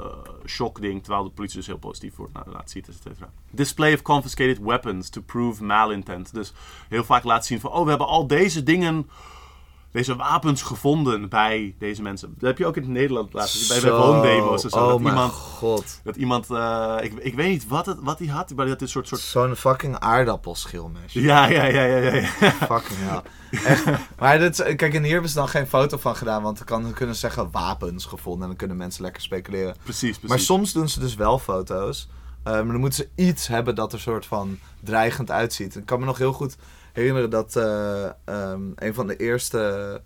[0.45, 3.29] shock-ding, terwijl de politie dus heel positief wordt nou, laat zien, et cetera.
[3.51, 6.33] Display of confiscated weapons to prove malintent.
[6.33, 6.53] Dus
[6.89, 9.09] heel vaak laten zien van, oh, we hebben al deze dingen,
[9.91, 12.33] deze wapens gevonden bij deze mensen.
[12.37, 14.77] Dat heb je ook in Nederland laten bij, bij woondemo's en zo.
[14.77, 15.99] Oh dat mijn iemand, god.
[16.03, 18.87] dat iemand eh, ik, ik weet niet wat, het, wat hij had, maar had een
[18.89, 19.07] soort...
[19.07, 21.13] soort Zo'n fucking aardappelschilmes.
[21.13, 22.13] ja, ja, ja, ja, ja.
[22.15, 22.51] ja.
[22.71, 23.21] Fucking hell.
[23.65, 23.85] Echt.
[24.19, 26.93] Maar dit, is- kijk, en hier hebben ze dan geen foto van gedaan, want dan
[26.93, 29.75] kunnen ze zeggen wapens gevonden en dan kunnen mensen lekker speculeren.
[29.83, 30.29] precies, precies.
[30.29, 32.07] Maar soms doen ze dus wel foto's.
[32.43, 35.75] eh, maar dan moeten ze iets hebben dat er soort van dreigend uitziet.
[35.75, 36.57] Ik kan me nog heel goed
[36.93, 40.01] herinneren dat eh, ehm, een van de eerste,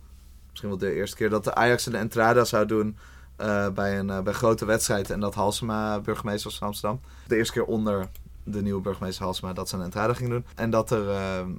[0.49, 2.97] misschien wel de eerste keer, dat de Ajax een Entrada zou doen
[3.35, 5.09] eh, bij, een, eh, bij grote wedstrijd.
[5.09, 7.01] En dat Halsema burgemeester was van Amsterdam.
[7.27, 8.09] De eerste keer onder
[8.43, 10.45] de nieuwe burgemeester Halsema dat ze een Entrada ging doen.
[10.55, 11.49] En dat er ehm,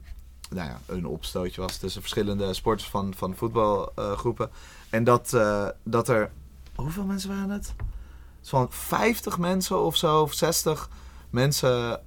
[0.51, 4.51] nou ja, een opstootje was tussen verschillende sporters van, van voetbalgroepen.
[4.91, 5.37] en dat,
[5.83, 6.31] dat er,
[6.75, 7.75] hoeveel mensen waren het?
[8.41, 10.89] Zo'n 50 mensen of zo, of 60
[11.31, 12.01] mensen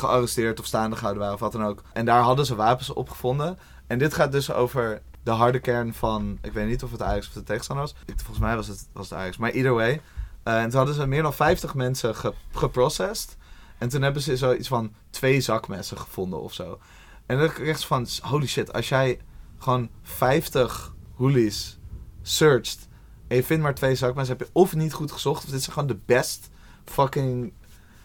[0.00, 1.82] gearresteerd of staande gehouden waren, of wat dan ook.
[1.92, 3.58] En daar hadden ze wapens op gevonden.
[3.86, 7.26] En dit gaat dus over de harde kern van, ik weet niet of het Ajax
[7.26, 7.94] of de tegenstander was.
[8.06, 10.00] Ik, volgens mij was het, was het maar either way.
[10.42, 13.36] Eh, en toen hadden ze meer dan 50 mensen ge, geprocessed.
[13.78, 16.78] En toen hebben ze zoiets van twee zakmessen gevonden of zo.
[17.26, 19.20] En dan kreeg van, holy shit, als jij
[19.58, 21.78] gewoon 50 hoolies
[22.22, 22.88] searcht
[23.28, 25.66] en je vindt maar twee zakmessen, heb je of niet goed gezocht, of dit is
[25.66, 26.50] gewoon de best
[26.84, 27.52] fucking...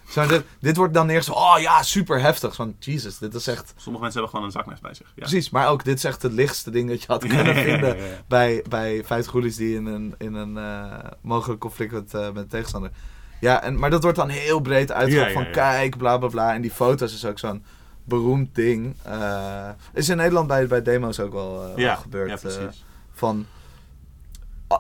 [0.10, 2.56] Zo, dit, dit wordt dan neergezet, oh ja, super heftig.
[2.56, 3.74] Van, Jesus, dit is echt...
[3.76, 5.08] Sommige mensen hebben gewoon een zakmes bij zich.
[5.08, 5.14] Ja.
[5.16, 8.64] Precies, maar ook dit is echt het lichtste ding dat je had kunnen vinden bij,
[8.70, 12.48] bij 50 goelies die in een, in een eh, mogelijk conflict met, eh, met de
[12.48, 12.92] tegenstander.
[13.40, 16.54] Ja, en, maar dat wordt dan heel breed uitgelegd van kijk, bla bla bla.
[16.54, 17.64] En die foto's is ook zo'n
[18.04, 18.96] beroemd ding.
[19.04, 22.30] Eh, is in Nederland bij, bij demo's ook wel, gebeurd.
[22.30, 22.86] ja, precies.
[23.14, 23.46] van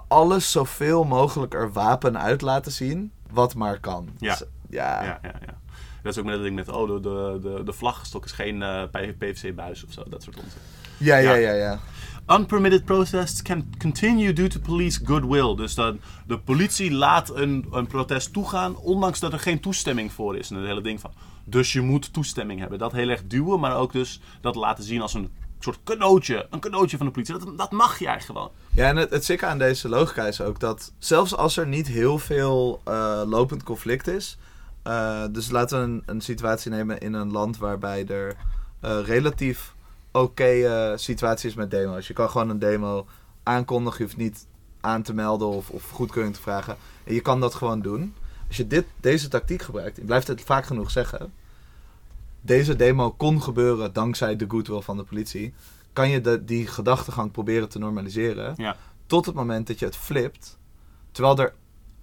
[0.08, 4.10] alles zoveel mogelijk er wapen uit laten zien, wat maar kan.
[4.18, 4.36] Ja.
[4.36, 5.04] Dus, ja.
[5.04, 5.60] ja, ja, ja.
[6.04, 7.00] Dat is ook met het ding met, oh, de,
[7.42, 10.60] de, de, vlagstok is geen eh, PVC-buis of zo, dat soort onzin.
[10.98, 11.52] Ja, ja, Ja.
[11.52, 11.80] ja.
[12.28, 15.56] Unpermitted protests can continue due to police goodwill.
[15.56, 20.38] Dus dan, de politie laat een, een protest toegaan, ondanks dat er geen toestemming voor
[20.38, 20.50] is.
[20.50, 21.12] En het hele ding van,
[21.44, 22.80] dus je moet toestemming hebben.
[22.80, 26.48] Dat heel erg duwen, maar ook dus dat laten zien als een soort cadeautje.
[26.50, 27.38] Een cadeautje van de politie.
[27.38, 28.52] Dat, dat mag jij gewoon.
[28.72, 31.88] Ja, en het, het zikke aan deze logica is ook dat zelfs als er niet
[31.88, 34.38] heel veel eh, lopend conflict is.
[34.86, 38.36] Eh, dus laten we een, een situatie nemen in een land waarbij er
[38.80, 39.76] eh, relatief
[40.12, 42.08] oké eh, situatie is met demo's.
[42.08, 43.08] Je kan gewoon een demo
[43.44, 44.48] aankondigen, je hoeft niet
[44.82, 46.76] aan te melden of, of goedkeuring te vragen.
[47.04, 48.14] En je kan dat gewoon doen.
[48.48, 51.34] Als je dit, deze tactiek gebruikt, ik blijf het vaak genoeg zeggen.
[52.42, 55.54] Deze demo kon gebeuren dankzij de goodwill van de politie.
[55.94, 58.54] Kan je de, die gedachtegang proberen te normaliseren.
[58.58, 58.76] Ja.
[59.06, 60.58] Tot het moment dat je het flipt.
[61.12, 61.54] Terwijl er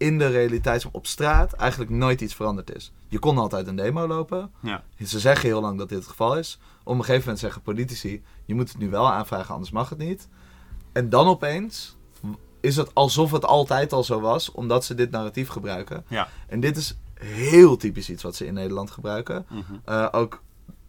[0.02, 2.92] in de realiteit op straat eigenlijk nooit iets veranderd is.
[3.08, 4.50] Je kon altijd een demo lopen.
[4.60, 4.82] Ja.
[5.04, 6.58] Ze zeggen heel lang dat dit het geval is.
[6.82, 9.98] Op een gegeven moment zeggen politici: je moet het nu wel aanvragen, anders mag het
[9.98, 10.28] niet.
[10.92, 11.96] En dan opeens
[12.60, 16.04] is het alsof het altijd al zo was, omdat ze dit narratief gebruiken.
[16.08, 16.28] Ja.
[16.46, 19.46] En dit is heel typisch iets wat ze in Nederland gebruiken.
[19.48, 19.62] Mhm.
[19.84, 20.42] Eh, ook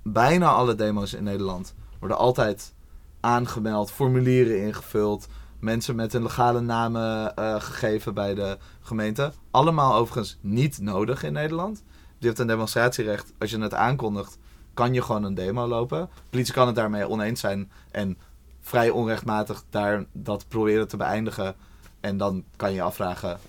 [0.04, 2.74] bijna alle demo's in Nederland worden altijd
[3.20, 5.28] aangemeld, formulieren ingevuld,
[5.64, 9.32] mensen met een legale namen eh, gegeven bij de gemeente.
[9.52, 11.84] Allemaal overigens niet nodig in Nederland.
[12.18, 13.34] Je hebt een demonstratierecht.
[13.40, 14.38] Als je het aankondigt,
[14.74, 16.00] kan je gewoon een demo lopen.
[16.00, 18.18] De politie kan het daarmee oneens zijn en
[18.62, 21.56] vrij onrechtmatig daar dat proberen te beëindigen.
[22.00, 23.40] En dan kan je je afvragen,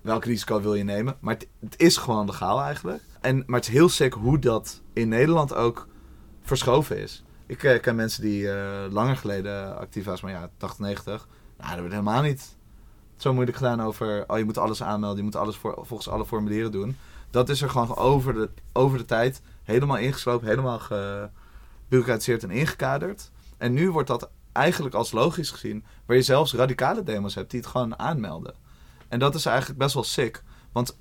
[0.00, 1.16] welk risico wil je nemen?
[1.20, 3.02] Maar het, is gewoon legaal eigenlijk.
[3.20, 5.88] En, maar het is heel sick hoe dat in Nederland ook
[6.42, 7.24] verschoven is.
[7.46, 11.28] Ik eh, ken mensen die eh, langer geleden actief waren, maar ja, 80, 90.
[11.64, 12.56] Nou, dat wordt helemaal niet
[13.16, 14.24] zo moeilijk gedaan over...
[14.26, 16.96] oh, je moet alles aanmelden, je moet alles voor, volgens alle formulieren doen.
[17.30, 23.30] Dat is er gewoon over de, over de tijd helemaal ingeslopen, helemaal gebureaucratiseerd en ingekaderd.
[23.56, 25.84] En nu wordt dat eigenlijk als logisch gezien...
[26.06, 28.54] waar je zelfs radicale demos hebt die het gewoon aanmelden.
[29.08, 30.42] En dat is eigenlijk best wel sick.
[30.72, 30.98] Want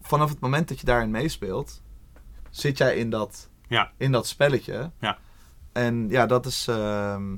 [0.00, 1.82] vanaf het moment dat je daarin meespeelt...
[2.50, 3.92] zit jij in dat, Ja.
[3.96, 4.90] in dat spelletje.
[5.00, 5.18] Ja.
[5.72, 6.68] En ja, dat is...
[6.68, 7.36] ehm,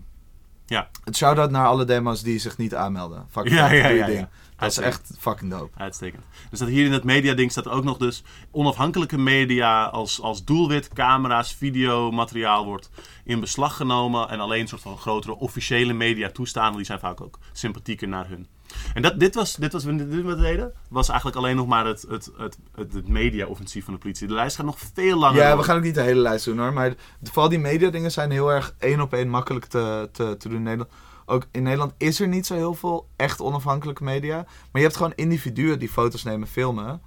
[0.71, 0.91] Ja.
[1.05, 3.27] Het shout-out naar alle demo's die zich niet aanmelden.
[3.31, 3.69] Fuck Ja,
[4.07, 4.29] ding.
[4.57, 5.79] Dat is echt fucking dope.
[5.79, 6.23] Uitstekend.
[6.51, 10.89] Er staat hier in het mediading staat ook nog dus onafhankelijke media als, als doelwit,
[10.89, 12.91] camera's, videomateriaal wordt
[13.25, 17.21] in beslag genomen en alleen een soort van grotere officiële media toestaan, die zijn vaak
[17.21, 18.47] ook sympathieker naar hun.
[18.95, 21.87] En dat, dit was, dit was dit wat we deden, was eigenlijk alleen nog maar
[21.87, 24.27] het, het, het, het, het media-offensief van de politie.
[24.27, 25.43] De lijst gaat nog veel langer.
[25.43, 26.73] Ja, we gaan ook niet de hele lijst doen hoor.
[26.73, 30.57] Maar vooral die media-dingen zijn heel erg één op één makkelijk te, te, te doen
[30.57, 30.91] in Nederland.
[31.27, 34.37] Ook in Nederland is er niet zo heel veel echt onafhankelijke media.
[34.37, 37.01] Maar je hebt gewoon individuen die foto's nemen, filmen.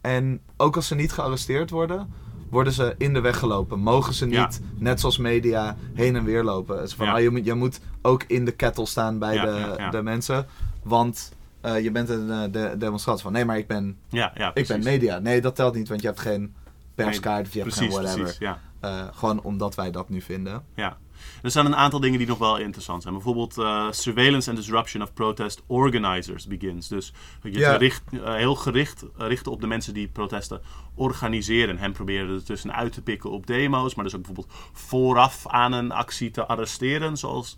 [0.00, 2.12] En ook als ze niet gearresteerd worden,
[2.50, 3.78] worden ze in de weg gelopen.
[3.80, 4.50] Mogen ze niet, Ja.
[4.78, 6.88] net zoals media, heen en weer lopen.
[6.90, 7.12] Van, Ja.
[7.12, 10.46] ah, je, moet, je moet ook in de kettle staan bij Ja, de, de mensen.
[10.88, 14.50] Want eh, je bent een eh, de, demonstrant van, nee, maar ik ben, Ja, ja,
[14.54, 15.18] ik ben media.
[15.18, 16.54] Nee, dat telt niet, want je hebt geen
[16.94, 18.22] perskaart of je hebt Precies, geen whatever.
[18.22, 18.60] precies, ja.
[18.80, 20.64] Eh, gewoon omdat wij dat nu vinden.
[20.74, 20.96] Ja.
[21.42, 23.14] Er zijn een aantal dingen die nog wel interessant zijn.
[23.14, 23.52] Bijvoorbeeld
[23.90, 26.88] surveillance and disruption of protest organizers begins.
[26.88, 27.12] Dus
[27.42, 30.60] je gericht, heel gericht eh, richten op de mensen die protesten
[30.94, 31.78] organiseren.
[31.78, 33.94] Hen proberen er tussenuit te pikken op demo's.
[33.94, 37.16] Maar dus ook bijvoorbeeld vooraf aan een actie te arresteren.
[37.16, 37.56] Zoals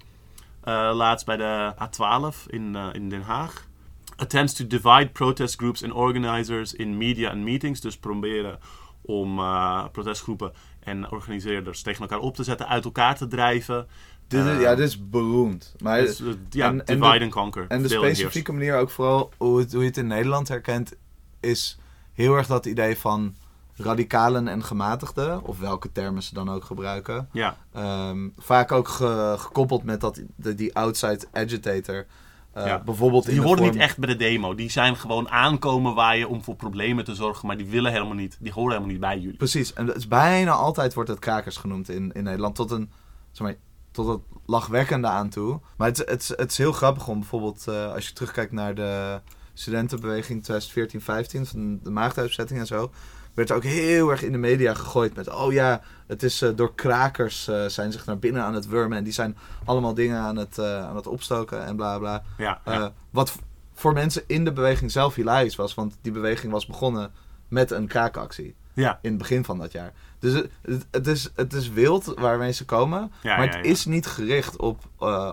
[0.70, 3.68] laatst bij de A12 in, eh, in Den Haag.
[4.16, 7.80] Attempts to divide protest groups and organizers in media and meetings.
[7.80, 8.58] Dus proberen
[9.02, 13.86] om eh, protestgroepen en organiseerders tegen elkaar op te zetten, uit elkaar te drijven.
[14.28, 15.74] Dit is, Eh, ja, dit is beroemd.
[15.82, 17.64] Maar, dus, eh, ja, en- en divide de- and conquer.
[17.68, 20.94] en de specifieke manier ook vooral hoe, het, hoe je het in Nederland herkent,
[21.40, 21.78] is
[22.12, 23.34] heel erg dat idee van
[23.82, 27.28] radicalen en gematigden, of welke termen ze dan ook gebruiken.
[27.32, 32.06] Ja, Ehm, vaak ook ge- gekoppeld met dat, de, die outside agitator.
[32.52, 32.82] Eh, Ja.
[32.82, 34.54] Bijvoorbeeld die horen vorm- niet echt bij de demo.
[34.54, 37.46] Die zijn gewoon aankomen waaien om voor problemen te zorgen.
[37.46, 38.36] Maar die willen helemaal niet.
[38.40, 39.36] Die horen helemaal niet bij jullie.
[39.36, 42.54] Precies, en het is bijna altijd wordt het krakers genoemd in, in Nederland.
[42.54, 42.90] Tot een,
[43.32, 43.56] zeg maar,
[43.90, 45.60] tot het lachwekkende aan toe.
[45.76, 48.74] Maar het, is- het, het is heel grappig om bijvoorbeeld, eh, als je terugkijkt naar
[48.74, 49.20] de
[49.54, 52.90] studentenbeweging 2014-15, van de maagduitzetting en zo.
[53.34, 55.80] Werd er ook heel erg in de media gegooid met, oh ja,
[56.10, 58.98] het is eh, door krakers eh, zijn zich naar binnen aan het wurmen.
[58.98, 62.22] En die zijn allemaal dingen aan het, eh, aan het opstoken en bla bla.
[62.38, 62.92] Ja, ja.
[63.10, 63.34] Wat
[63.74, 67.10] voor mensen in de beweging zelf hilarisch was, want die beweging was begonnen
[67.48, 68.98] met een kraakactie ja.
[69.02, 69.92] in het begin van dat jaar.
[70.18, 70.32] Dus
[70.62, 73.12] het, het, is, het is wild waar mensen komen.
[73.22, 74.88] Ja, maar het is niet gericht op,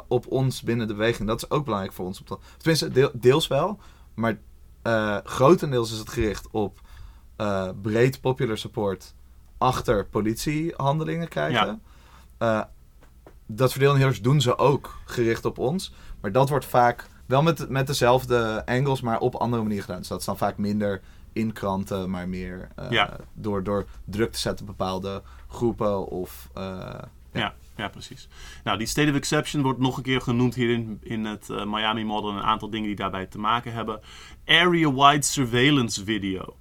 [0.07, 1.27] op ons binnen de beweging.
[1.27, 2.23] Dat is ook belangrijk voor ons.
[2.57, 3.79] Tenminste, deel- deels wel.
[4.13, 4.37] Maar
[5.23, 6.79] grotendeels is het gericht op
[7.37, 9.13] eh, breed popular support
[9.57, 11.81] achter politiehandelingen krijgen.
[12.37, 12.61] Eh,
[13.45, 15.93] dat verdeelingheers doen ze ook gericht op ons.
[16.21, 19.97] Maar dat wordt vaak wel met, met dezelfde angles, maar op andere manier gedaan.
[19.99, 21.01] Dus dat is dan vaak minder
[21.33, 23.17] in kranten, maar meer eh, Ja.
[23.33, 26.49] door, door druk te zetten op bepaalde groepen of...
[26.53, 26.99] eh,
[27.31, 28.27] Ja, ja, precies.
[28.63, 32.03] Nou, die State of Exception wordt nog een keer genoemd hier in, in het Miami
[32.05, 32.29] Model.
[32.29, 33.99] Een aantal dingen die daarbij te maken hebben.
[34.45, 36.55] Area-wide surveillance video.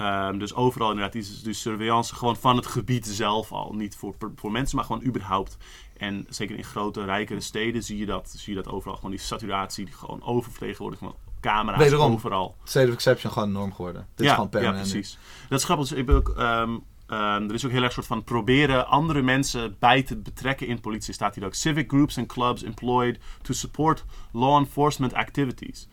[0.00, 3.72] Ehm, dus overal inderdaad, die, die surveillance gewoon van het gebied zelf al.
[3.74, 5.56] Niet voor, voor mensen, maar gewoon überhaupt.
[5.96, 8.94] En zeker in grote, rijkere steden zie je dat, zie je dat overal.
[8.94, 12.12] Gewoon die saturatie, die gewoon oververtegenwoordigd van camera's Wederom.
[12.12, 12.56] overal.
[12.64, 14.06] State of Exception gewoon norm geworden.
[14.14, 14.86] Dit is gewoon permanent.
[14.86, 15.18] Ja, precies.
[15.48, 15.88] Dat is grappig.
[15.88, 19.22] Dus ik ben ook, ehm, ehm, er is ook heel erg soort van proberen andere
[19.22, 21.14] mensen bij te betrekken in politie.
[21.14, 25.88] Staat hier ook civic groups and clubs employed to support law enforcement activities.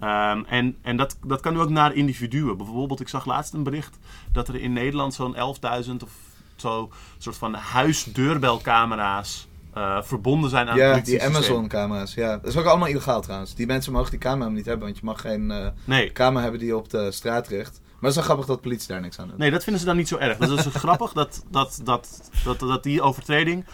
[0.00, 2.56] Ehm, en en dat, dat kan nu ook naar individuen.
[2.56, 3.98] Bijvoorbeeld, ik zag laatst een bericht
[4.32, 6.10] dat er in Nederland zo'n 11.000 of
[6.56, 11.22] zo soort van huisdeurbelcamera's eh, verbonden zijn aan Ja, het die.
[11.22, 12.14] Amazon-camera's.
[12.14, 13.54] Ja, dat is ook allemaal illegaal trouwens.
[13.54, 16.60] Die mensen mogen die camera niet hebben, want je mag geen eh, Nee, camera hebben
[16.60, 17.80] die op de straat richt.
[17.82, 19.38] Maar het is wel grappig dat de politie daar niks aan doet.
[19.38, 20.36] Nee, dat vinden ze dan niet zo erg.
[20.38, 23.64] Dat is dus grappig dat, dat, dat, dat, dat die overtreding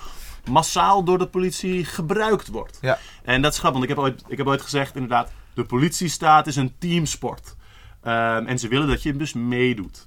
[0.50, 2.78] massaal door de politie gebruikt wordt.
[2.80, 2.98] Ja.
[3.22, 6.46] En dat is grappig, want ik heb ooit, ik heb ooit gezegd inderdaad, de politiestaat
[6.46, 7.56] is een teamsport.
[8.02, 10.04] Ehm, en ze willen dat je dus meedoet.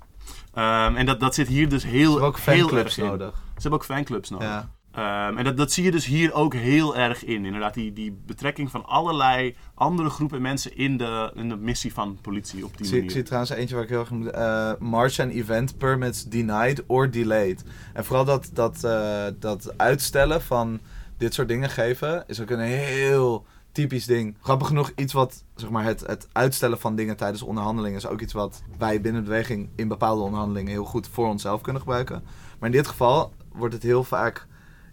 [0.54, 3.06] Ehm, en dat, dat zit hier dus Ze heel, hebben ook heel fanclubs erg in.
[3.06, 3.36] nodig.
[3.36, 4.48] Ze hebben ook fanclubs nodig.
[4.48, 4.70] Ja.
[4.92, 7.46] Ehm, en dat, dat zie je dus hier ook heel erg in.
[7.46, 12.18] Inderdaad, die, die betrekking van allerlei andere groepen mensen in de, in de missie van
[12.22, 13.12] politie op die Ik zie, ik manier.
[13.12, 14.32] zie trouwens eentje waar ik heel erg moet...
[14.32, 17.64] eh March and event permits denied or delayed.
[17.94, 20.80] En vooral dat, dat, eh, dat uitstellen van
[21.18, 22.24] dit soort dingen geven...
[22.28, 23.46] is ook een heel
[23.80, 24.36] typisch ding.
[24.42, 25.44] Grappig genoeg, iets wat...
[25.56, 27.98] Zeg maar, het, het uitstellen van dingen tijdens onderhandelingen...
[27.98, 29.70] is ook iets wat wij binnen de beweging...
[29.76, 32.24] in bepaalde onderhandelingen heel goed voor onszelf kunnen gebruiken.
[32.60, 34.48] Maar in dit geval wordt het heel vaak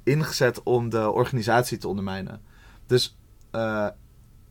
[0.05, 2.41] ingezet om de organisatie te ondermijnen.
[2.87, 3.17] Dus...
[3.51, 3.87] eh,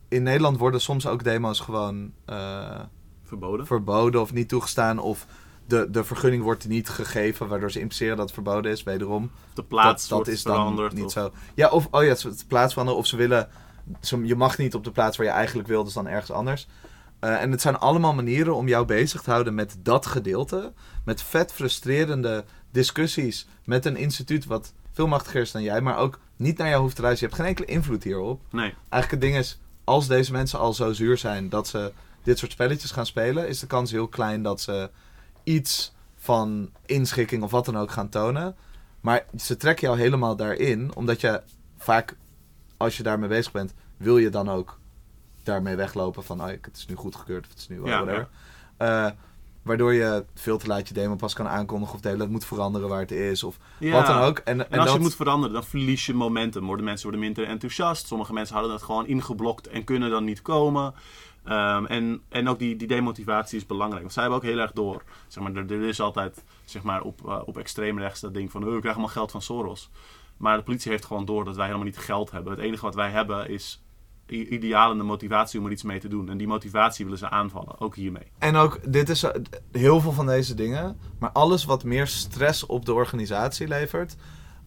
[0.07, 2.79] in Nederland worden soms ook demo's gewoon eh,
[3.23, 3.65] Verboden.
[3.65, 4.99] verboden of niet toegestaan.
[4.99, 5.25] Of
[5.67, 9.31] de, de vergunning wordt niet gegeven, waardoor ze impliceren dat het verboden is, wederom.
[9.53, 10.93] De plaats dat, dat wordt is dan veranderd.
[10.93, 11.31] niet of- zo.
[11.53, 13.49] Ja, of oh ja, het het plaats veranderen, of ze willen...
[14.23, 16.67] je mag niet op de plaats waar je eigenlijk wil, dus dan ergens anders.
[17.19, 20.73] Eh, en het zijn allemaal manieren om jou bezig te houden met dat gedeelte.
[21.05, 26.19] Met vet frustrerende discussies met een instituut wat veel machtiger is dan jij, maar ook
[26.35, 27.29] niet naar jou hoeft te luisteren.
[27.29, 28.41] Je hebt geen enkele invloed hierop.
[28.51, 28.73] Nee.
[28.89, 31.93] Eigenlijk het ding is, als deze mensen al zo zuur zijn dat ze
[32.23, 34.89] dit soort spelletjes gaan spelen, is de kans heel klein dat ze
[35.43, 38.55] iets van inschikking of wat dan ook gaan tonen.
[39.01, 41.41] Maar ze trekken jou helemaal daarin, omdat je
[41.77, 42.15] vaak,
[42.77, 44.79] als je daarmee bezig bent, wil je dan ook
[45.43, 48.27] daarmee weglopen van, oh, het is nu goedgekeurd of het is nu Ja, whatever.
[48.77, 49.09] Eh,
[49.61, 52.89] waardoor je veel te laat je demo pas kan aankondigen of delen het moet veranderen
[52.89, 53.91] waar het is of Ja.
[53.91, 54.37] wat dan ook.
[54.37, 56.65] En, en, En als je dat, het moet veranderen, dan verlies je momentum.
[56.65, 58.07] Worden mensen worden minder enthousiast.
[58.07, 60.93] Sommige mensen hadden het gewoon ingeblokt en kunnen dan niet komen.
[61.43, 64.01] Ehm, en, en ook die, die demotivatie is belangrijk.
[64.01, 65.03] Want zij hebben ook heel erg door.
[65.27, 68.51] Zeg maar, er, er is altijd zeg maar, op, eh, op extreem rechts dat ding
[68.51, 68.63] van...
[68.63, 69.89] Oh, ik krijg allemaal geld van Soros.
[70.37, 72.51] Maar de politie heeft gewoon door dat wij helemaal niet geld hebben.
[72.51, 73.83] Het enige wat wij hebben is
[74.27, 76.29] ideaal en de motivatie om er iets mee te doen.
[76.29, 77.79] En die motivatie willen ze aanvallen.
[77.79, 78.31] Ook hiermee.
[78.37, 79.41] En ook, dit is eh,
[79.71, 80.99] heel veel van deze dingen.
[81.19, 84.15] Maar alles wat meer stress op de organisatie levert,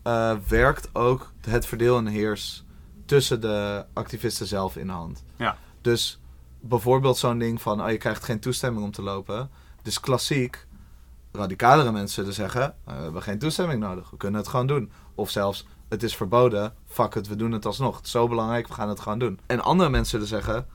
[0.02, 2.64] eh, werkt ook het verdeel en heers
[3.06, 5.24] tussen de activisten zelf in de hand.
[5.36, 5.56] Ja.
[5.80, 6.20] Dus
[6.60, 9.50] bijvoorbeeld zo'n ding van, oh, je krijgt geen toestemming om te lopen.
[9.82, 10.66] Dus klassiek,
[11.38, 14.90] radicalere mensen zullen zeggen, eh, we hebben geen toestemming nodig, we kunnen het gewoon doen.
[15.14, 17.96] Of zelfs, het is verboden, fuck het, we doen het alsnog.
[17.96, 19.40] Het is zo belangrijk, we gaan het gewoon doen.
[19.46, 20.66] En andere mensen zullen zeggen,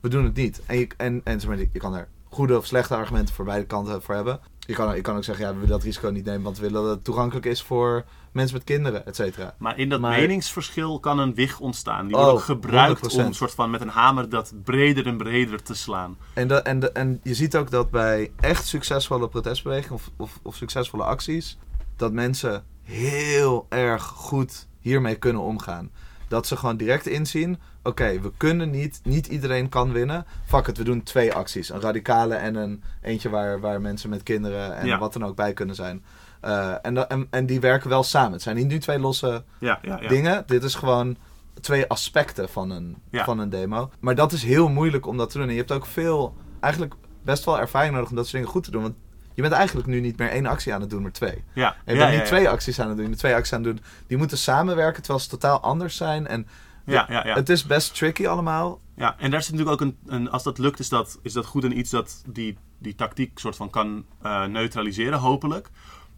[0.00, 0.62] we doen het niet.
[0.66, 4.14] En je, en, en je kan er goede of slechte argumenten voor beide kanten voor
[4.14, 4.40] hebben.
[4.66, 6.62] Je kan, je kan ook zeggen, ja, we willen dat risico niet nemen, want we
[6.62, 9.54] willen dat het toegankelijk is voor mensen met kinderen, et cetera.
[9.58, 12.06] Maar in dat Maar- meningsverschil kan een wig ontstaan.
[12.06, 13.26] Die Oh, wordt ook gebruikt 100%.
[13.26, 16.16] om soort van met een hamer dat breder en breder te slaan.
[16.34, 20.38] En, dat, en, de, en je ziet ook dat bij echt succesvolle protestbewegingen of, of,
[20.42, 21.58] of succesvolle acties,
[21.96, 25.90] dat mensen heel erg goed hiermee kunnen omgaan.
[26.34, 30.26] Dat ze gewoon direct inzien, oké, we kunnen niet, niet iedereen kan winnen.
[30.44, 31.68] Fuck het, we doen twee acties.
[31.68, 34.98] Een radicale en een eentje waar, waar mensen met kinderen en Ja.
[34.98, 36.04] wat dan ook bij kunnen zijn.
[36.40, 38.32] Eh, en, en, en die werken wel samen.
[38.32, 40.08] Het zijn niet nu twee losse Ja, ja, ja.
[40.08, 40.42] dingen.
[40.46, 41.16] Dit is gewoon
[41.60, 43.90] twee aspecten van een, van een demo.
[44.00, 45.46] Maar dat is heel moeilijk om dat te doen.
[45.46, 48.64] En je hebt ook veel, eigenlijk best wel ervaring nodig om dat soort dingen goed
[48.64, 48.82] te doen.
[48.82, 48.94] Want
[49.34, 51.44] je bent eigenlijk nu niet meer één actie aan het doen, maar twee.
[51.52, 53.76] Ja, En je bent ja, niet twee acties aan het doen, twee acties aan het
[53.76, 53.84] doen.
[54.06, 56.26] Die moeten samenwerken terwijl ze totaal anders zijn.
[56.26, 56.46] En
[56.86, 57.34] Ja, ja, ja.
[57.34, 58.80] het is best tricky allemaal.
[58.96, 61.46] Ja, en daar zit natuurlijk ook een, een als dat lukt, is dat, is dat
[61.46, 65.68] goed en iets dat die, die tactiek soort van kan eh, neutraliseren, hopelijk.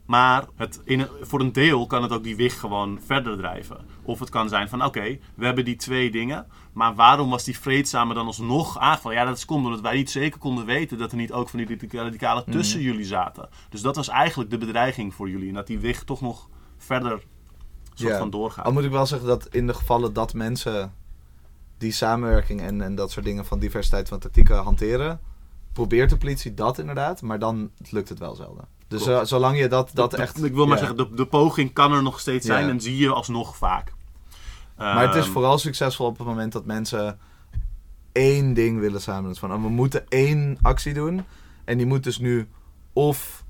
[0.06, 3.86] Maar het, in voor een deel kan het ook die wig gewoon verder drijven.
[4.02, 7.58] Of het kan zijn van, oké, we hebben die twee dingen, maar waarom was die
[7.58, 9.16] vreedzame dan alsnog aangevallen?
[9.16, 11.78] Ja, dat komt omdat wij niet zeker konden weten dat er niet ook van die
[11.90, 13.48] radicalen tussen jullie zaten.
[13.68, 15.48] Dus dat was eigenlijk de bedreiging voor jullie.
[15.48, 17.22] En dat die wig toch nog verder
[17.94, 18.64] soort van doorgaat.
[18.64, 20.94] Al moet ik wel zeggen dat in de gevallen dat mensen
[21.78, 25.20] die samenwerking en, en dat soort dingen van diversiteit van tactieken hanteren,
[25.72, 28.68] probeert de politie dat inderdaad, maar dan lukt het wel zelden.
[28.88, 30.44] Dus zo- zolang je dat, dat De- echt...
[30.44, 33.12] Ik wil maar zeggen, de, de poging kan er nog steeds zijn en zie je
[33.12, 33.92] alsnog vaak.
[34.76, 37.18] Maar het is Ehm, vooral succesvol op het moment dat mensen
[38.12, 39.36] één ding willen samen.
[39.36, 41.24] Van, oh, we moeten één actie doen.
[41.64, 42.48] En die moet dus nu
[42.92, 43.44] of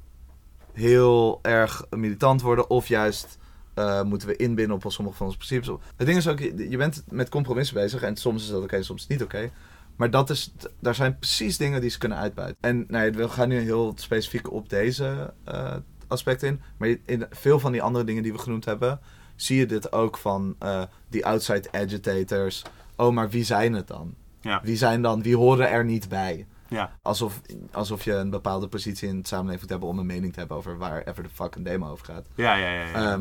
[0.72, 3.38] heel erg militant worden, of juist
[3.74, 5.68] eh, moeten we inbinnen op sommige van onze principes.
[5.96, 8.02] Het ding is ook, je, bent met compromissen bezig.
[8.02, 9.50] En soms is dat oké, soms is het niet oké.
[9.96, 12.56] Maar dat is, daar zijn precies dingen die ze kunnen uitbuiten.
[12.60, 15.74] En nou we gaan nu heel specifiek op deze eh,
[16.06, 16.60] aspecten in.
[16.76, 19.00] Maar in veel van die andere dingen die we genoemd hebben,
[19.36, 22.62] zie je dit ook van eh, die outside agitators.
[22.96, 24.14] Oh, maar wie zijn het dan?
[24.40, 24.60] Ja.
[24.62, 26.46] Wie zijn dan, wie horen er niet bij?
[26.68, 27.40] Ja, Alsof,
[27.72, 30.56] alsof je een bepaalde positie in het samenleving moet hebben om een mening te hebben
[30.56, 32.26] over waar ever de fuck een demo over gaat.
[32.34, 32.70] ja, ja.
[32.70, 33.12] ja, ja.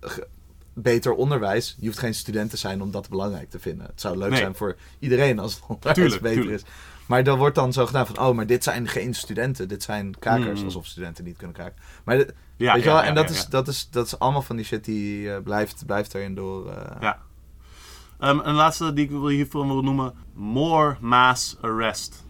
[0.00, 0.26] Ge-
[0.74, 1.76] beter onderwijs.
[1.78, 3.86] Je hoeft geen student te zijn om dat belangrijk te vinden.
[3.86, 4.38] Het zou leuk Nee.
[4.40, 6.62] zijn voor iedereen als het onderwijs Tuurlijk, beter tuurlijk.
[6.62, 6.68] is.
[7.06, 9.68] Maar dan wordt dan zo gedaan van, oh, maar dit zijn geen studenten.
[9.68, 10.64] Dit zijn kakers, Mm.
[10.64, 11.76] alsof studenten niet kunnen kraken.
[12.04, 13.46] Maar ja, weet je ja, wel, ja, en dat, is.
[13.46, 16.70] Dat, is, dat is allemaal van die shit die eh, blijft, blijft erin door.
[16.70, 17.18] eh, Ja.
[18.18, 22.23] Ehm, een laatste die ik wil hiervoor wil noemen: more mass arrest.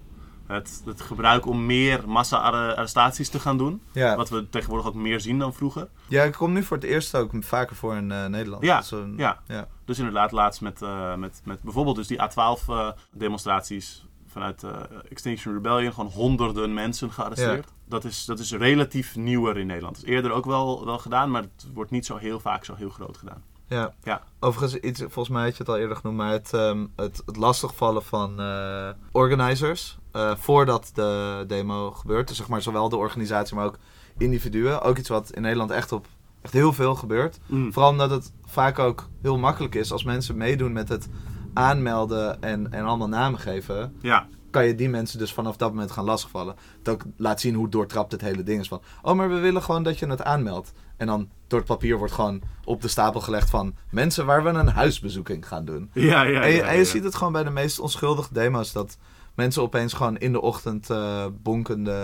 [0.47, 3.83] Het, het gebruik om meer massa-arrestaties te gaan doen.
[3.93, 4.17] ja.
[4.17, 5.89] Wat we tegenwoordig ook meer zien dan vroeger.
[6.09, 8.63] Ja, ik kom nu voor het eerst ook vaker voor in eh, Nederland.
[8.65, 9.41] Ja, Dat een- ja.
[9.47, 9.69] ja.
[9.85, 14.71] Dus inderdaad, laatst met, eh, met, met bijvoorbeeld dus die A12-demonstraties vanuit eh,
[15.11, 15.93] Extinction Rebellion.
[15.93, 17.69] Gewoon honderden mensen gearresteerd.
[17.89, 19.97] Dat, is, dat is relatief nieuwer in Nederland.
[19.97, 22.75] Het is eerder ook wel, wel gedaan, maar het wordt niet zo heel vaak zo
[22.75, 23.43] heel groot gedaan.
[23.69, 23.95] Ja.
[24.03, 24.23] Ja.
[24.41, 27.37] Overigens, iets, volgens mij had je het al eerder genoemd, maar het, ehm, het, het
[27.37, 32.29] lastigvallen van eh, organizers eh, voordat de demo gebeurt.
[32.29, 33.79] Dus zeg maar zowel de organisatie, maar ook
[34.19, 34.83] individuen.
[34.83, 36.07] Ook iets wat in Nederland echt op
[36.43, 37.39] echt heel veel gebeurt.
[37.47, 37.73] Mm.
[37.73, 41.09] Vooral omdat het vaak ook heel makkelijk is als mensen meedoen met het
[41.55, 43.95] aanmelden en, en allemaal namen geven.
[44.01, 46.57] Ja, Kan je die mensen dus vanaf dat moment gaan lastigvallen.
[46.83, 48.83] Dat ook laat zien hoe doortrapt het hele ding is van.
[49.03, 50.73] Oh, maar we willen gewoon dat je het aanmeldt.
[50.97, 54.49] En dan door het papier wordt gewoon op de stapel gelegd van mensen waar we
[54.49, 55.91] een huisbezoeking gaan doen.
[55.93, 56.41] ja, ja.
[56.41, 56.85] en je, ja, en je ja.
[56.85, 58.99] ziet het gewoon bij de meest onschuldige demo's dat
[59.35, 61.99] mensen opeens gewoon in de ochtend eh, bonkende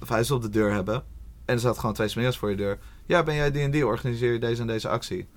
[0.00, 0.94] vuisten op de deur hebben.
[1.44, 2.78] En er staat gewoon twee smingers voor je deur.
[3.06, 3.86] Ja, ben jij die en die?
[3.86, 5.28] Organiseer je deze en deze actie?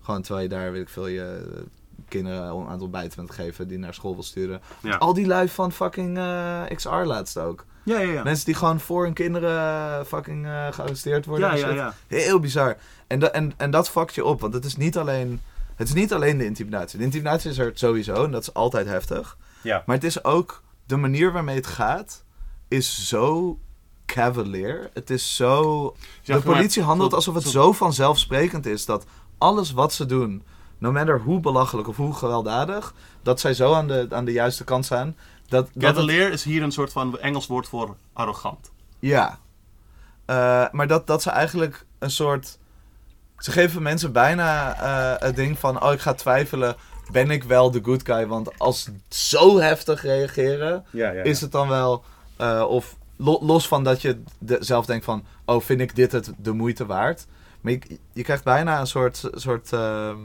[0.00, 1.60] Gewoon terwijl je daar, weet ik veel, je eh,
[2.08, 4.60] kinderen aan het ontbijt bent geven die naar school wil sturen.
[4.82, 4.96] Ja.
[4.96, 7.64] Al die lui van fucking eh, XR laatst ook.
[7.84, 8.22] Ja, ja, ja.
[8.22, 11.56] Mensen die gewoon voor hun kinderen fucking eh, gearresteerd worden.
[11.58, 11.94] Ja, ja, ja.
[12.06, 12.76] Heel bizar.
[13.06, 15.40] En, da- en, en dat fuckt je op, want het is niet alleen...
[15.76, 16.98] Het is niet alleen de intimidatie.
[16.98, 19.36] De intimidatie is er sowieso en dat is altijd heftig.
[19.62, 19.82] Ja.
[19.86, 22.24] Maar het is ook de manier waarmee het gaat,
[22.68, 23.58] is zo
[24.06, 24.90] cavalier.
[24.94, 25.96] Het is zo.
[26.24, 29.04] De politie handelt alsof het zo- vanzelfsprekend is dat
[29.38, 30.42] alles wat ze doen,
[30.78, 34.64] no matter hoe belachelijk of hoe gewelddadig, dat zij zo aan de, aan de juiste
[34.64, 35.16] kant staan.
[35.48, 38.70] Dat, dat het- Cavalier is hier een soort van Engels woord voor arrogant.
[38.98, 39.38] ja.
[40.24, 42.58] Eh, maar dat, dat ze eigenlijk een soort.
[43.38, 46.76] Ze geven mensen bijna eh, het ding van: oh, ik ga twijfelen.
[47.12, 48.26] Ben ik wel de good guy?
[48.26, 51.22] Want als zo heftig reageren, Ja, ja.
[51.22, 52.04] is het dan wel.
[52.36, 56.12] eh, of lo- los van dat je de- zelf denkt van: oh, vind ik dit
[56.12, 57.26] het de moeite waard?
[57.60, 57.80] Maar je,
[58.12, 59.22] je krijgt bijna een soort.
[59.34, 60.16] soort ehm,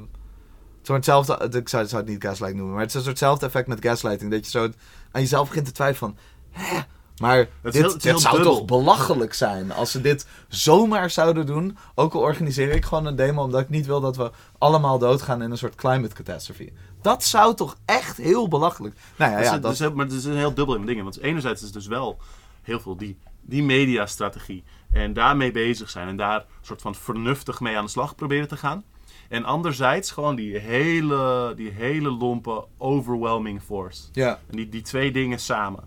[0.81, 3.85] soortzelfde, ik zou, zou het niet gaslight noemen, maar het is een soortzelfde effect met
[3.85, 4.31] gaslighting.
[4.31, 4.63] Dat je zo
[5.11, 6.17] aan jezelf begint te twijfelen van,
[6.61, 6.79] hè,
[7.21, 8.55] maar dit, heel- het dit zou dubbel.
[8.57, 11.77] toch belachelijk zijn als ze dit zomaar zouden doen.
[11.95, 15.41] Ook al organiseer ik gewoon een demo omdat ik niet wil dat we allemaal doodgaan
[15.41, 16.71] in een soort climate catastrophe.
[17.01, 18.95] Dat zou toch echt heel belachelijk.
[19.15, 21.03] Nou ja, ja dat, dus, maar het is een heel dubbel in dingen.
[21.03, 22.17] Want enerzijds is het dus wel
[22.61, 24.63] heel veel die, die mediastrategie.
[24.91, 26.07] En daarmee bezig zijn.
[26.07, 28.83] En daar een soort van vernuftig mee aan de slag proberen te gaan.
[29.29, 34.03] En anderzijds gewoon die hele, die hele lompe overwhelming force.
[34.11, 34.39] ja.
[34.49, 35.83] En die, die twee dingen samen.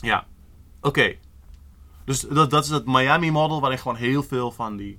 [0.00, 0.26] Ja,
[0.80, 1.14] oké.
[2.04, 4.98] Dus dat, dat is het Miami-model waarin gewoon heel veel van die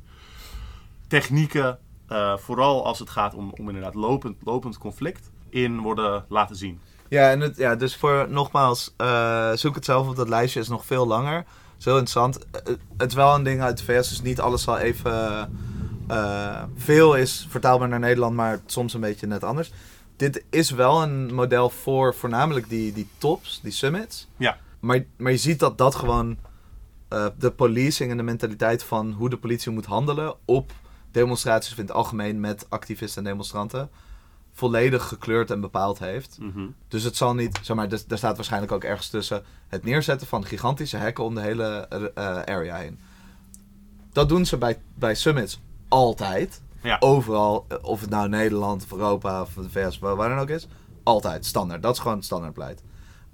[1.08, 6.56] technieken, eh, vooral als het gaat om, om inderdaad lopend, lopend conflict, in worden laten
[6.56, 6.80] zien.
[7.08, 10.68] Ja, en het, ja, dus voor nogmaals, eh, zoek het zelf op dat lijstje, is
[10.68, 11.46] nog veel langer.
[11.78, 12.50] Zo interessant.
[12.50, 12.62] Eh,
[12.98, 15.50] het is wel een ding uit de VS, dus niet alles zal even.
[16.76, 19.72] veel is vertaalbaar naar Nederland, maar soms een beetje net anders.
[20.16, 24.28] Dit is wel een model voor voornamelijk die, die tops, die summits.
[24.38, 24.58] Ja.
[24.80, 26.38] Maar, maar je ziet dat dat gewoon
[27.08, 30.72] eh, de policing en de mentaliteit van hoe de politie moet handelen op
[31.12, 33.90] demonstraties in het algemeen met activisten en demonstranten
[34.60, 36.38] volledig gekleurd en bepaald heeft.
[36.40, 36.68] Mhm.
[36.88, 40.46] Dus het zal niet, zeg maar, daar staat waarschijnlijk ook ergens tussen het neerzetten van
[40.46, 43.00] gigantische hekken om de hele eh, area heen.
[44.12, 46.62] Dat doen ze bij, bij summits altijd.
[46.82, 46.98] Ja.
[47.00, 50.50] Overal, eh, of het nou Nederland of Europa of de VS, waar waar dan ook
[50.50, 50.68] is.
[51.04, 51.82] Altijd, standaard.
[51.82, 52.82] Dat is gewoon standaard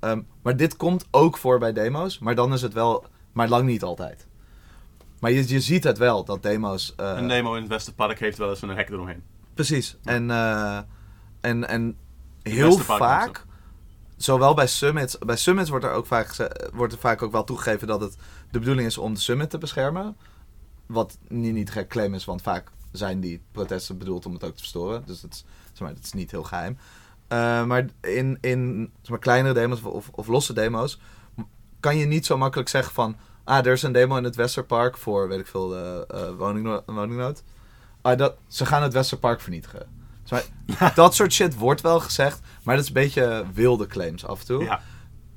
[0.06, 3.66] Ehm, maar dit komt ook voor bij demo's, maar dan is het wel, maar lang
[3.66, 4.28] niet altijd.
[5.20, 6.94] Maar je, je ziet het wel, dat demo's...
[6.96, 9.24] eh, Een demo in het Westerpark heeft wel eens een hek eromheen.
[9.54, 9.98] Precies.
[10.04, 10.80] En, eh,
[11.42, 11.98] en, en
[12.42, 13.46] heel beste park vaak,
[14.18, 17.88] zowel bij summits, bij summits wordt er ook vaak, wordt er vaak ook wel toegegeven
[17.88, 18.16] dat het
[18.52, 20.18] de bedoeling is om de summit te beschermen.
[20.86, 24.54] Wat niet, niet gek claim is, want vaak zijn die protesten bedoeld om het ook
[24.54, 25.04] te verstoren.
[25.06, 26.78] Dus dat is, zeg maar, dat is niet heel geheim.
[27.28, 31.00] Eh, maar in, in zeg maar, kleinere demo's of, of losse demo's
[31.80, 33.16] kan je niet zo makkelijk zeggen van...
[33.44, 36.84] Ah, er is een demo in het Westerpark voor, weet ik veel, de eh, woningno-
[36.86, 37.44] woningnood.
[38.02, 39.88] Ah, dat, ze gaan het Westerpark vernietigen.
[40.30, 44.40] Maar, dat soort shit wordt wel gezegd, maar dat is een beetje wilde claims af
[44.40, 44.64] en toe.
[44.64, 44.82] Ja,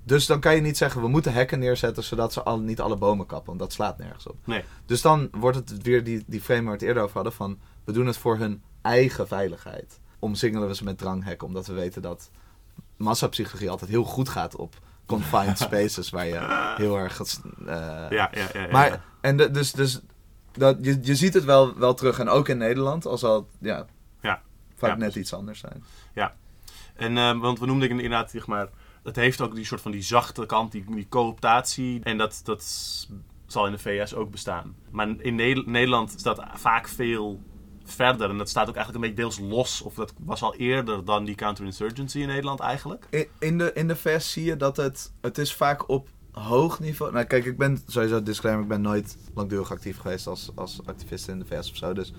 [0.05, 2.97] Dus dan kan je niet zeggen, we moeten hekken neerzetten zodat ze al, niet alle
[2.97, 4.36] bomen kappen, want dat slaat nergens op.
[4.44, 4.65] nee.
[4.86, 7.59] Dus dan wordt het weer die, die frame waar we het eerder over hadden van,
[7.85, 10.01] we doen het voor hun eigen veiligheid.
[10.19, 12.31] Omsingelen we ze met dranghekken, omdat we weten dat
[12.97, 14.74] massapsychologie altijd heel goed gaat op
[15.07, 17.20] confined spaces waar je heel erg...
[17.20, 17.27] eh,
[17.66, 18.49] Ja, ja, ja.
[18.55, 19.03] ja, maar, ja.
[19.20, 20.01] en de- dus, dus
[20.53, 22.19] dat, je, je ziet het wel, wel terug.
[22.19, 23.86] En ook in Nederland, al zal ja,
[24.20, 24.43] Ja.
[24.77, 25.85] vaak Ja, net iets anders zijn.
[26.97, 28.69] En, eh, want we noemden inderdaad, zeg maar,
[29.03, 32.01] het heeft ook die soort van die zachte kant, die, die cooptatie.
[32.03, 32.65] En dat, dat
[33.47, 34.77] zal in de VS ook bestaan.
[34.90, 37.40] Maar in Ne- Nederland staat vaak veel
[37.93, 38.31] verder.
[38.31, 39.82] En dat staat ook eigenlijk een beetje deels los.
[39.82, 43.06] Of dat was al eerder dan die counterinsurgency in Nederland eigenlijk.
[43.10, 46.81] In, in, de, in de VS zie je dat het, het is vaak op hoog
[46.81, 47.12] niveau...
[47.12, 51.28] Nou kijk, ik ben sowieso disclaimer, ik ben nooit langdurig actief geweest als, als activist
[51.28, 51.93] in de VS of zo.
[51.93, 52.12] Dus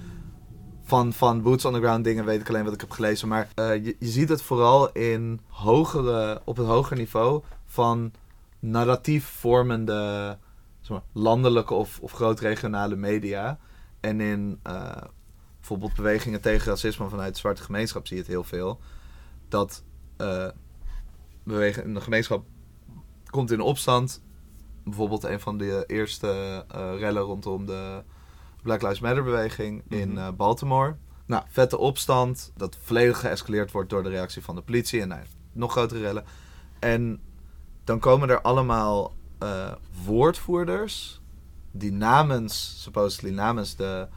[0.83, 3.27] van, van boots on the ground dingen weet ik alleen wat ik heb gelezen.
[3.27, 8.11] Maar eh, je, je ziet het vooral in hogere, op het hoger niveau van
[8.59, 10.37] narratief vormende
[11.13, 13.59] landelijke of, of groot-regionale media.
[13.99, 14.91] En in eh,
[15.69, 18.79] bijvoorbeeld bewegingen tegen racisme vanuit de zwarte gemeenschap zie je het heel veel.
[19.47, 19.83] Dat
[20.17, 20.47] eh
[21.43, 22.45] beweging, de gemeenschap
[23.29, 24.21] komt in opstand.
[24.83, 28.03] Bijvoorbeeld een van de eerste eh, rellen rondom de
[28.61, 30.17] Black Lives Matter beweging in Mhm.
[30.17, 30.95] eh, Baltimore.
[31.25, 32.51] Nou, vette opstand.
[32.55, 35.01] Dat volledig geëscaleerd wordt door de reactie van de politie.
[35.01, 35.21] En nou,
[35.51, 36.25] nog grotere rellen.
[36.79, 37.21] En
[37.83, 39.13] dan komen er allemaal
[40.05, 41.21] woordvoerders.
[41.71, 44.07] Die namens, supposedly namens de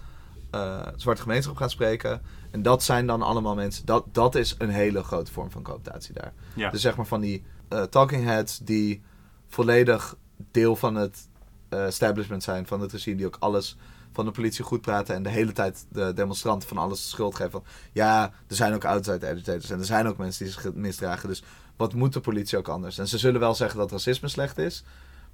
[0.52, 2.22] eh, zwarte gemeenschap gaan spreken.
[2.50, 3.86] En dat zijn dan allemaal mensen.
[3.86, 6.32] Dat, dat is een hele grote vorm van cooptatie daar.
[6.54, 6.70] Ja.
[6.70, 9.02] Dus zeg maar van die eh, talking heads die
[9.48, 10.16] volledig
[10.50, 11.28] deel van het
[11.68, 13.76] eh, establishment zijn, van het regime, die ook alles
[14.12, 17.34] van de politie goed praten en de hele tijd de demonstranten van alles de schuld
[17.34, 17.52] geven.
[17.52, 21.28] Van ja, er zijn ook outside agitators en er zijn ook mensen die zich misdragen.
[21.28, 21.42] Dus
[21.76, 22.98] wat moet de politie ook anders?
[22.98, 24.84] En ze zullen wel zeggen dat racisme slecht is,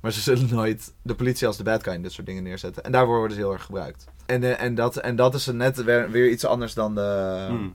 [0.00, 2.84] maar ze zullen nooit de politie als de bad guy in dit soort dingen neerzetten.
[2.84, 4.06] En daarvoor worden ze heel erg gebruikt.
[4.26, 7.74] En, eh, en, dat, en dat is net weer, weer iets anders dan de, Hmm.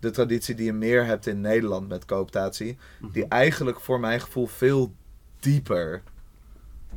[0.00, 2.76] de traditie die je meer hebt in Nederland met cooptatie.
[3.00, 3.12] Mhm.
[3.12, 4.94] Die eigenlijk voor mijn gevoel veel
[5.40, 6.02] dieper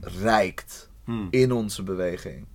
[0.01, 1.27] rijkt Hmm.
[1.31, 2.45] in onze beweging.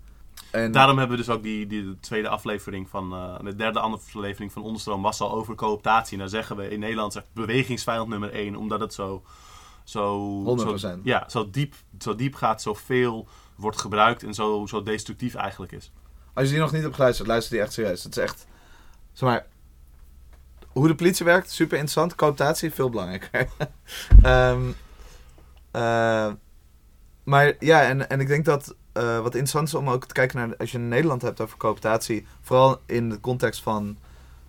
[0.50, 3.12] En Daarom hebben we dus ook die, die de tweede aflevering van...
[3.12, 6.12] eh, de derde aflevering van Onderstroom was al over cooptatie.
[6.12, 8.56] En daar zeggen we in Nederland echt bewegingsvijand nummer één.
[8.56, 9.22] Omdat het zo...
[9.90, 10.42] zo
[10.74, 10.78] 100%.
[10.78, 15.72] Zo, ja, zo diep, zo diep gaat, zoveel wordt gebruikt en zo, zo destructief eigenlijk
[15.72, 15.92] is.
[16.34, 18.02] als je die nog niet hebt geluisterd, luister die echt serieus.
[18.04, 18.46] Het is echt,
[19.12, 19.46] zeg maar,
[20.68, 22.14] hoe de politie werkt, super interessant.
[22.14, 23.48] Cooptatie, veel belangrijker.
[24.22, 24.62] Ehm,
[25.70, 26.32] eh,
[27.24, 30.38] maar ja, en, en ik denk dat eh, wat interessant is om ook te kijken
[30.38, 33.98] naar, als je in Nederland hebt over cooptatie, vooral in de context van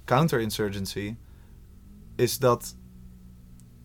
[0.05, 1.15] counterinsurgency,
[2.15, 2.75] is dat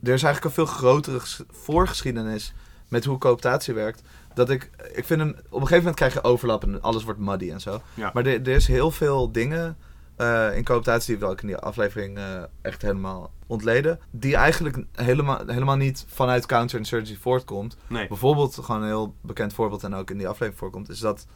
[0.02, 2.54] er is eigenlijk een veel grotere ges- voorgeschiedenis
[2.88, 4.02] met hoe cooptatie werkt.
[4.34, 7.20] Dat ik, ik vind een, op een gegeven moment krijg je overlap en alles wordt
[7.20, 7.80] muddy en zo.
[7.94, 8.10] Ja.
[8.14, 9.76] Maar er, er is heel veel dingen
[10.16, 14.00] eh, in cooptatie die we ook in die aflevering eh, echt helemaal ontleden.
[14.10, 17.76] Die eigenlijk helemaal, helemaal niet vanuit counterinsurgency voortkomt.
[17.86, 18.08] Nee.
[18.08, 21.26] Bijvoorbeeld, gewoon een heel bekend voorbeeld en ook in die aflevering voorkomt, is dat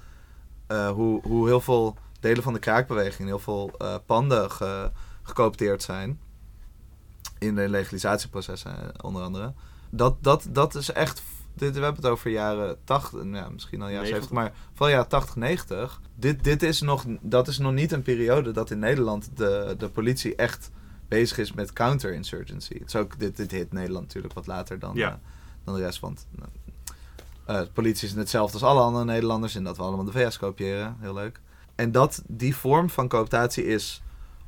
[0.67, 3.77] eh, hoe, hoe heel veel delen van de kraakbeweging, heel veel
[4.07, 4.91] panden ge,
[5.23, 6.21] gecoopteerd zijn.
[7.41, 9.53] In de legalisatieprocessen eh, onder andere.
[9.91, 11.23] Dat, dat, dat is echt.
[11.55, 14.29] Dit, we hebben het over jaren 80, ja, misschien al jaren 90.
[14.29, 16.01] 70, maar vooral jaren 80, 90.
[16.15, 19.89] Dit, dit is nog, dat is nog niet een periode dat in Nederland de, de
[19.89, 20.71] politie echt
[21.09, 22.73] bezig is met counterinsurgency.
[22.79, 25.09] Het is ook, dit, dit hit Nederland natuurlijk wat later dan, Ja.
[25.09, 25.15] eh,
[25.65, 26.01] dan de rest.
[26.01, 26.49] Want nou,
[27.45, 30.39] eh, de politie is hetzelfde als alle andere Nederlanders in dat we allemaal de VS
[30.39, 30.97] kopiëren.
[31.01, 31.41] Heel leuk.
[31.75, 34.03] En dat die vorm van cooptatie is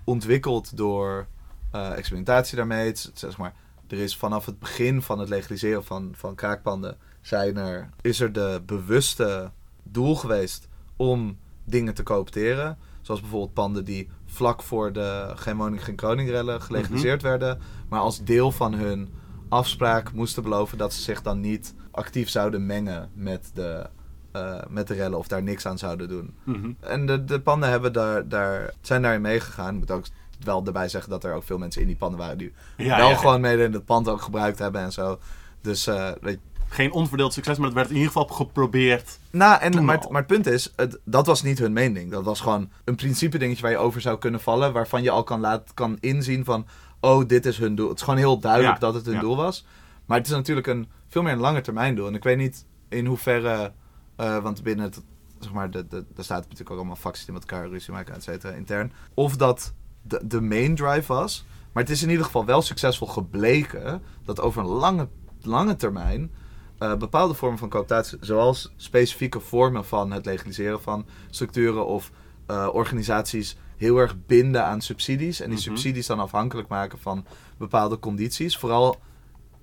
[0.05, 1.27] ontwikkeld door
[1.73, 2.87] eh, experimentatie daarmee.
[2.87, 3.55] Het, zeg maar,
[3.89, 8.33] er is vanaf het begin van het legaliseren van, van kraakpanden zijn er, is er
[8.33, 9.51] de bewuste
[9.83, 12.79] doel geweest om dingen te coopteren.
[13.01, 17.59] Zoals bijvoorbeeld panden die vlak voor de Geen Woning Geen Kroning rellen gelegaliseerd werden.
[17.89, 19.13] Maar als deel van hun
[19.49, 23.87] afspraak moesten beloven dat ze zich dan niet actief zouden mengen met de,
[24.33, 26.35] eh, met de rellen of daar niks aan zouden doen.
[26.45, 26.73] Mhm.
[26.81, 29.75] En de, de panden hebben daar, daar, zijn daarin meegegaan.
[29.75, 30.05] Ik moet ook
[30.45, 33.09] wel erbij zeggen dat er ook veel mensen in die panden waren die Ja, wel
[33.09, 35.19] ja, gewoon mede in het pand ook gebruikt hebben en zo.
[35.61, 39.19] Dus eh, weet je, Geen onverdeeld succes, maar het werd in ieder geval geprobeerd.
[39.31, 42.11] nou, en, maar, maar het punt is, het, dat was niet hun mening.
[42.11, 44.73] Dat was gewoon een principe dingetje waar je over zou kunnen vallen.
[44.73, 46.67] Waarvan je al kan, laat, kan inzien van,
[47.01, 47.89] oh, dit is hun doel.
[47.89, 49.21] Het is gewoon heel duidelijk Ja, dat het hun ja.
[49.21, 49.67] doel was.
[50.07, 52.07] Maar het is natuurlijk een veel meer een lange termijn doel.
[52.07, 53.73] En ik weet niet in hoeverre,
[54.17, 55.03] eh, want binnen het,
[55.39, 58.15] zeg maar, de, de, er staat natuurlijk ook allemaal facties die met elkaar ruzie maken,
[58.15, 58.93] et cetera, intern.
[59.15, 61.45] Of dat de, de main drive was.
[61.73, 65.09] Maar het is in ieder geval wel succesvol gebleken dat over een lange,
[65.43, 66.31] lange termijn
[66.79, 72.11] eh, bepaalde vormen van cooptatie, zoals specifieke vormen van het legaliseren van structuren of
[72.47, 75.67] eh, organisaties heel erg binden aan subsidies en die Mhm.
[75.69, 77.25] subsidies dan afhankelijk maken van
[77.59, 78.59] bepaalde condities.
[78.59, 79.01] Vooral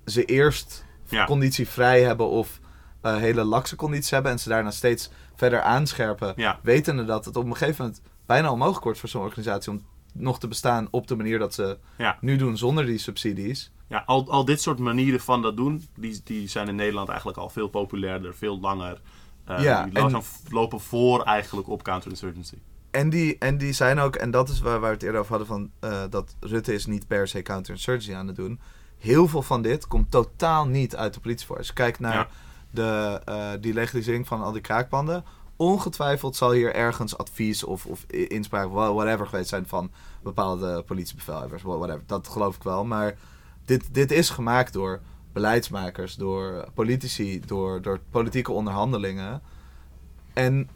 [0.06, 1.24] ze eerst Ja.
[1.26, 2.60] conditievrij hebben of
[3.00, 6.58] eh, hele lakse condities hebben en ze daarna steeds verder aanscherpen, Ja.
[6.62, 9.82] wetende dat het op een gegeven moment bijna onmogelijk wordt voor zo'n organisatie om
[10.14, 12.18] nog te bestaan op de manier dat ze Ja.
[12.20, 13.72] nu doen zonder die subsidies.
[13.88, 17.38] Ja, al, al dit soort manieren van dat doen, die, die zijn in Nederland eigenlijk
[17.38, 19.00] al veel populairder, veel langer.
[19.44, 22.54] Eh, Ja, die en- lopen voor eigenlijk op counterinsurgency.
[22.90, 25.36] En die, en die zijn ook, en dat is waar, waar we het eerder over
[25.36, 28.60] hadden, van, eh, dat Rutte is niet per se counterinsurgency aan het doen.
[28.98, 31.56] Heel veel van dit komt totaal niet uit de politie voor.
[31.56, 32.28] Als je kijkt naar Ja.
[32.70, 35.24] de, eh, die legalisering van al die kraakpanden,
[35.60, 39.90] ongetwijfeld zal hier ergens advies of, of inspraak, wha- whatever geweest zijn van
[40.22, 42.02] bepaalde politiebevelhebbers, wha- whatever.
[42.06, 42.84] Dat geloof ik wel.
[42.84, 43.14] Maar
[43.64, 45.00] dit, dit is gemaakt door
[45.32, 49.42] beleidsmakers, door politici, door, door politieke onderhandelingen.
[50.32, 50.68] En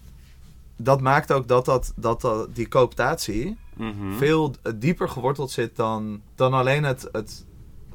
[0.77, 4.13] dat maakt ook dat, dat, dat, dat die cooptatie Mhm.
[4.13, 7.45] veel dieper geworteld zit dan, dan alleen het, het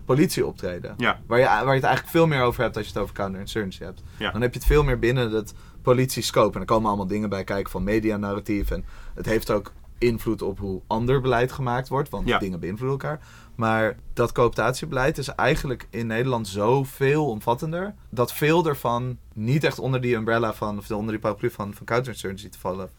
[0.06, 0.94] politieoptreden.
[0.98, 3.16] Ja, Waar je, waar je het eigenlijk veel meer over hebt als je het over
[3.16, 4.02] counterinsurgency hebt.
[4.18, 4.32] Ja.
[4.32, 6.53] Dan heb je het veel meer binnen het politiescope.
[6.56, 8.72] En er komen allemaal dingen bij kijken van medianarratief.
[8.72, 12.10] En het heeft ook invloed op hoe ander beleid gemaakt wordt.
[12.10, 12.38] Want Ja.
[12.39, 13.26] dingen beïnvloeden elkaar.
[13.56, 17.95] Maar dat cooptatiebeleid is eigenlijk in Nederland zo veel omvattender.
[18.10, 21.85] Dat veel ervan niet echt onder die umbrella van, of onder die paraplu van, van
[21.85, 22.89] counterinsurgency te vallen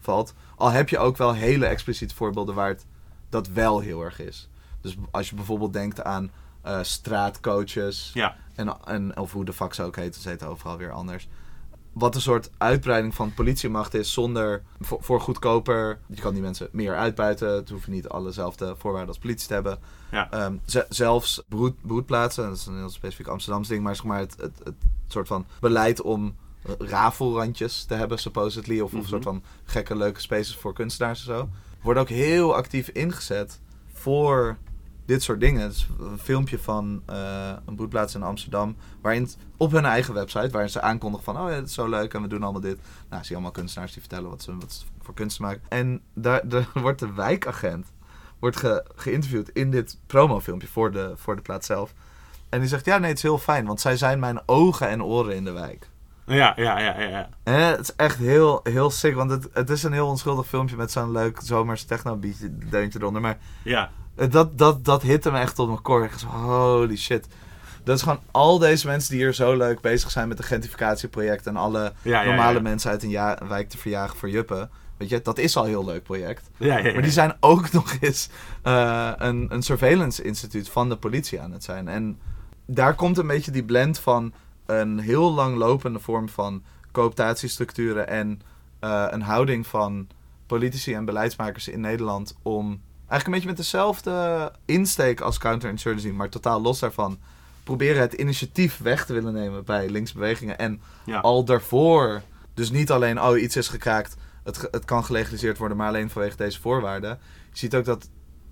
[0.00, 0.34] valt.
[0.56, 2.86] Al heb je ook wel hele expliciete voorbeelden waar het
[3.28, 4.48] dat wel heel erg is.
[4.80, 6.30] Dus als je bijvoorbeeld denkt aan
[6.62, 8.10] eh, straatcoaches.
[8.14, 11.28] ja, En, en, of hoe de fuck ze ook heet, ze heten overal weer anders.
[11.92, 15.98] Wat een soort uitbreiding van politiemacht is zonder voor, voor goedkoper.
[16.06, 17.48] Je kan die mensen meer uitbuiten.
[17.54, 19.78] Het hoeven niet allezelfde voorwaarden als politie te hebben.
[20.10, 20.30] ja.
[20.30, 24.18] Ehm, ze- zelfs broed, broedplaatsen, dat is een heel specifiek Amsterdams ding, maar zeg maar
[24.18, 24.74] het, het, het
[25.08, 26.34] soort van beleid om
[26.78, 29.00] rafelrandjes te hebben, supposedly, of, of Mhm.
[29.02, 31.48] een soort van gekke leuke spaces voor kunstenaars en zo,
[31.82, 33.60] wordt ook heel actief ingezet
[33.92, 34.56] voor
[35.04, 35.60] dit soort dingen.
[35.62, 40.14] Het is een filmpje van eh, een broedplaats in Amsterdam, waarin het op hun eigen
[40.14, 42.60] website, waarin ze aankondigen van, oh ja, het is zo leuk en we doen allemaal
[42.60, 42.78] dit.
[43.08, 45.62] Nou, zie je allemaal kunstenaars die vertellen wat ze, wat ze voor kunst maken.
[45.68, 47.92] En daar, daar wordt de wijkagent
[48.38, 51.94] wordt ge- geïnterviewd in dit promofilmpje voor de, voor de plaats zelf.
[52.48, 55.02] En die zegt, ja nee, het is heel fijn, want zij zijn mijn ogen en
[55.02, 55.88] oren in de wijk.
[56.26, 57.28] Ja, ja, ja, ja.
[57.42, 60.76] En het is echt heel, heel sick, want het, het is een heel onschuldig filmpje
[60.76, 62.18] met zo'n leuk zomers techno
[62.70, 63.22] deuntje eronder.
[63.22, 66.04] Maar Ja, dat, dat, dat hitte me echt tot mijn core.
[66.04, 67.26] Ik was, holy shit.
[67.84, 71.46] Dat is gewoon al deze mensen die hier zo leuk bezig zijn met de gentrificatieproject
[71.46, 74.70] en alle ja, normale mensen uit een, ja- een wijk te verjagen voor juppen.
[74.96, 76.50] Weet je, dat is al een heel leuk project.
[76.56, 76.92] Ja, ja, ja.
[76.92, 78.28] Maar die zijn ook nog eens
[78.62, 81.88] eh, een, een surveillance instituut van de politie aan het zijn.
[81.88, 82.18] En
[82.66, 84.32] daar komt een beetje die blend van
[84.66, 86.62] een heel lang lopende vorm van
[86.92, 88.40] cooptatiestructuren en
[88.80, 90.08] eh, een houding van
[90.46, 92.80] politici en beleidsmakers in Nederland om
[93.12, 97.18] eigenlijk een beetje met dezelfde insteek als counterinsurgency, maar totaal los daarvan,
[97.64, 101.18] proberen het initiatief weg te willen nemen bij linksbewegingen en Ja.
[101.20, 102.22] al daarvoor,
[102.54, 106.36] dus niet alleen, oh, iets is gekraakt, het, het kan gelegaliseerd worden, maar alleen vanwege
[106.36, 107.18] deze voorwaarden.
[107.52, 108.08] Je ziet ook dat,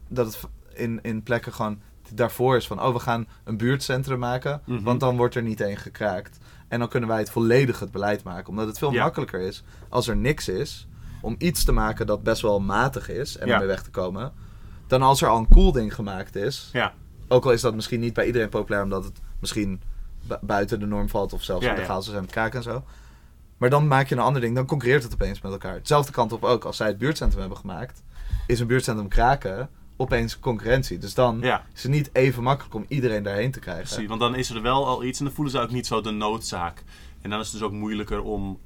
[0.09, 0.39] dat het
[0.75, 1.81] in, in plekken gewoon
[2.15, 4.83] daarvoor is van, oh, we gaan een buurtcentrum maken, Mhm.
[4.83, 6.39] want dan wordt er niet één gekraakt.
[6.69, 9.03] En dan kunnen wij het volledig het beleid maken, omdat het veel Ja.
[9.03, 10.87] makkelijker is als er niks is,
[11.21, 13.53] om iets te maken dat best wel matig is en Ja.
[13.53, 14.33] ermee weg te komen,
[14.91, 16.71] dan als er al een cool ding gemaakt is.
[16.73, 16.93] Ja.
[17.29, 19.83] Ook al is dat misschien niet bij iedereen populair, omdat het misschien
[20.27, 22.01] bu- buiten de norm valt of zelfs Ja, illegaal ja.
[22.01, 22.85] zou zijn met kraken en zo.
[23.59, 25.75] Maar dan maak je een ander ding, dan concurreert het opeens met elkaar.
[25.75, 28.03] Hetzelfde kant op ook, als zij het buurtcentrum hebben gemaakt,
[28.47, 30.99] is een buurtcentrum kraken opeens concurrentie.
[30.99, 33.85] Dus dan Ja, is het niet even makkelijk om iedereen daarheen te krijgen.
[33.85, 34.09] precies.
[34.09, 36.11] Want dan is er wel al iets en dan voelen ze ook niet zo de
[36.11, 36.83] noodzaak.
[37.21, 38.59] En dan is het dus ook moeilijker om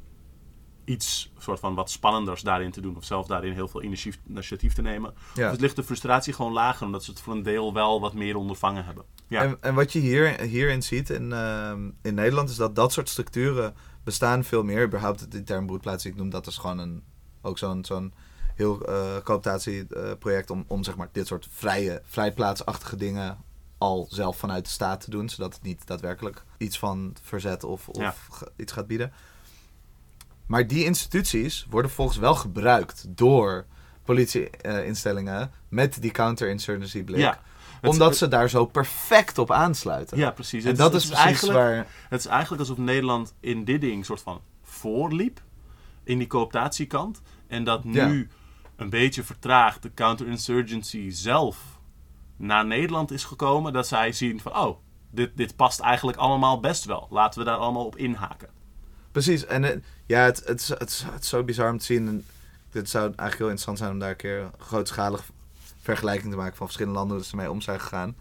[0.84, 2.96] iets soort van wat spannenders daarin te doen.
[2.96, 5.14] Of zelf daarin heel veel initiatief, initiatief te nemen.
[5.34, 5.44] Ja.
[5.46, 8.14] Of het ligt de frustratie gewoon lager, omdat ze het voor een deel wel wat
[8.14, 9.04] meer ondervangen hebben.
[9.28, 12.92] Ja, En, en wat je hier, hierin ziet in, ehm, in Nederland is dat dat
[12.92, 13.74] soort structuren
[14.04, 14.84] bestaan veel meer.
[14.86, 17.02] Überhaupt die term broedplaats, ik noem dat dus gewoon een,
[17.42, 18.12] ook zo'n zo'n
[18.54, 23.38] heel eh cooptatieproject om, om zeg maar dit soort vrije, vrijplaatsachtige dingen
[23.78, 25.28] al zelf vanuit de staat te doen.
[25.28, 28.14] Zodat het niet daadwerkelijk iets van verzet of, of Ja.
[28.56, 29.12] iets gaat bieden.
[30.46, 33.66] Maar die instituties worden volgens wel gebruikt door
[34.04, 37.18] politieinstellingen met die counterinsurgency blik.
[37.18, 37.40] ja.
[37.82, 40.18] Omdat ze daar zo perfect op aansluiten.
[40.18, 40.62] Ja, precies.
[40.62, 41.86] En Het dat het is precies eigenlijk, waar...
[42.08, 45.40] Het is eigenlijk alsof Nederland in dit ding soort van voorliep.
[46.04, 47.22] In die cooptatiekant.
[47.46, 48.28] En dat nu
[48.76, 51.58] een beetje vertraagd de counterinsurgency zelf
[52.36, 53.72] naar Nederland is gekomen.
[53.72, 54.78] Dat zij zien van, oh,
[55.10, 57.06] dit, dit past eigenlijk allemaal best wel.
[57.10, 58.48] Laten we daar allemaal op inhaken.
[59.14, 59.46] Precies.
[59.46, 62.08] En ja, het, het, is, het, is, het is zo bizar om te zien.
[62.08, 62.24] En
[62.70, 65.24] dit zou eigenlijk heel interessant zijn om daar een keer een grootschalig
[65.80, 68.16] vergelijking te maken van verschillende landen hoe ze mee om zijn gegaan.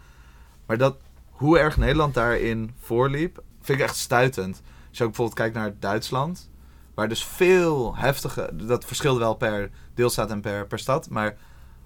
[0.66, 0.96] Maar dat,
[1.30, 4.62] hoe erg Nederland daarin voorliep, vind ik echt stuitend.
[4.88, 6.50] Als je ook bijvoorbeeld kijkt naar Duitsland,
[6.94, 11.36] waar dus veel heftige, dat verschilde wel per deelstaat en per, per stad, maar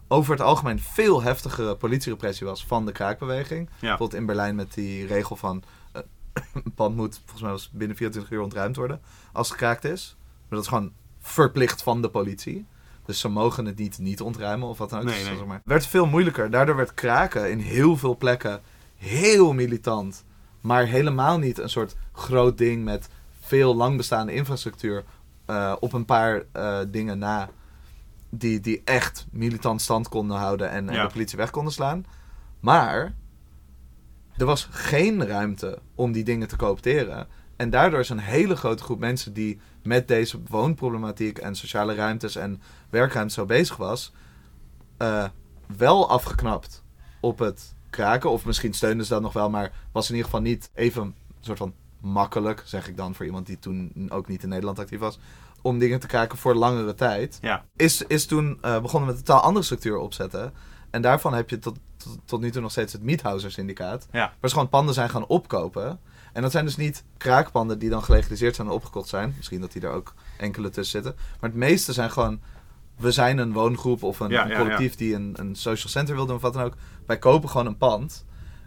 [0.09, 3.69] over het algemeen veel heftigere politierepressie was van de kraakbeweging.
[3.69, 5.63] Ja, Bijvoorbeeld in Berlijn met die regel van
[6.52, 9.01] een pand moet volgens mij was binnen 24 uur ontruimd worden
[9.32, 10.16] als het gekraakt is.
[10.20, 12.66] Maar dat is gewoon verplicht van de politie.
[13.05, 15.05] Dus ze mogen het niet niet ontruimen of wat dan ook.
[15.05, 15.36] Nee, Dus, nee.
[15.36, 15.60] zeg maar.
[15.65, 16.51] werd veel moeilijker.
[16.51, 18.60] Daardoor werd kraken in heel veel plekken
[18.97, 20.24] heel militant.
[20.60, 23.09] Maar helemaal niet een soort groot ding met
[23.40, 25.05] veel lang bestaande infrastructuur
[25.44, 27.48] eh, op een paar eh, dingen na.
[28.31, 32.05] Die, die echt militant stand konden houden en, de politie weg konden slaan.
[32.60, 33.15] Maar
[34.39, 37.27] er was geen ruimte om die dingen te coopteren.
[37.56, 42.36] En daardoor is een hele grote groep mensen die met deze woonproblematiek en sociale ruimtes
[42.36, 42.60] en
[42.90, 44.12] werkruimte zo bezig was,
[44.97, 45.24] eh,
[45.77, 46.82] wel afgeknapt
[47.20, 48.31] op het kraken.
[48.31, 51.15] Of misschien steunden ze dat nog wel, maar was in ieder geval niet even een
[51.40, 54.98] soort van makkelijk, zeg ik dan voor iemand die toen ook niet in Nederland actief
[54.98, 55.19] was,
[55.62, 57.39] om dingen te kraken voor langere tijd.
[57.40, 57.65] Ja.
[57.77, 60.52] Is, is toen eh, begonnen met een totaal andere structuur opzetten.
[60.90, 61.78] En daarvan heb je tot,
[62.25, 64.07] tot, nu toe nog steeds het Miethouser syndicaat.
[64.12, 64.33] Ja.
[64.41, 66.01] Waar ze gewoon panden zijn gaan opkopen.
[66.33, 69.35] En dat zijn dus niet kraakpanden die dan gelegaliseerd zijn en opgekocht zijn.
[69.37, 71.20] Misschien dat die er ook enkele tussen zitten.
[71.41, 72.41] Maar het meeste zijn gewoon...
[72.97, 76.15] We zijn een woongroep of een, Ja, een ja, collectief die een, een social center
[76.15, 76.75] wil doen of wat dan ook.
[77.07, 78.25] Wij kopen gewoon een pand.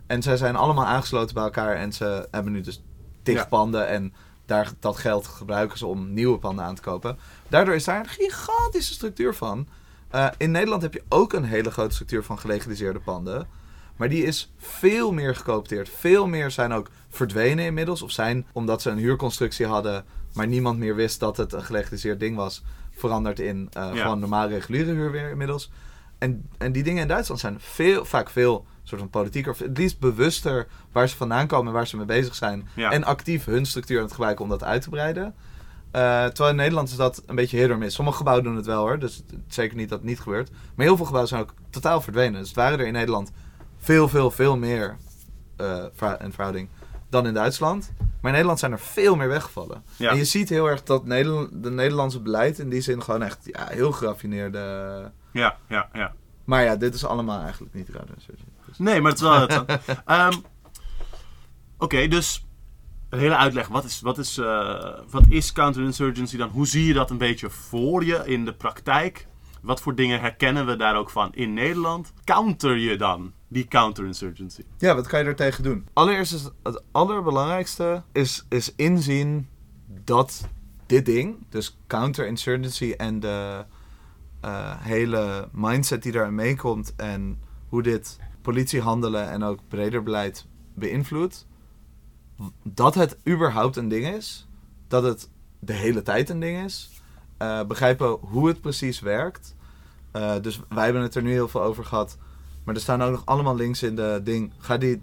[0.08, 1.76] En zij zijn allemaal aangesloten bij elkaar.
[1.76, 2.84] En ze hebben nu dus
[3.24, 3.88] tig panden.
[3.88, 4.14] En
[4.46, 7.18] daar, dat geld gebruiken ze om nieuwe panden aan te kopen.
[7.48, 9.68] Daardoor is daar een gigantische structuur van.
[10.12, 13.48] Eh, in Nederland heb je ook een hele grote structuur van gelegaliseerde panden.
[13.96, 15.90] Maar die is veel meer gecoopteerd.
[15.90, 18.02] Veel meer zijn ook verdwenen inmiddels.
[18.02, 22.20] Of zijn, omdat ze een huurconstructie hadden, maar niemand meer wist dat het een gelegaliseerd
[22.20, 23.96] ding was, veranderd in Ja.
[23.96, 25.72] gewoon normaal reguliere huur weer inmiddels.
[26.18, 29.78] En, en die dingen in Duitsland zijn veel, vaak veel soort van politieker, of het
[29.78, 32.68] liefst bewuster waar ze vandaan komen en waar ze mee bezig zijn.
[32.76, 32.92] Ja.
[32.92, 35.36] En actief hun structuur aan het gebruiken om dat uit te breiden.
[35.92, 37.96] Eh, terwijl in Nederland is dat een beetje hit or miss.
[37.96, 40.52] Sommige gebouwen doen het wel hoor, dus zeker niet dat het niet gebeurt.
[40.76, 42.40] Maar heel veel gebouwen zijn ook totaal verdwenen.
[42.40, 43.32] Dus het waren er in Nederland
[43.78, 44.98] veel, veel, veel meer
[46.20, 46.70] in verhouding
[47.10, 47.92] dan in Duitsland.
[47.98, 49.84] Maar in Nederland zijn er veel meer weggevallen.
[49.96, 50.10] Ja.
[50.10, 53.40] En je ziet heel erg dat Nederland, de Nederlandse beleid in die zin gewoon echt
[53.44, 55.12] ja, heel geraffineerde...
[55.32, 56.14] Ja, ja, ja.
[56.44, 58.06] Maar ja, dit is allemaal eigenlijk niet raar.
[58.06, 59.48] Dus- Nee, maar het is wel.
[60.06, 60.34] Ehm,
[61.78, 62.46] Oké, dus
[63.12, 63.68] een hele uitleg.
[63.68, 66.50] Wat is, wat, is, eh, wat is counterinsurgency dan?
[66.50, 69.28] Hoe zie je dat een beetje voor je in de praktijk?
[69.62, 72.14] Wat voor dingen herkennen we daar ook van in Nederland?
[72.24, 74.64] Counter je dan die counterinsurgency?
[74.78, 75.88] Ja, wat kan je er tegen doen?
[75.94, 79.48] Allereerst is het allerbelangrijkste is, is inzien
[80.04, 80.48] dat
[80.86, 83.66] dit ding, dus counterinsurgency en de
[84.42, 91.48] eh, hele mindset die daarin meekomt en hoe dit politiehandelen en ook breder beleid beïnvloedt,
[92.64, 94.48] dat het überhaupt een ding is,
[94.88, 96.90] dat het de hele tijd een ding is,
[97.38, 99.56] eh, begrijpen hoe het precies werkt.
[100.12, 102.18] Eh, dus wij hebben het er nu heel veel over gehad.
[102.64, 104.52] Maar er staan ook nog allemaal links in de ding.
[104.58, 105.02] Ga die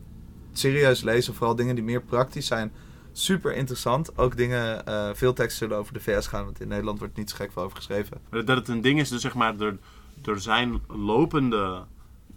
[0.52, 1.34] serieus lezen.
[1.34, 2.72] Vooral dingen die meer praktisch zijn.
[3.12, 4.18] Super interessant.
[4.18, 6.44] Ook dingen, eh, veel teksten zullen over de VS gaan.
[6.44, 8.20] Want in Nederland wordt niet gek veel over geschreven.
[8.30, 9.54] Dat het een ding is, dus zeg maar,
[10.24, 11.84] er zijn lopende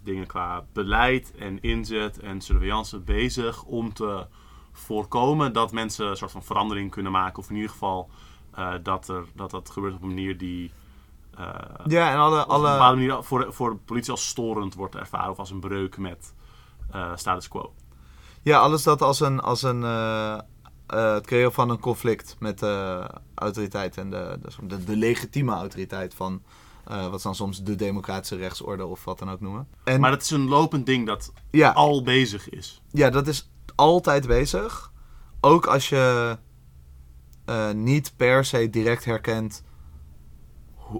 [0.04, 4.26] dingen qua beleid en inzet en surveillance bezig om te
[4.72, 7.38] voorkomen dat mensen een soort van verandering kunnen maken.
[7.38, 8.10] Of in ieder geval
[8.54, 10.72] eh, dat, er, dat dat gebeurt op een manier die
[11.36, 11.46] eh,
[11.86, 12.34] Ja, en alle...
[12.34, 15.50] op een bepaalde alle manier voor, voor de politie als storend wordt ervaren of als
[15.50, 16.34] een breuk met
[16.90, 17.72] eh, status quo.
[18.42, 19.40] ja, alles dat als een...
[19.40, 19.82] Als een
[20.86, 26.42] het creëren van een conflict met de autoriteit en de, de, de, legitieme autoriteit van
[26.84, 29.68] wat ze dan soms de democratische rechtsorde of wat dan ook noemen.
[29.84, 32.82] En Maar dat is een lopend ding dat ja, al bezig is.
[32.90, 33.51] Ja, dat is
[33.82, 34.92] altijd bezig.
[35.40, 36.36] Ook als je
[37.44, 39.62] eh, niet per se direct herkent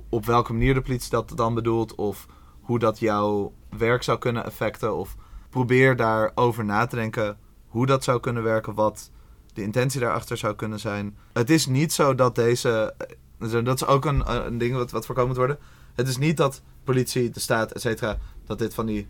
[0.09, 1.95] op welke manier de politie dat dan bedoelt.
[1.95, 2.27] Of
[2.61, 4.97] hoe dat jouw werk zou kunnen effecten.
[4.97, 5.17] Of
[5.51, 8.75] probeer daarover na te denken hoe dat zou kunnen werken.
[8.75, 9.11] Wat
[9.55, 11.17] de intentie daarachter zou kunnen zijn.
[11.33, 12.95] Het is niet zo dat deze...
[13.39, 15.59] eh, Dat is ook een, een ding wat, wat voorkomen moet worden.
[15.95, 18.19] Het is niet dat politie, de staat, et cetera...
[18.45, 19.09] dat dit van die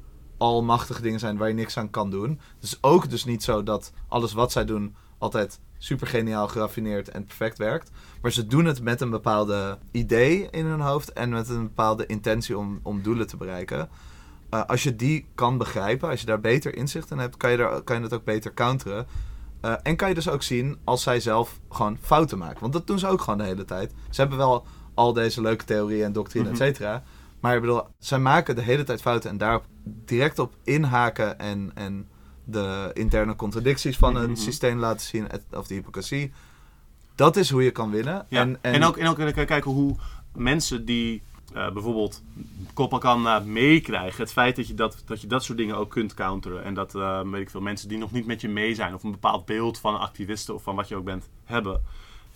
[0.51, 2.31] almachtige dingen zijn waar je niks aan kan doen.
[2.31, 7.09] Het is ook dus niet zo dat alles wat zij doen altijd super geniaal, geraffineerd
[7.09, 7.91] en perfect werkt.
[8.23, 12.07] Maar ze doen het met een bepaalde idee in hun hoofd en met een bepaalde
[12.07, 13.89] intentie om, om doelen te bereiken.
[14.51, 17.57] Eh, als je die kan begrijpen, als je daar beter inzicht in hebt, kan je,
[17.57, 19.07] daar, kan je het ook beter counteren.
[19.61, 22.61] Eh, en kan je dus ook zien als zij zelf gewoon fouten maken.
[22.61, 23.93] Want dat doen ze ook gewoon de hele tijd.
[24.11, 26.53] Ze hebben wel al deze leuke theorieën en doctrine, Mhm.
[26.53, 27.03] et cetera.
[27.43, 31.71] Maar ik bedoel, zij maken de hele tijd fouten en daarop direct op inhaken en,
[31.75, 32.09] en
[32.45, 34.41] de interne contradicties van een Mhm.
[34.41, 36.33] systeem laten zien, of de hypocrisie.
[37.15, 38.27] Dat is hoe je kan winnen.
[38.29, 38.41] Ja.
[38.41, 39.97] En, En, ook, en ook en kijken hoe
[40.35, 41.23] mensen die
[41.55, 42.23] eh, bijvoorbeeld
[42.75, 46.65] Copacabana meekrijgen, het feit dat je dat, dat je dat soort dingen ook kunt counteren.
[46.65, 49.03] En dat eh, weet ik veel, mensen die nog niet met je mee zijn, of
[49.03, 51.81] een bepaald beeld van activisten of van wat je ook bent hebben,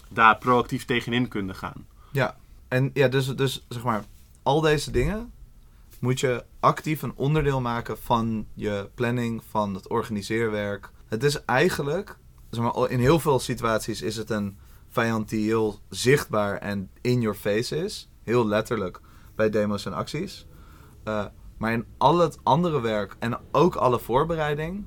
[0.09, 1.87] daar proactief tegenin kunnen gaan.
[2.13, 2.37] Ja,
[2.69, 4.05] en ja, dus, dus zeg maar,
[4.47, 5.33] al deze dingen
[6.01, 10.91] moet je actief een onderdeel maken van je planning, van het organiseerwerk.
[11.07, 12.19] Het is eigenlijk,
[12.51, 14.59] zeg maar, in heel veel situaties is het een
[14.89, 18.09] vijand die heel zichtbaar en in your face is.
[18.23, 19.01] Heel letterlijk
[19.35, 20.47] bij demos en acties.
[21.05, 21.25] Eh,
[21.59, 24.85] maar in al het andere werk en ook alle voorbereiding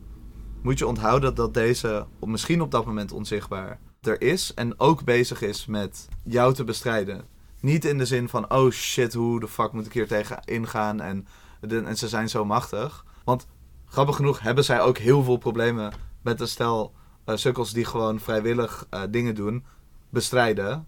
[0.62, 5.42] moet je onthouden dat deze misschien op dat moment onzichtbaar er is en ook bezig
[5.42, 7.39] is met jou te bestrijden.
[7.62, 11.02] Niet in de zin van, oh shit, hoe de fuck moet ik hier tegen ingaan
[11.02, 11.28] en,
[11.70, 13.06] en ze zijn zo machtig.
[13.24, 13.48] Want
[13.86, 16.94] grappig genoeg hebben zij ook heel veel problemen met een stel
[17.26, 19.66] eh, sukkels die gewoon vrijwillig eh, dingen doen,
[20.10, 20.88] bestrijden.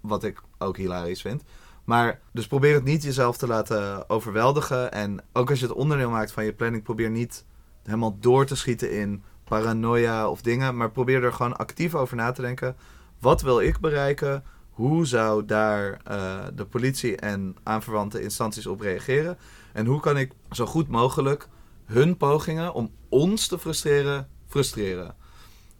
[0.00, 1.42] Wat ik ook hilarisch vind.
[1.84, 4.92] Maar dus probeer het niet jezelf te laten overweldigen.
[4.92, 7.44] En ook als je het onderdeel maakt van je planning, probeer niet
[7.84, 10.76] helemaal door te schieten in paranoia of dingen.
[10.76, 12.76] Maar probeer er gewoon actief over na te denken.
[13.18, 14.44] Wat wil ik bereiken?
[14.82, 19.38] Hoe zou daar eh, de politie en aanverwante instanties op reageren?
[19.72, 21.48] En hoe kan ik zo goed mogelijk
[21.84, 25.14] hun pogingen om ons te frustreren, frustreren?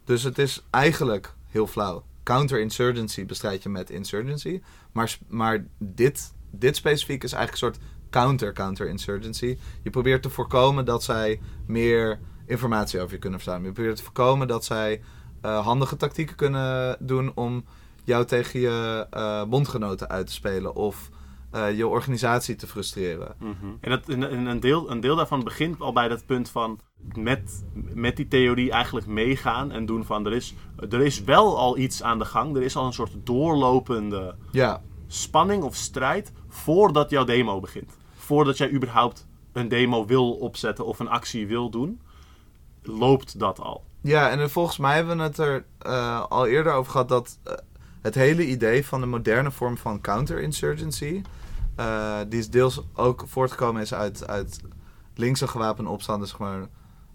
[0.03, 2.03] Dus het is eigenlijk heel flauw.
[2.23, 4.61] Counterinsurgency bestrijd je met insurgency.
[4.91, 9.57] Maar, maar dit, dit specifiek is eigenlijk een soort counter-counterinsurgency.
[9.81, 13.69] Je probeert te voorkomen dat zij meer informatie over je kunnen verzamelen.
[13.69, 15.01] Je probeert te voorkomen dat zij
[15.41, 17.65] eh, handige tactieken kunnen doen om
[18.03, 20.75] jou tegen je eh, bondgenoten uit te spelen.
[20.75, 21.09] Of
[21.53, 23.35] eh, je organisatie te frustreren.
[23.81, 26.79] En, dat, en en een, deel, een deel daarvan begint al bij dat punt van
[27.15, 27.63] met,
[27.93, 30.53] met die theorie eigenlijk meegaan en doen van er is,
[30.89, 32.55] er is wel al iets aan de gang.
[32.55, 37.97] Er is al een soort doorlopende Ja, spanning of strijd voordat jouw demo begint.
[38.15, 42.01] Voordat jij überhaupt een demo wil opzetten of een actie wil doen,
[42.81, 43.83] loopt dat al.
[44.01, 47.39] Ja, en volgens mij hebben we het er eh, al eerder over gehad dat
[48.03, 51.21] het hele idee van de moderne vorm van counterinsurgency,
[51.75, 54.61] eh die is deels ook voortgekomen is uit, uit
[55.15, 56.67] linkse gewapende opstanden, zeg maar,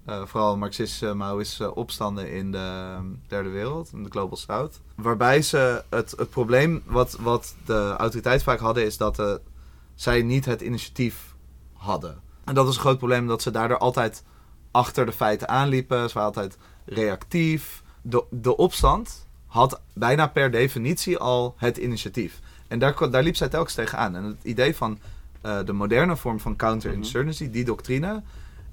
[0.04, 4.80] eh, vooral marxistische, Maoïstische opstanden in de ehm, derde wereld, in de Global South.
[4.94, 9.34] Waarbij ze het, het probleem wat, wat de autoriteiten vaak hadden, is dat eh,
[9.94, 11.34] zij niet het initiatief
[11.72, 12.20] hadden.
[12.44, 14.24] En dat is een groot probleem, dat ze daardoor altijd
[14.70, 16.08] achter de feiten aanliepen.
[16.08, 17.82] Ze waren altijd reactief.
[18.02, 22.40] De, de opstand had bijna per definitie al het initiatief.
[22.68, 24.16] En daar, daar liep zij telkens tegenaan.
[24.16, 24.98] En het idee van
[25.40, 28.22] eh, de moderne vorm van counterinsurgency, die doctrine,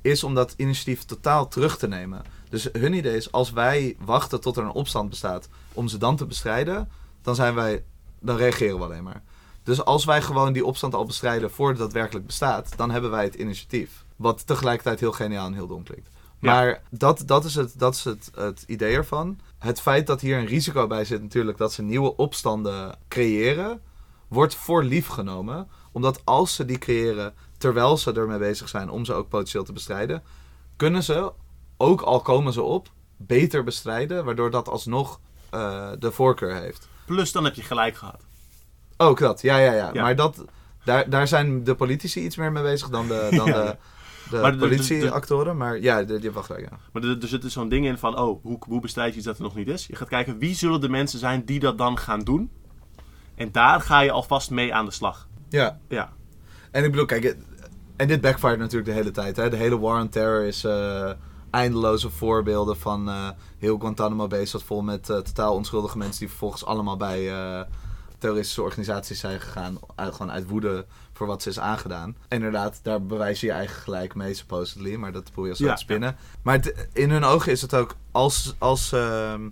[0.02, 2.22] is om dat initiatief totaal terug te nemen.
[2.50, 6.16] Dus hun idee is, als wij wachten tot er een opstand bestaat om ze dan
[6.16, 6.90] te bestrijden,
[7.22, 7.84] dan zijn wij,
[8.20, 9.22] dan reageren we alleen maar.
[9.64, 13.24] Dus als wij gewoon die opstand al bestrijden voordat het werkelijk bestaat, dan hebben wij
[13.24, 14.04] het initiatief.
[14.16, 16.10] Wat tegelijkertijd heel geniaal en heel dom klinkt.
[16.40, 16.52] Ja.
[16.52, 19.40] Maar dat, dat is, het, dat is het, het idee ervan.
[19.66, 23.82] Het feit dat hier een risico bij zit natuurlijk dat ze nieuwe opstanden creëren,
[24.28, 25.68] wordt voor lief genomen.
[25.92, 29.74] Omdat als ze die creëren terwijl ze ermee bezig zijn om ze ook potentieel te
[29.74, 30.24] bestrijden,
[30.76, 31.32] kunnen ze,
[31.78, 32.88] ook al komen ze op,
[33.18, 35.20] beter bestrijden, waardoor dat alsnog
[35.50, 36.88] eh, de voorkeur heeft.
[37.06, 38.26] Plus dan heb je gelijk gehad.
[38.98, 39.90] Ook dat, ja, ja, ja.
[39.94, 40.02] Ja.
[40.02, 40.46] Maar dat,
[40.84, 43.76] daar, daar zijn de politici iets meer mee bezig dan de, dan de,
[44.30, 45.58] de Maar de- de- politieactoren.
[45.58, 46.78] Maar ja, die hebben wel gelijk, ja.
[46.94, 49.26] Maar er, er zit dus zo'n ding in van, oh, hoe, hoe bestrijd je iets
[49.28, 49.88] dat er nog niet is?
[49.88, 52.50] Je gaat kijken, wie zullen de mensen zijn die dat dan gaan doen?
[53.36, 55.28] En daar ga je alvast mee aan de slag.
[55.50, 56.14] Ja, Ja,
[56.72, 57.38] en ik bedoel, kijk,
[57.96, 59.36] en dit backfired natuurlijk de hele tijd.
[59.36, 59.50] Hè?
[59.50, 61.12] De hele war on terror is eh,
[61.52, 66.30] eindeloze voorbeelden van eh, heel Guantanamo Bay zat vol met eh, totaal onschuldige mensen die
[66.30, 67.30] vervolgens allemaal bij
[68.18, 69.78] terroristische organisaties zijn gegaan.
[69.96, 72.16] Uit, gewoon uit woede voor wat ze is aangedaan.
[72.28, 74.96] Inderdaad, daar bewijs je je eigen gelijk mee, supposedly.
[74.96, 76.16] Maar dat probeer je zo Ja, te spinnen.
[76.42, 79.50] Maar het- in hun ogen is het ook, als, als ehm,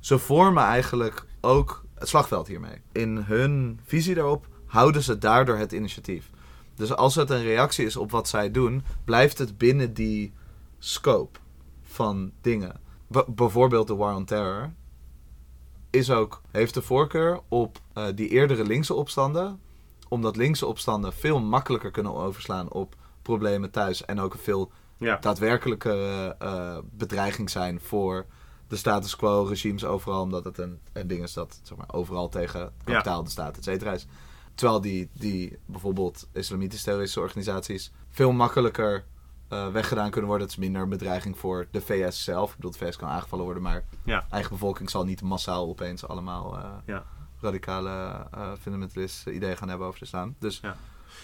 [0.00, 2.80] ze vormen eigenlijk ook het slagveld hiermee.
[2.92, 6.30] In hun visie daarop houden ze daardoor het initiatief.
[6.74, 10.32] Dus als het een reactie is op wat zij doen, blijft het binnen die
[10.78, 11.38] scope
[11.82, 12.80] van dingen.
[13.10, 14.72] B- bijvoorbeeld de War on Terror
[15.94, 19.60] is ook, heeft de voorkeur op eh, die eerdere linkse opstanden.
[20.08, 24.04] Omdat linkse opstanden veel makkelijker kunnen overslaan op problemen thuis.
[24.04, 25.16] En ook een veel ja.
[25.16, 28.26] daadwerkelijke eh, bedreiging zijn voor
[28.68, 30.22] de status quo regimes overal.
[30.22, 33.64] Omdat het een, een ding is dat zeg maar, overal tegen kapitaal, de staat, et
[33.64, 34.06] cetera is.
[34.54, 39.04] Terwijl die, die bijvoorbeeld islamitische terroristische organisaties veel makkelijker
[39.54, 40.46] eh, weggedaan kunnen worden.
[40.46, 42.50] Het is minder een bedreiging voor de VS zelf.
[42.50, 44.26] Ik bedoel, de VS kan aangevallen worden, maar Ja.
[44.30, 47.04] eigen bevolking zal niet massaal opeens allemaal eh, Ja.
[47.40, 47.90] radicale
[48.34, 50.34] uh, fundamentalistische ideeën gaan hebben over de islam.
[50.38, 50.76] Dus Ja.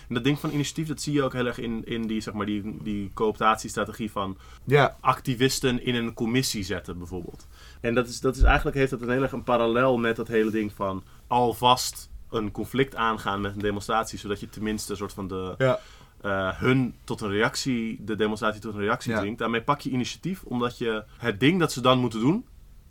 [0.09, 2.35] En dat ding van initiatief, dat zie je ook heel erg in, in die, zeg
[2.35, 7.47] maar, die, die cooptatiestrategie van ja, activisten in een commissie zetten, bijvoorbeeld.
[7.81, 10.29] En dat is, dat is eigenlijk heeft dat een heel erg een parallel met dat
[10.29, 15.13] hele ding van alvast een conflict aangaan met een demonstratie, zodat je tenminste een soort
[15.13, 15.79] van de, ja,
[16.21, 19.19] eh, hun tot een reactie, de demonstratie tot een reactie Ja.
[19.21, 19.39] dringt.
[19.39, 22.45] Daarmee pak je initiatief, omdat je het ding dat ze dan moeten doen,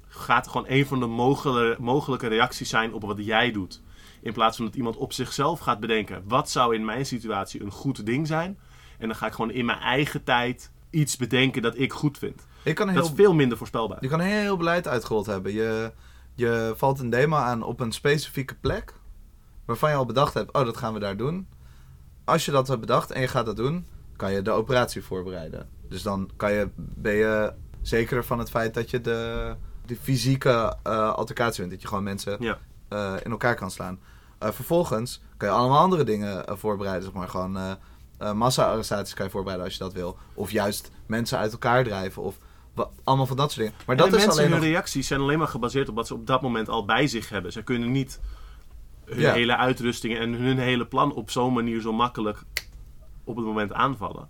[0.07, 3.81] gaat gewoon een van de mogelijke, mogelijke reacties zijn op wat jij doet.
[4.21, 7.71] In plaats van dat iemand op zichzelf gaat bedenken, wat zou in mijn situatie een
[7.71, 8.57] goed ding zijn?
[8.97, 12.47] En dan ga ik gewoon in mijn eigen tijd iets bedenken dat ik goed vind.
[12.73, 13.97] Kan Dat is veel minder voorspelbaar.
[14.01, 15.53] je kan heel beleid uitgerold hebben.
[15.53, 15.91] Je,
[16.35, 18.93] je valt een demo aan op een specifieke plek.
[19.65, 21.47] Waarvan je al bedacht hebt, oh, dat gaan we daar doen.
[22.29, 23.85] Als je dat hebt bedacht en je gaat dat doen,
[24.15, 25.69] kan je de operatie voorbereiden.
[25.89, 29.53] Dus dan kan je, ben je zeker van het feit dat je de,
[29.85, 31.71] de fysieke eh altercatie wint.
[31.71, 32.57] Dat je gewoon mensen Ja.
[32.87, 33.99] eh, in elkaar kan slaan.
[34.39, 37.03] Eh, vervolgens kan je allemaal andere dingen voorbereiden.
[37.03, 37.77] Zeg maar gewoon
[38.33, 40.17] massa-arrestaties kan je voorbereiden als je dat wil.
[40.33, 42.21] Of juist mensen uit elkaar drijven.
[42.21, 42.37] Of
[43.03, 43.81] allemaal van dat soort dingen.
[43.85, 44.69] Maar dat is mensen, alleen hun nog...
[44.69, 47.51] reacties zijn alleen maar gebaseerd op wat ze op dat moment al bij zich hebben.
[47.51, 48.19] Ze kunnen niet
[49.09, 49.33] hun Ja.
[49.33, 52.43] hele uitrusting en hun hele plan op zo'n manier zo makkelijk
[53.23, 54.27] op het moment aanvallen.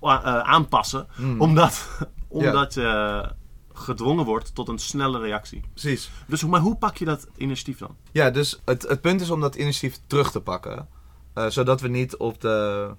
[0.00, 1.06] Eh, aanpassen.
[1.14, 1.40] Hmm.
[1.40, 1.88] Omdat,
[2.28, 3.30] omdat je
[3.72, 5.60] gedwongen wordt tot een snelle reactie.
[5.72, 6.10] Precies.
[6.26, 7.96] Dus maar hoe pak je dat initiatief dan?
[8.12, 10.88] Ja, dus het, het punt is om dat initiatief terug te pakken.
[11.34, 12.90] Eh, zodat we niet op de,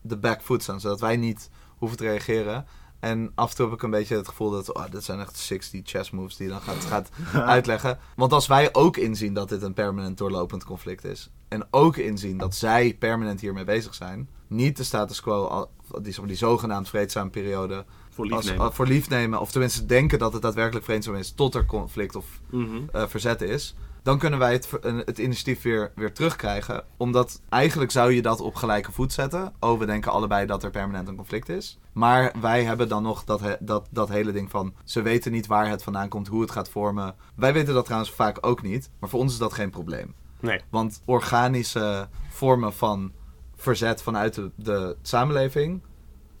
[0.00, 0.80] de back foot staan.
[0.80, 2.66] Zodat wij niet hoeven te reageren.
[3.00, 4.72] En af en toe heb ik een beetje het gevoel dat...
[4.72, 7.10] Oh, dit zijn echt 60 chess moves die je dan gaat, gaat
[7.54, 7.98] uitleggen.
[8.16, 11.30] Want als wij ook inzien dat dit een permanent doorlopend conflict is...
[11.48, 14.28] en ook inzien dat zij permanent hiermee bezig zijn...
[14.46, 15.68] niet de status quo,
[16.02, 17.84] die, die zogenaamd vreedzame periode...
[18.10, 21.32] Voor lief Als, voor lief nemen, of tenminste denken dat het daadwerkelijk vreedzaam is...
[21.32, 22.78] tot er conflict of Mhm.
[22.92, 23.74] eh, verzet is,
[24.08, 26.84] dan kunnen wij het, het initiatief weer, weer terugkrijgen.
[26.96, 29.52] Omdat eigenlijk zou je dat op gelijke voet zetten.
[29.60, 31.78] Oh, we denken allebei dat er permanent een conflict is.
[31.92, 34.74] Maar wij hebben dan nog dat, he- dat, dat hele ding van...
[34.84, 37.14] ze weten niet waar het vandaan komt, hoe het gaat vormen.
[37.34, 38.90] Wij weten dat trouwens vaak ook niet.
[38.98, 40.14] Maar voor ons is dat geen probleem.
[40.40, 40.60] Nee.
[40.70, 43.12] Want organische vormen van
[43.56, 45.82] verzet vanuit de, de samenleving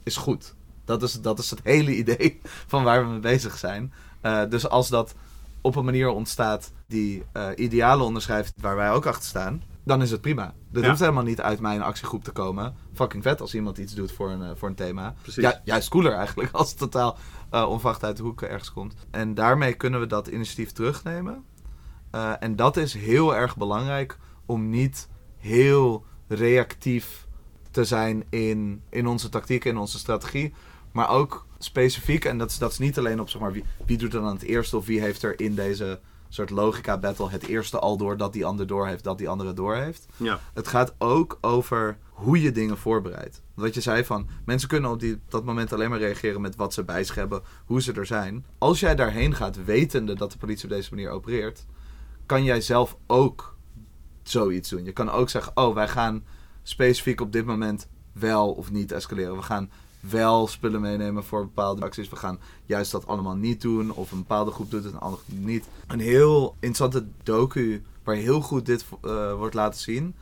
[0.02, 0.54] is goed.
[0.84, 3.92] Dat is, dat is het hele idee van waar we mee bezig zijn.
[4.20, 5.14] Eh, dus als dat
[5.68, 10.10] op een manier ontstaat die eh, idealen onderschrijft waar wij ook achter staan, dan is
[10.10, 10.54] het prima.
[10.70, 10.88] Dat Ja.
[10.88, 12.74] hoeft helemaal niet uit mijn actiegroep te komen.
[12.94, 15.14] Fucking vet als iemand iets doet voor een, eh, voor een thema.
[15.22, 15.42] Precies.
[15.42, 17.16] Ja, juist cooler eigenlijk als het totaal
[17.50, 18.94] eh onverwacht uit de hoek ergens komt.
[19.10, 21.44] En daarmee kunnen we dat initiatief terugnemen.
[22.40, 27.26] En dat is heel erg belangrijk om niet heel reactief
[27.70, 30.54] te zijn in, in onze tactiek, in onze strategie.
[30.98, 33.98] Maar ook specifiek, en dat is, dat is niet alleen op zeg maar, wie, wie
[33.98, 37.46] doet er dan het eerste of wie heeft er in deze soort logica battle het
[37.46, 40.06] eerste al door dat die ander door heeft, dat die andere door heeft.
[40.16, 40.40] Ja.
[40.54, 43.42] Het gaat ook over hoe je dingen voorbereidt.
[43.54, 46.74] Wat je zei van, mensen kunnen op die, dat moment alleen maar reageren met wat
[46.74, 48.44] ze bij zich hebben, hoe ze er zijn.
[48.58, 51.66] Als jij daarheen gaat wetende dat de politie op deze manier opereert,
[52.26, 53.56] kan jij zelf ook
[54.22, 54.84] zoiets doen.
[54.84, 56.24] Je kan ook zeggen, oh, wij gaan
[56.62, 57.88] specifiek op dit moment
[58.18, 59.36] wel of niet escaleren.
[59.36, 59.70] We gaan
[60.00, 62.08] wel spullen meenemen voor bepaalde acties.
[62.08, 63.92] We gaan juist dat allemaal niet doen.
[63.92, 65.68] Of een bepaalde groep doet het, een andere groep niet.
[65.86, 70.14] Een heel interessante docu waar heel goed dit eh, wordt laten zien.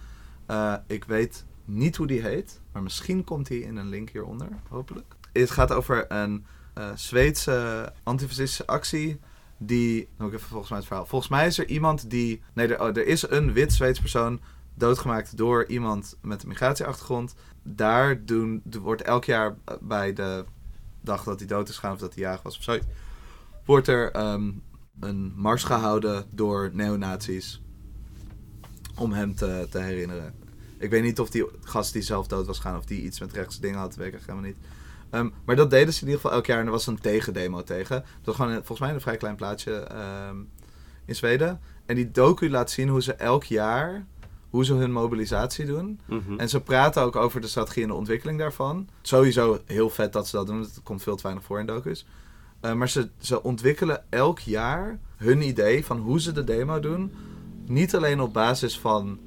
[0.46, 4.48] Eh, ik weet niet hoe die heet, maar misschien komt die in een link hieronder,
[4.68, 5.14] hopelijk.
[5.32, 6.44] Het gaat over een
[6.74, 9.20] eh, Zweedse antifascistische actie.
[9.58, 11.06] Die, nog even volgens mij het verhaal.
[11.06, 12.42] Volgens mij is er iemand die.
[12.52, 14.40] Nee, er, oh, er is een wit Zweeds persoon
[14.76, 17.34] doodgemaakt door iemand met een migratieachtergrond.
[17.62, 20.44] Daar doen, wordt elk jaar bij de
[21.00, 22.86] dag dat hij dood is gegaan of dat hij jarig was of zoiets,
[23.64, 24.50] wordt er ehm,
[25.00, 27.62] een mars gehouden door neonazies
[28.94, 30.34] om hem te, te herinneren.
[30.78, 33.32] Ik weet niet of die gast die zelf dood was gegaan of die iets met
[33.32, 34.56] rechtse dingen had, weet ik helemaal niet.
[35.10, 37.62] Ehm, maar dat deden ze in ieder geval elk jaar en er was een tegendemo
[37.62, 37.96] tegen.
[37.96, 40.36] Dat was gewoon volgens mij een vrij klein plaatsje ehm,
[41.04, 41.60] in Zweden.
[41.86, 44.06] En die docu laat zien hoe ze elk jaar,
[44.50, 46.00] hoe ze hun mobilisatie doen.
[46.06, 46.38] Mhm.
[46.38, 48.88] En ze praten ook over de strategie en de ontwikkeling daarvan.
[49.02, 50.60] Sowieso heel vet dat ze dat doen.
[50.60, 52.06] Het komt veel te weinig voor in docus.
[52.60, 57.12] Eh, maar ze, ze ontwikkelen elk jaar hun idee van hoe ze de demo doen.
[57.66, 59.18] Niet alleen op basis van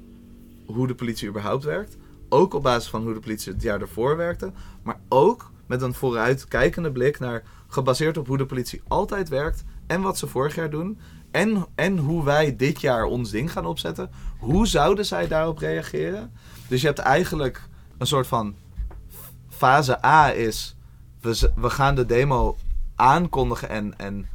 [0.66, 1.96] hoe de politie überhaupt werkt.
[2.28, 4.52] Ook op basis van hoe de politie het jaar ervoor werkte.
[4.82, 7.42] Maar ook met een vooruitkijkende blik naar...
[7.68, 9.64] gebaseerd op hoe de politie altijd werkt...
[9.86, 10.98] en wat ze vorig jaar doen...
[11.30, 14.10] en, en hoe wij dit jaar ons ding gaan opzetten.
[14.38, 16.32] Hoe zouden zij daarop reageren?
[16.68, 18.54] Dus je hebt eigenlijk een soort van...
[19.48, 20.76] Fase A is...
[21.20, 22.56] We, we gaan de demo
[22.94, 24.28] aankondigen en, en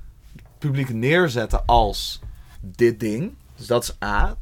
[0.57, 2.19] publiek neerzetten als
[2.61, 3.34] dit ding.
[3.55, 4.38] Dus dat is A.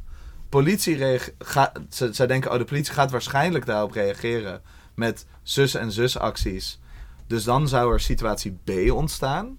[0.49, 4.61] Politie reage- ga, ze, zij denken, oh, de politie gaat waarschijnlijk daarop reageren
[4.93, 6.79] met zus en zus acties.
[7.27, 9.57] Dus dan zou er situatie B ontstaan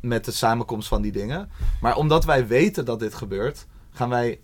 [0.00, 1.50] met de samenkomst van die dingen.
[1.80, 4.40] Maar omdat wij weten dat dit gebeurt, gaan wij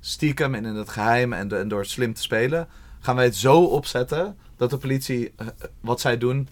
[0.00, 2.68] stiekem en in het geheim en, de- en door slim te spelen,
[3.00, 5.46] gaan wij het zo opzetten dat de politie eh,
[5.80, 6.48] wat zij doen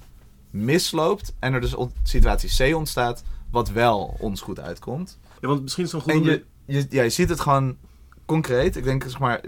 [0.51, 5.19] misloopt en er dus situatie C ontstaat wat wel ons goed uitkomt.
[5.41, 6.45] Ja, want misschien is het een En goede...
[6.65, 7.77] je, je, ja, je ziet het gewoon
[8.25, 8.77] concreet.
[8.77, 9.41] Ik denk, zeg maar,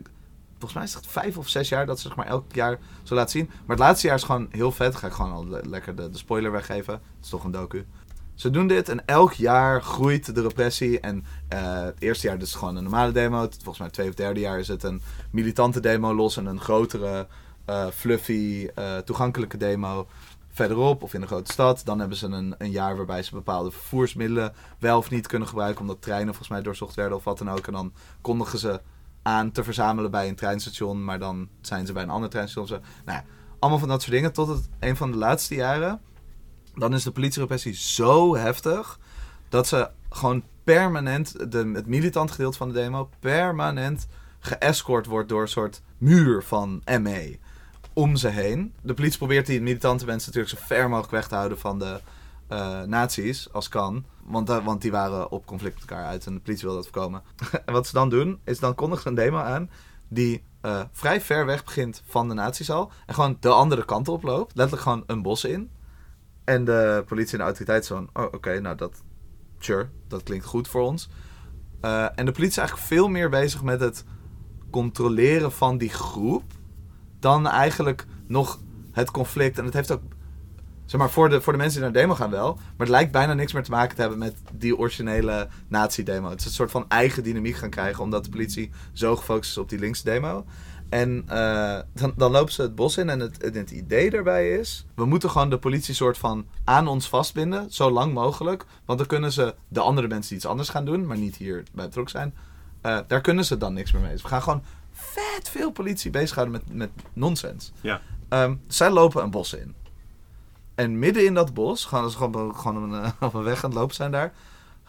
[0.53, 3.15] volgens mij is het vijf of zes jaar dat ze zeg maar elk jaar zo
[3.15, 3.47] laten zien.
[3.47, 4.97] Maar het laatste jaar is gewoon heel vet.
[4.97, 6.93] Ga ik gewoon al le- lekker de, de spoiler weggeven.
[6.95, 7.85] Het is toch een docu.
[8.43, 11.01] Ze doen dit en elk jaar groeit de repressie.
[11.01, 13.41] En eh, het eerste jaar dus gewoon een normale demo.
[13.41, 16.37] Het- Volgens mij het tweede of derde jaar is het een militante demo los.
[16.37, 17.27] En een grotere,
[17.65, 20.07] eh, fluffy, eh, toegankelijke demo
[20.49, 21.83] verderop of in een grote stad.
[21.85, 25.81] Dan hebben ze een, een jaar waarbij ze bepaalde vervoersmiddelen wel of niet kunnen gebruiken.
[25.81, 27.67] Omdat treinen volgens mij doorzocht werden of wat dan ook.
[27.67, 28.81] En dan kondigen ze
[29.23, 31.05] aan te verzamelen bij een treinstation.
[31.05, 32.81] Maar dan zijn ze bij een ander treinstation.
[33.05, 33.21] Nou
[33.59, 34.33] allemaal van dat soort dingen.
[34.33, 36.01] Tot het een van de laatste jaren.
[36.75, 38.99] Dan is de politierepressie zo heftig.
[39.49, 41.53] Dat ze gewoon permanent.
[41.53, 43.09] De, het militant gedeelte van de demo.
[43.21, 44.07] permanent
[44.39, 47.39] geëscort wordt door een soort muur van ME.
[47.93, 48.75] Om ze heen.
[48.83, 52.01] De politie probeert die militante mensen natuurlijk zo ver mogelijk weg te houden van de
[52.53, 53.49] eh nazi's.
[53.53, 54.05] Als kan.
[54.25, 56.27] Want, want die waren op conflict met elkaar uit.
[56.27, 57.23] En de politie wil dat voorkomen.
[57.67, 58.41] en wat ze dan doen.
[58.45, 59.71] Is dan kondigen ze een demo aan.
[60.09, 62.91] Die eh, vrij ver weg begint van de nazi's al.
[63.07, 64.55] En gewoon de andere kant op loopt.
[64.55, 65.71] Letterlijk gewoon een bos in.
[66.45, 68.25] En de politie en de autoriteit zo van...
[68.25, 69.03] Oh, oké, nou dat...
[69.59, 71.09] Sure, dat klinkt goed voor ons.
[71.81, 74.05] Eh, en de politie is eigenlijk veel meer bezig met het
[74.71, 76.45] controleren van die groep...
[77.19, 78.61] dan eigenlijk nog
[78.93, 79.59] het conflict.
[79.59, 80.03] En het heeft ook...
[80.85, 82.55] Zeg maar, voor de, voor de mensen die naar de demo gaan wel.
[82.55, 86.31] Maar het lijkt bijna niks meer te maken te hebben met die originele nazi-demo.
[86.31, 88.03] Het is een soort van eigen dynamiek gaan krijgen...
[88.03, 90.45] omdat de politie zo gefocust is op die linkse demo...
[90.93, 94.87] En eh, dan, dan lopen ze het bos in en het, het idee daarbij is...
[94.95, 98.65] we moeten gewoon de politie soort van aan ons vastbinden, zo lang mogelijk.
[98.85, 101.07] Want dan kunnen ze de andere mensen die iets anders gaan doen...
[101.07, 102.35] maar niet hier bij betrokken zijn...
[102.81, 104.13] eh, daar kunnen ze dan niks meer mee.
[104.13, 107.73] Dus we gaan gewoon vet veel politie bezighouden met, met nonsens.
[107.81, 108.01] Ja.
[108.29, 109.75] Ehm, zij lopen een bos in.
[110.75, 113.65] En midden in dat bos, gaan ze gewoon, gewoon op, een, eh, op een weg
[113.65, 114.33] aan het lopen zijn daar...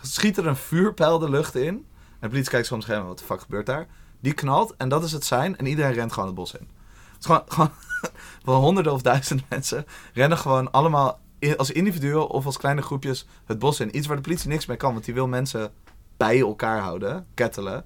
[0.01, 1.67] schiet er een vuurpijl de lucht in.
[1.67, 1.85] En
[2.19, 3.87] de politie kijkt zich heen, wat de fuck gebeurt daar?
[4.23, 5.57] Die knalt en dat is het zijn.
[5.57, 6.67] En iedereen rent gewoon het bos in.
[7.13, 7.69] Het is gewoon,
[8.43, 13.27] wel honderden of duizenden mensen rennen gewoon allemaal in- als individuen of als kleine groepjes
[13.45, 13.97] het bos in.
[13.97, 15.71] Iets waar de politie niks mee kan, want die wil mensen
[16.17, 17.85] bij elkaar houden, kettelen.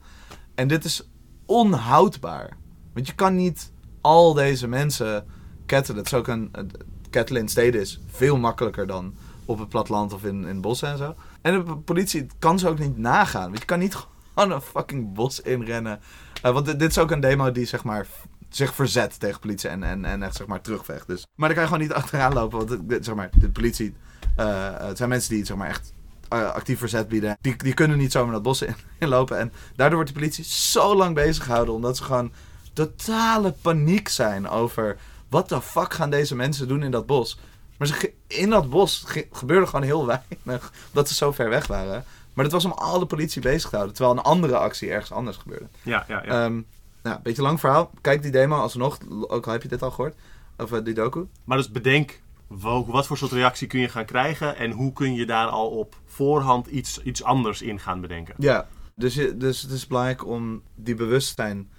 [0.55, 1.09] En dit is
[1.45, 2.57] onhoudbaar.
[2.93, 5.25] Want je kan niet al deze mensen
[5.65, 5.97] kettelen.
[5.97, 6.71] Het is ook een, een-
[7.09, 9.13] kettelen in steden is veel makkelijker dan
[9.45, 11.15] op het platteland of in, in bossen en zo.
[11.41, 13.45] En de politie kan ze ook niet nagaan.
[13.45, 13.95] Want je kan niet
[14.35, 15.99] gewoon een fucking bos inrennen.
[16.41, 18.05] Eh, want dit, is ook een demo die zeg maar
[18.49, 21.07] zich verzet tegen politie en, en, en echt zeg maar terugvecht.
[21.07, 21.25] Dus.
[21.35, 22.67] Maar dan kan je gewoon niet achteraan lopen.
[22.67, 23.95] Want zeg maar, de politie,
[24.35, 25.93] eh, het zijn mensen die zeg maar echt
[26.29, 27.37] eh, actief verzet bieden.
[27.41, 29.37] Die, die kunnen niet zomaar dat bos in, inlopen.
[29.39, 31.73] En daardoor wordt de politie zo lang bezig gehouden.
[31.73, 32.31] Omdat ze gewoon
[32.73, 34.97] totale paniek zijn over...
[35.29, 37.39] Wat de fuck gaan deze mensen doen in dat bos?
[37.77, 40.05] Maar ze, in dat bos ge- gebeurde gewoon heel
[40.43, 40.71] weinig.
[40.87, 42.03] Omdat ze zo ver weg waren.
[42.37, 43.95] Maar dat was om al de politie bezig te houden.
[43.95, 45.67] Terwijl een andere actie ergens anders gebeurde.
[45.83, 46.45] Ja, ja, ja.
[46.45, 46.61] Ehm
[47.03, 47.91] nou, beetje lang verhaal.
[48.01, 48.97] Kijk die demo alsnog.
[49.27, 50.15] Ook al heb je dit al gehoord.
[50.57, 51.27] Of eh, die docu.
[51.43, 55.25] Maar dus bedenk, wat voor soort reactie kun je gaan krijgen en hoe kun je
[55.25, 58.35] daar al op voorhand iets, iets anders in gaan bedenken.
[58.37, 61.69] Ja, dus, je, dus het is belangrijk om die bewustzijn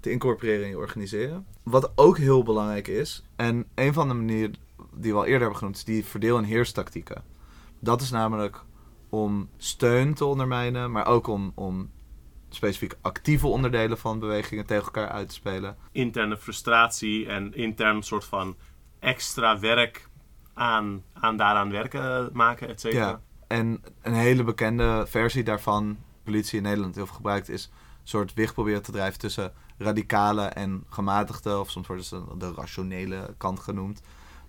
[0.00, 1.46] te incorporeren in je organiseren.
[1.62, 4.54] Wat ook heel belangrijk is, en een van de manieren
[4.94, 7.22] die we al eerder hebben genoemd, is die verdeel- en heerstactieken.
[7.78, 8.64] Dat is namelijk
[9.08, 11.90] om steun te ondermijnen, maar ook om, om
[12.48, 15.76] specifiek actieve onderdelen van bewegingen tegen elkaar uit te spelen.
[15.92, 18.56] Interne frustratie en intern soort van
[18.98, 20.08] extra werk
[20.54, 23.08] aan, aan daaraan werken maken, et cetera.
[23.08, 28.08] Ja, en een hele bekende versie daarvan, politie in Nederland heel veel gebruikt, is een
[28.08, 33.34] soort wicht proberen te drijven tussen radicale en gematigde, of soms wordt het de rationele
[33.36, 34.00] kant genoemd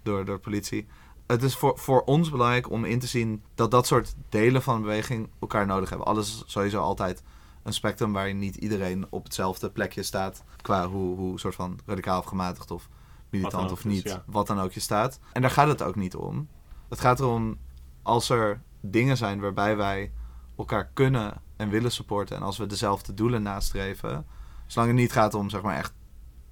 [0.03, 0.87] door, door de politie.
[1.31, 4.75] Het is voor, voor ons belangrijk om in te zien dat dat soort delen van
[4.75, 6.07] een beweging elkaar nodig hebben.
[6.07, 7.23] Alles is sowieso altijd
[7.63, 12.19] een spectrum waarin niet iedereen op hetzelfde plekje staat qua hoe, hoe soort van radicaal
[12.19, 12.89] of gematigd of
[13.29, 14.23] militant of niet, ja.
[14.25, 15.19] wat dan ook je staat.
[15.33, 16.47] En daar gaat het ook niet om.
[16.89, 17.57] Het gaat erom
[18.01, 20.11] als er dingen zijn waarbij wij
[20.57, 24.25] elkaar kunnen en willen supporten en als we dezelfde doelen nastreven,
[24.65, 25.93] zolang het niet gaat om zeg maar echt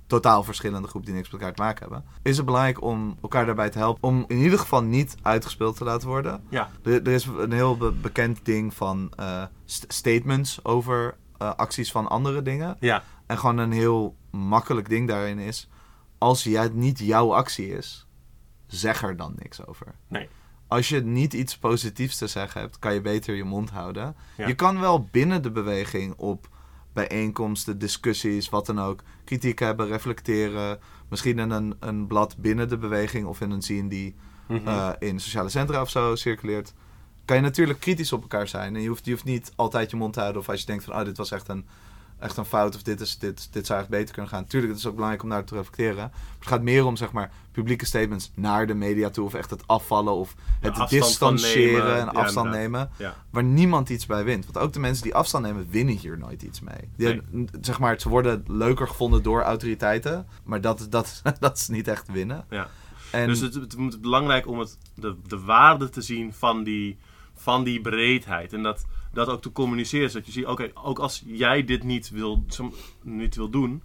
[0.07, 3.45] totaal verschillende groepen die niks met elkaar te maken hebben, is het belangrijk om elkaar
[3.45, 6.43] daarbij te helpen om in ieder geval niet uitgespeeld te laten worden.
[6.49, 11.53] Ja, Er, er is een heel be- bekend ding van eh, st- statements over eh,
[11.55, 12.77] acties van andere dingen.
[12.79, 15.69] ja, En gewoon een heel makkelijk ding daarin is,
[16.17, 18.07] als jij niet jouw actie is,
[18.67, 19.95] zeg er dan niks over.
[20.07, 20.29] nee.
[20.69, 24.15] Als je niet iets positiefs te zeggen hebt, kan je beter je mond houden.
[24.37, 24.47] Ja.
[24.47, 26.47] Je kan wel binnen de beweging op
[27.05, 30.79] bijeenkomsten, discussies, wat dan ook, kritiek hebben, reflecteren.
[31.09, 34.15] Misschien in een, een blad binnen de beweging of in een zin die
[34.47, 34.67] Mhm.
[34.67, 36.73] eh, in sociale centra of zo circuleert.
[37.25, 38.75] Kan je natuurlijk kritisch op elkaar zijn.
[38.75, 40.41] En je hoeft, je hoeft niet altijd je mond te houden.
[40.41, 41.65] Of als je denkt van, oh, dit was echt een,
[42.19, 44.45] echt een fout of dit, is, dit, dit zou echt beter kunnen gaan.
[44.45, 45.95] Tuurlijk, het is ook belangrijk om daar te reflecteren.
[45.95, 49.25] Maar het gaat meer om zeg maar, publieke statements naar de media toe.
[49.25, 51.99] Of echt het afvallen of het van distancieren nemen.
[51.99, 52.89] en Ja, afstand nemen.
[52.97, 53.15] Ja.
[53.29, 54.45] Waar niemand iets bij wint.
[54.45, 56.89] Want ook de mensen die afstand nemen, winnen hier nooit iets mee.
[56.95, 57.21] Die,
[57.61, 60.27] zeg maar, ze worden leuker gevonden door autoriteiten.
[60.43, 62.45] Maar dat, dat, dat is niet echt winnen.
[62.49, 62.67] Ja.
[63.11, 66.97] En, Dus het, het moet belangrijk om het, de, de waarde te zien van die,
[67.35, 68.53] van die breedheid.
[68.53, 68.85] En dat,
[69.17, 70.09] dat ook te communiceren.
[70.09, 72.45] Zodat je ziet, oké, ook als jij dit niet wil,
[73.01, 73.83] niet wil doen.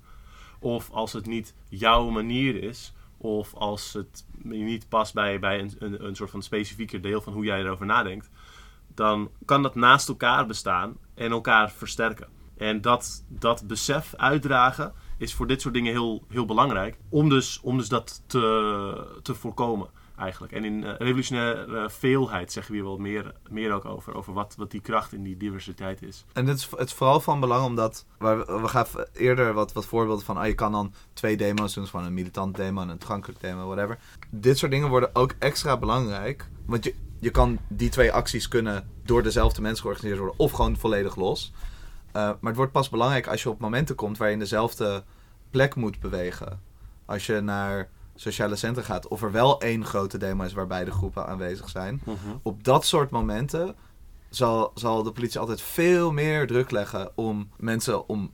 [0.59, 2.93] Of als het niet jouw manier is.
[3.17, 7.33] Of als het niet past bij, bij een, een, een soort van specifieker deel van
[7.33, 8.31] hoe jij erover nadenkt.
[8.95, 12.29] Dan kan dat naast elkaar bestaan en elkaar versterken.
[12.57, 16.97] En dat, dat besef uitdragen is voor dit soort dingen heel, heel belangrijk.
[17.09, 19.89] Om dus, om dus dat te, te voorkomen
[20.23, 20.53] eigenlijk.
[20.53, 24.15] En in eh, revolutionaire veelheid zeggen we hier wel meer, meer ook over.
[24.15, 26.25] Over wat, wat die kracht in die diversiteit is.
[26.33, 28.07] En het is, het vooral van belang omdat...
[28.19, 30.37] We, we gaven eerder wat, wat voorbeelden van...
[30.37, 31.87] Ah, je kan dan twee demo's doen.
[31.87, 33.99] Van een militant demo en een toegankelijk demo, whatever.
[34.31, 36.49] Dit soort dingen worden ook extra belangrijk.
[36.67, 40.39] Want je, je kan die twee acties kunnen door dezelfde mensen georganiseerd worden.
[40.39, 41.53] Of gewoon volledig los.
[42.07, 44.19] Eh, maar het wordt pas belangrijk als je op momenten komt...
[44.19, 45.03] waar je in dezelfde
[45.51, 46.61] plek moet bewegen.
[47.05, 47.89] Als je naar
[48.23, 49.09] sociale centra gaat...
[49.09, 52.03] of er wel één grote demo is waar beide groepen aanwezig zijn
[52.43, 53.75] op dat soort momenten
[54.31, 58.31] zal, zal de politie altijd veel meer druk leggen om mensen om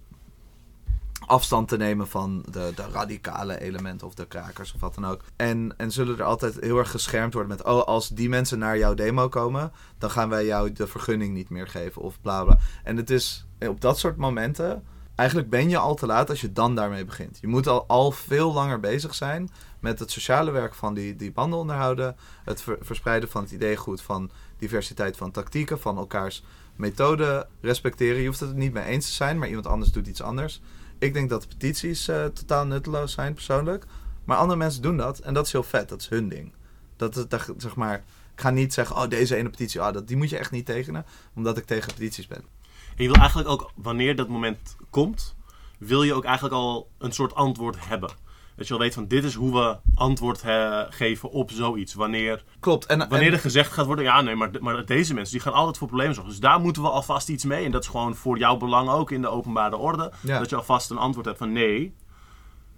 [1.26, 5.24] afstand te nemen van de, de radicale elementen of de krakers of wat dan ook.
[5.36, 8.78] En, en zullen er altijd heel erg geschermd worden met, oh, als die mensen naar
[8.78, 12.58] jouw demo komen, dan gaan wij jou de vergunning niet meer geven of bla bla.
[12.84, 14.84] En het is op dat soort momenten,
[15.18, 17.38] eigenlijk ben je al te laat als je dan daarmee begint.
[17.40, 19.48] Je moet al, al veel langer bezig zijn
[19.80, 24.02] met het sociale werk van die, die banden onderhouden, het ver- verspreiden van het ideegoed
[24.02, 26.44] van diversiteit van tactieken, van elkaars
[26.76, 28.20] methode respecteren.
[28.20, 30.60] Je hoeft het er niet mee eens te zijn, maar iemand anders doet iets anders.
[30.98, 33.84] Ik denk dat petities eh, totaal nutteloos zijn, persoonlijk.
[34.24, 35.88] Maar andere mensen doen dat en dat is heel vet.
[35.88, 36.52] Dat is hun ding.
[36.96, 37.96] Dat dat, zeg maar,
[38.34, 40.66] ik ga niet zeggen, oh, deze ene petitie, ah, dat, die moet je echt niet
[40.66, 41.04] tekenen,
[41.34, 42.57] omdat ik tegen petities ben.
[42.98, 45.36] En je wil eigenlijk ook, wanneer dat moment komt,
[45.78, 48.10] wil je ook eigenlijk al een soort antwoord hebben.
[48.56, 51.94] Dat je al weet van dit is hoe we antwoord eh, geven op zoiets.
[51.94, 52.86] Wanneer, Klopt.
[52.86, 55.52] En, wanneer en- er gezegd gaat worden, ja nee, maar, maar deze mensen die gaan
[55.52, 56.32] altijd voor problemen zorgen.
[56.32, 57.64] Dus daar moeten we alvast iets mee.
[57.64, 60.12] En dat is gewoon voor jouw belang ook in de openbare orde.
[60.20, 60.38] Ja.
[60.38, 61.94] Dat je alvast een antwoord hebt van nee,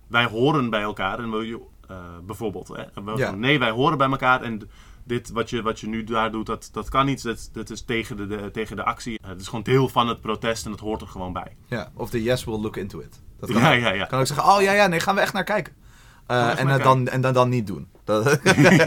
[0.06, 1.18] wij horen bij elkaar.
[1.18, 3.30] En wil je, eh, bijvoorbeeld, hè, Ja.
[3.30, 4.42] nee, wij horen bij elkaar.
[4.42, 4.70] En
[5.10, 7.22] dit wat je, wat je nu daar doet, dat, dat kan niet.
[7.22, 9.18] Dat, dat is tegen de, de- tegen de actie.
[9.22, 11.56] Eh, Het is gewoon deel van het protest en dat hoort er gewoon bij.
[11.66, 13.20] ja, of de yes will look into it.
[13.40, 13.80] Dat kan Ja, ook.
[13.80, 14.04] ja, ja.
[14.04, 15.72] kan ook zeggen, oh ja, ja, nee, gaan we echt naar kijken.
[16.26, 17.88] Eh, echt en, naar dan, en dan, dan niet doen.
[18.04, 18.24] Dat,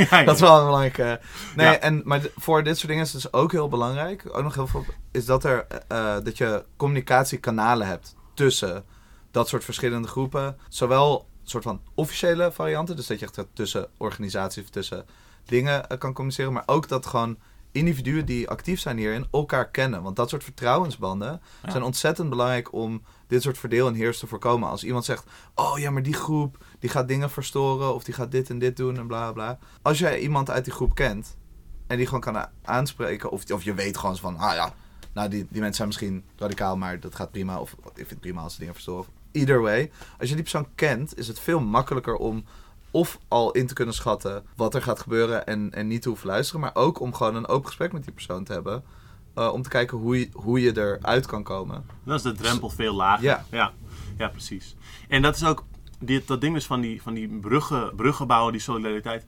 [0.09, 1.19] Ja, dat is wel een belangrijke...
[1.55, 1.79] Nee, Ja.
[1.79, 4.67] en, maar voor dit soort dingen is het dus ook heel belangrijk, ook nog heel
[4.67, 8.83] veel, is dat, er, eh, dat je communicatiekanalen hebt tussen
[9.31, 10.57] dat soort verschillende groepen.
[10.69, 15.05] Zowel soort van officiële varianten, dus dat je echt tussen organisaties of tussen
[15.45, 17.37] dingen eh, kan communiceren, maar ook dat gewoon
[17.71, 20.03] individuen die actief zijn hierin elkaar kennen.
[20.03, 21.71] Want dat soort vertrouwensbanden Ja.
[21.71, 24.69] zijn ontzettend belangrijk om dit soort verdeel en heers te voorkomen.
[24.69, 25.25] Als iemand zegt,
[25.55, 28.77] oh ja, maar die groep die gaat dingen verstoren of die gaat dit en dit
[28.77, 29.59] doen en bla bla.
[29.81, 31.37] Als jij iemand uit die groep kent
[31.87, 34.73] en die gewoon kan a- aanspreken, of, of je weet gewoon van, ah ja,
[35.13, 37.59] nou die, die mensen zijn misschien radicaal, maar dat gaat prima.
[37.59, 39.05] Of ik vind het prima als ze dingen verstoren.
[39.31, 42.43] Either way, als je die persoon kent, is het veel makkelijker om
[42.93, 46.27] of al in te kunnen schatten wat er gaat gebeuren en, en niet te hoeven
[46.27, 48.83] luisteren, maar ook om gewoon een open gesprek met die persoon te hebben.
[49.33, 51.85] eh, om te kijken hoe je, hoe je eruit kan komen.
[52.03, 53.23] Dan is de drempel veel lager.
[53.23, 53.45] Ja.
[53.51, 53.71] ja,
[54.17, 54.75] ja, precies.
[55.07, 55.65] En dat is ook
[55.99, 59.25] dit, dat ding dus van die, van die bruggen, bruggen bouwen, die solidariteit.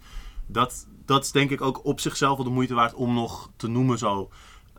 [0.47, 3.67] Dat, dat is denk ik ook op zichzelf wel de moeite waard om nog te
[3.67, 4.29] noemen zo,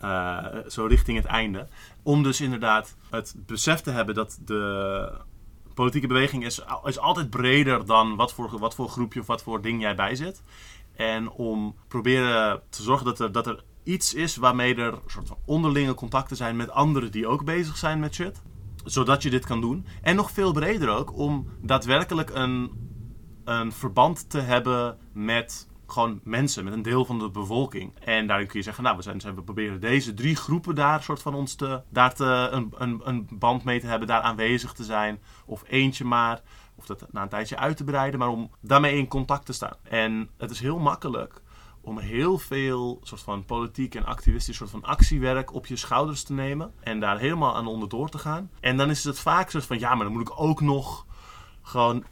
[0.01, 1.67] eh, zo richting het einde.
[2.03, 5.13] Om dus inderdaad het besef te hebben dat de
[5.77, 9.63] politieke beweging is, is altijd breder dan wat voor, wat voor groepje of wat voor
[9.63, 10.43] ding jij bij zit.
[10.97, 15.39] En om proberen te zorgen dat er, dat er iets is waarmee er soort van
[15.45, 18.43] onderlinge contacten zijn met anderen die ook bezig zijn met shit.
[18.85, 19.87] Zodat je dit kan doen.
[20.03, 22.73] En nog veel breder ook om daadwerkelijk een,
[23.45, 27.93] een verband te hebben met gewoon mensen, met een deel van de bevolking.
[27.99, 31.23] En daarin kun je zeggen, nou, we, zijn, we proberen deze drie groepen daar soort
[31.23, 34.85] van ons te, daar te, een, een, een band mee te hebben, daar aanwezig te
[34.85, 35.21] zijn.
[35.47, 36.43] Of eentje maar.
[36.75, 39.77] Of dat na een tijdje uit te breiden, maar om daarmee in contact te staan.
[39.83, 41.43] En het is heel makkelijk
[41.87, 46.33] om heel veel soort van politiek en activistisch soort van actiewerk op je schouders te
[46.33, 46.73] nemen.
[46.81, 48.51] En daar helemaal aan onderdoor te gaan.
[48.61, 51.07] En dan is het vaak soort van, ja, maar dan moet ik ook nog
[51.63, 52.05] gewoon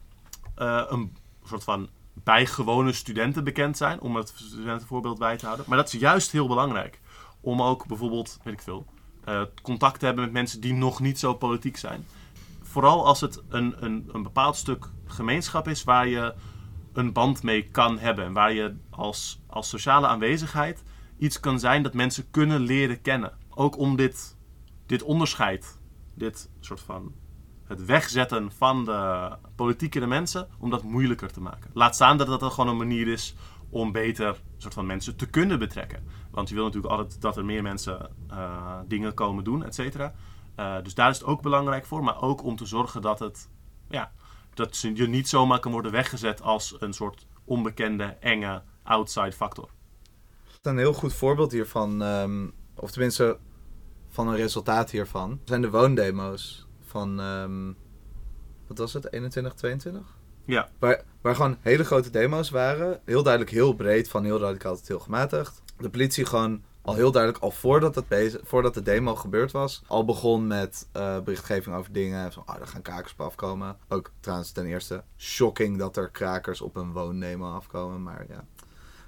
[0.55, 1.89] eh, een soort van
[2.25, 4.01] bij gewone studenten bekend zijn.
[4.01, 5.67] Om het studentenvoorbeeld bij te houden.
[5.69, 7.01] Maar dat is juist heel belangrijk.
[7.41, 8.87] Om ook bijvoorbeeld, weet ik veel,
[9.25, 12.07] eh, contact hebben met mensen die nog niet zo politiek zijn.
[12.63, 16.35] Vooral als het een, een, een bepaald stuk gemeenschap is waar je
[16.93, 18.25] een band mee kan hebben.
[18.25, 20.83] En waar je als, als sociale aanwezigheid
[21.19, 23.33] iets kan zijn dat mensen kunnen leren kennen.
[23.51, 24.37] Ook om dit,
[24.87, 25.81] dit onderscheid,
[26.15, 27.13] dit soort van
[27.67, 31.71] het wegzetten van de politieke de mensen, om dat moeilijker te maken.
[31.75, 33.35] Laat staan dat dat gewoon een manier is
[33.71, 36.05] om beter soort van mensen te kunnen betrekken.
[36.31, 40.15] Want je wil natuurlijk altijd dat er meer mensen eh, dingen komen doen, et cetera.
[40.55, 43.49] Eh, dus daar is het ook belangrijk voor, maar ook om te zorgen dat het,
[43.89, 44.13] ja,
[44.55, 49.69] dat je niet zomaar kan worden weggezet als een soort onbekende, enge outside factor.
[50.63, 53.39] Een heel goed voorbeeld hiervan, um, of tenminste
[54.09, 56.64] van een resultaat hiervan, zijn de woondemo's
[56.95, 57.77] van, um,
[58.67, 60.17] wat was het, 21, 22?
[60.45, 60.69] Ja.
[60.79, 63.01] Waar, waar gewoon hele grote demo's waren.
[63.05, 65.63] Heel duidelijk heel breed, van heel radicaal tot heel gematigd.
[65.79, 69.83] De politie gewoon al heel duidelijk, al voordat, het bezig, voordat de demo gebeurd was,
[69.87, 72.33] al begon met uh, berichtgeving over dingen.
[72.33, 73.77] Zo, oh, er gaan krakers op afkomen.
[73.89, 78.03] Ook trouwens ten eerste shocking dat er krakers op een woondemo afkomen.
[78.03, 78.45] Maar ja,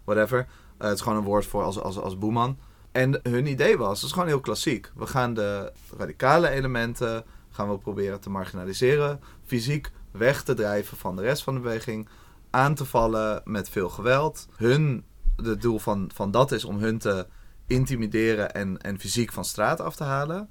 [0.05, 0.39] whatever.
[0.39, 0.47] Uh,
[0.87, 2.59] het is gewoon een woord voor als, als, als boeman.
[2.93, 4.91] En hun idee was, het is gewoon heel klassiek.
[4.95, 7.25] We gaan de radicale elementen
[7.57, 9.21] gaan we proberen te marginaliseren.
[9.45, 12.09] Fysiek weg te drijven van de rest van de beweging.
[12.51, 14.49] Aan te vallen met veel geweld.
[14.57, 15.05] Hun,
[15.37, 17.27] het doel van, van dat is om hun te
[17.67, 20.49] intimideren en, en fysiek van straat af te halen.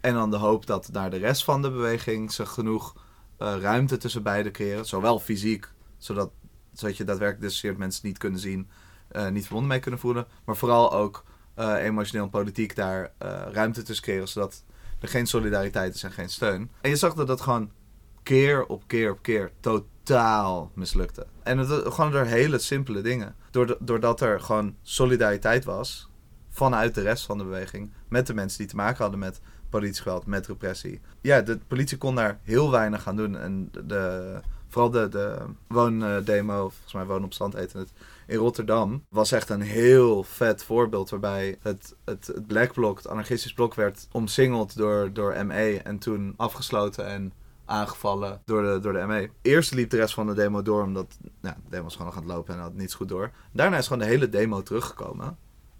[0.00, 2.94] En dan de hoop dat naar de rest van de beweging ze genoeg
[3.38, 4.86] uh, ruimte tussen beiden creëren.
[4.86, 6.30] Zowel fysiek, zodat,
[6.72, 8.68] zodat je daadwerkelijk dus mensen niet kunnen zien,
[9.12, 10.26] uh, niet verbonden mee kunnen voelen.
[10.44, 11.24] Maar vooral ook
[11.58, 13.12] uh, emotioneel en politiek daar
[13.50, 14.64] ruimte tussen creëren, zodat
[15.00, 16.70] er geen solidariteit is en geen steun.
[16.80, 17.70] En je zag dat dat gewoon
[18.22, 21.26] keer op keer op keer totaal mislukte.
[21.42, 23.34] En het gewoon door hele simpele dingen.
[23.80, 26.08] Doordat er gewoon solidariteit was
[26.48, 27.92] vanuit de rest van de beweging.
[28.08, 31.00] Met de mensen die te maken hadden met politisch geweld, met repressie.
[31.20, 33.36] Ja, de politie kon daar heel weinig aan doen.
[33.36, 35.38] En de, vooral de, de
[35.68, 37.92] woondemo, volgens mij woon op stand eten het,
[38.28, 41.10] in Rotterdam, was echt een heel vet voorbeeld.
[41.10, 45.80] Waarbij het, het, het Black Bloc, het anarchistisch blok, werd omsingeld door, door ME.
[45.84, 47.32] En toen afgesloten en
[47.64, 49.30] aangevallen door de, door de ME.
[49.42, 52.16] Eerst liep de rest van de demo door, omdat nou, de demo was gewoon nog
[52.16, 53.30] aan het lopen en had niets goed door.
[53.52, 55.38] Daarna is gewoon de hele demo teruggekomen.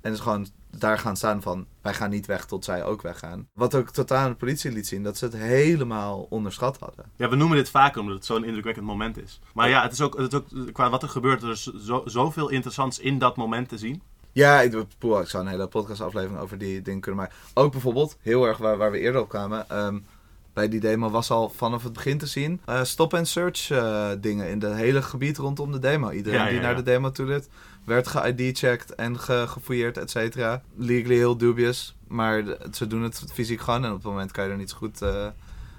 [0.09, 3.48] En is gewoon daar gaan staan van, wij gaan niet weg tot zij ook weggaan.
[3.52, 7.05] Wat ook totaal aan de politie liet zien, dat ze het helemaal onderschat hadden.
[7.16, 9.40] Ja, we noemen dit vaker omdat het zo'n indrukwekkend moment is.
[9.55, 12.02] Maar ja, het is ook, het is ook qua wat er gebeurt, er is zo,
[12.05, 14.02] zoveel interessants in dat moment te zien.
[14.32, 17.36] Ja, ik, poeh, ik zou een hele podcastaflevering over die dingen kunnen maken.
[17.55, 19.85] Ook bijvoorbeeld, heel erg waar, waar we eerder op kwamen...
[19.85, 20.05] Um,
[20.52, 24.62] bij die demo was al vanaf het begin te zien uh, stop-and-search uh, dingen in
[24.62, 26.10] het hele gebied rondom de demo.
[26.10, 27.48] Iedereen ja, ja, die naar de demo toe liet,
[27.89, 30.62] werd ge-ID-checked en ge gefouilleerd, et cetera.
[30.77, 32.43] Legally heel dubious, maar
[32.73, 35.02] ze doen het fysiek gewoon en op het moment kan je er niet zo goed...
[35.02, 35.27] Uh,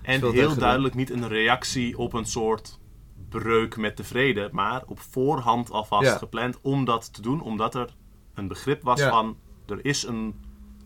[0.02, 2.80] en heel duidelijk niet een reactie op een soort
[3.30, 6.18] breuk met de vrede, maar op voorhand alvast ja.
[6.18, 7.96] gepland om dat te doen, omdat er
[8.34, 10.36] een begrip was van er is, een,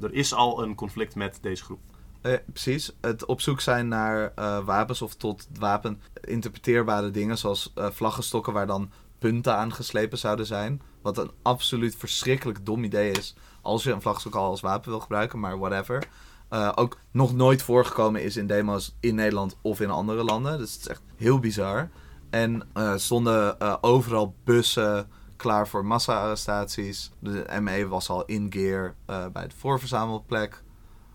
[0.01, 1.79] er is al een conflict met deze groep.
[2.21, 2.91] Eh, precies.
[3.01, 8.53] Het op zoek zijn naar uh, wapens of tot wapen interpreteerbare dingen, zoals uh, vlaggenstokken
[8.53, 10.81] waar dan punten aan geslepen zouden zijn.
[11.03, 14.99] Wat een absoluut verschrikkelijk dom idee is als je een vlagstok al als wapen wil
[14.99, 16.07] gebruiken, maar whatever.
[16.49, 20.57] Uh, ook nog nooit voorgekomen is in demo's in Nederland of in andere landen.
[20.57, 21.89] Dus het is echt heel bizar.
[22.29, 27.11] En uh, stonden uh, overal bussen klaar voor massa-arrestaties.
[27.19, 30.63] De ME was al in gear bij de voorverzamelplek.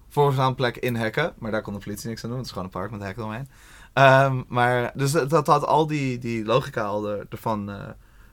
[0.08, 2.38] Voorverzamelplek inhacken, maar daar kon de politie niks aan doen.
[2.38, 3.48] Het is gewoon een park met hekken omheen.
[3.94, 7.70] Um, maar dus dat had al die, die logica al ervan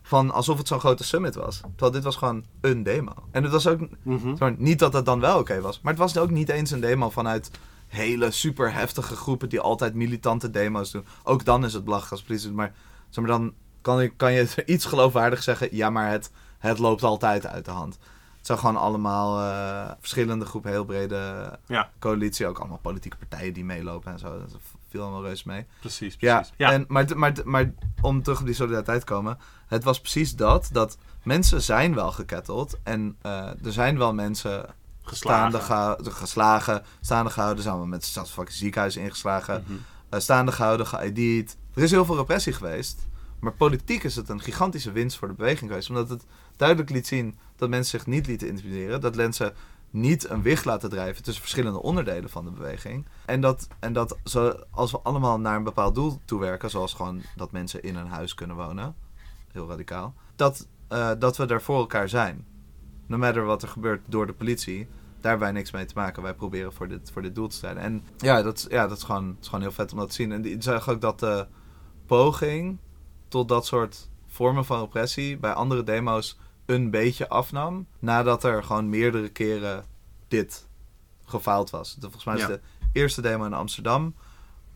[0.07, 1.59] van alsof het zo'n grote summit was.
[1.59, 3.13] Terwijl dit was gewoon een demo.
[3.31, 5.81] En het was ook mm niet dat het dan wel oké was.
[5.81, 7.51] Maar het was ook niet eens een demo vanuit
[7.87, 11.05] hele super heftige groepen die altijd militante demo's doen.
[11.23, 12.73] Ook dan is het belachelijk als politie Maar,
[13.09, 15.67] zeg maar dan kan, kan je iets geloofwaardig zeggen.
[15.71, 17.97] Ja, maar het, het loopt altijd uit de hand.
[18.37, 21.89] Het zijn gewoon allemaal uh, verschillende groepen, heel brede ja.
[21.99, 22.47] coalitie.
[22.47, 24.41] Ook allemaal politieke partijen die meelopen en zo.
[24.95, 25.65] Viel allemaal reus mee.
[25.79, 26.53] Precies, precies.
[26.57, 29.37] Ja, En, maar, maar, maar om terug op die solidariteit te komen.
[29.67, 30.69] Het was precies dat.
[30.71, 32.77] Dat mensen zijn wel geketteld.
[32.83, 34.65] En uh, er zijn wel mensen
[35.01, 35.61] geslagen.
[35.61, 37.63] staande geslagen, staande gehouden.
[37.63, 39.63] Zijn we met stadsfucking ziekenhuis ingeslagen.
[39.67, 40.19] Mm -hmm.
[40.19, 41.57] staande gehouden, geïD'd.
[41.73, 43.07] Er is heel veel repressie geweest.
[43.39, 45.89] Maar politiek is het een gigantische winst voor de beweging geweest.
[45.89, 49.01] Omdat het duidelijk liet zien dat mensen zich niet lieten intimideren.
[49.01, 49.53] Dat mensen
[49.95, 53.05] niet een wicht laten drijven tussen verschillende onderdelen van de beweging.
[53.25, 54.17] En dat, en dat
[54.71, 58.07] als we allemaal naar een bepaald doel toe werken, zoals gewoon dat mensen in een
[58.07, 58.95] huis kunnen wonen,
[59.51, 62.45] heel radicaal, dat, uh, dat we er voor elkaar zijn.
[63.07, 64.87] No matter wat er gebeurt door de politie,
[65.21, 66.23] daar hebben wij niks mee te maken.
[66.23, 67.83] Wij proberen voor dit, voor dit doel te strijden.
[67.83, 70.15] En ja, dat, is- ja, dat, is gewoon, is gewoon heel vet om dat te
[70.15, 70.31] zien.
[70.31, 71.47] En ik zag ook dat de
[72.05, 72.77] poging
[73.27, 77.87] tot dat soort vormen van repressie bij andere demo's een beetje afnam.
[77.99, 79.85] Nadat er gewoon meerdere keren
[80.27, 80.67] dit
[81.25, 81.93] gefaald was.
[81.95, 82.47] De- Volgens mij is Ja.
[82.47, 82.59] de
[82.91, 84.15] eerste demo in Amsterdam.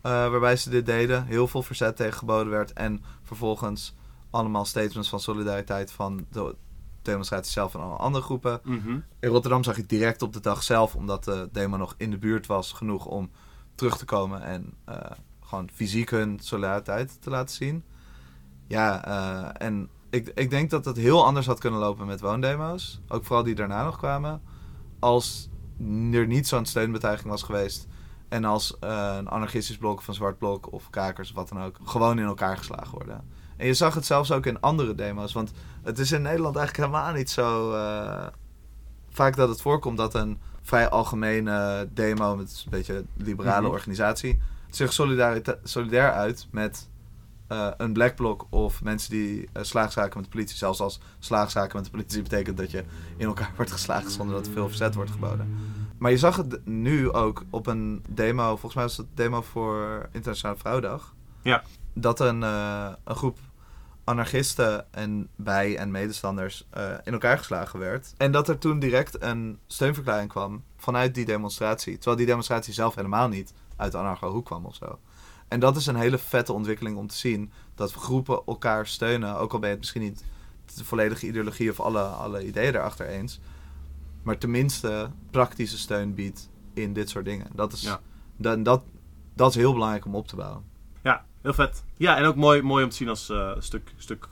[0.02, 1.24] eh, waarbij ze dit deden.
[1.24, 2.72] Heel veel verzet tegen geboden werd.
[2.72, 3.94] En vervolgens
[4.30, 6.56] allemaal statements van solidariteit van de
[7.02, 8.60] demonstratie zelf en alle andere groepen.
[8.64, 8.98] Mhm.
[9.20, 12.18] In Rotterdam zag ik direct op de dag zelf, omdat de demo nog in de
[12.18, 13.30] buurt was, genoeg om
[13.74, 14.96] terug te komen en eh,
[15.40, 17.84] gewoon fysiek hun solidariteit te laten zien.
[18.66, 23.00] Ja, eh, en ik, ik denk dat het heel anders had kunnen lopen met woondemo's.
[23.08, 24.42] Ook vooral die daarna nog kwamen.
[24.98, 25.48] Als
[26.12, 27.86] er niet zo'n steunbetuiging was geweest.
[28.28, 31.62] En als eh, een anarchistisch blok of een zwart blok of kakers of wat dan
[31.62, 33.28] ook gewoon in elkaar geslagen worden.
[33.56, 35.32] En je zag het zelfs ook in andere demo's.
[35.32, 38.26] Want het is in Nederland eigenlijk helemaal niet zo eh,
[39.10, 43.70] vaak dat het voorkomt dat een vrij algemene demo met een beetje liberale Mhm.
[43.70, 44.92] organisatie zich
[45.62, 46.88] solidair uit met
[47.50, 50.56] eh, een black bloc of mensen die eh, slaagzaken met de politie.
[50.56, 52.84] Zelfs als slaagzaken met de politie betekent dat je
[53.16, 55.56] in elkaar wordt geslagen zonder dat er veel verzet wordt geboden.
[55.98, 60.08] Maar je zag het nu ook op een demo, volgens mij was het demo voor
[60.12, 61.14] Internationale Vrouwendag.
[61.42, 61.62] Ja.
[61.94, 63.38] Dat een, eh, een groep
[64.04, 66.66] anarchisten en bij en medestanders
[67.04, 68.14] in elkaar geslagen werd.
[68.16, 71.94] En dat er toen direct een steunverklaring kwam vanuit die demonstratie.
[71.94, 74.98] Terwijl die demonstratie zelf helemaal niet uit de anarcho-hoek kwam of zo.
[75.50, 77.52] En dat is een hele vette ontwikkeling om te zien.
[77.74, 79.36] Dat groepen elkaar steunen.
[79.38, 80.24] Ook al ben je het misschien niet
[80.74, 83.40] de volledige ideologie of alle, alle ideeën erachter eens.
[84.22, 87.46] Maar tenminste praktische steun biedt in dit soort dingen.
[87.54, 88.00] Dat is, Ja.
[88.36, 88.82] dat, dat,
[89.34, 90.64] dat is heel belangrijk om op te bouwen.
[91.02, 91.84] Ja, heel vet.
[91.96, 94.28] Ja, en ook mooi, mooi om te zien als een stuk, stuk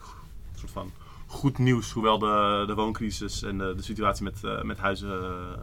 [0.55, 0.91] soort van
[1.27, 1.93] goed nieuws.
[1.93, 5.63] Hoewel de, de wooncrisis en de, de situatie met, eh, met huizen, eh,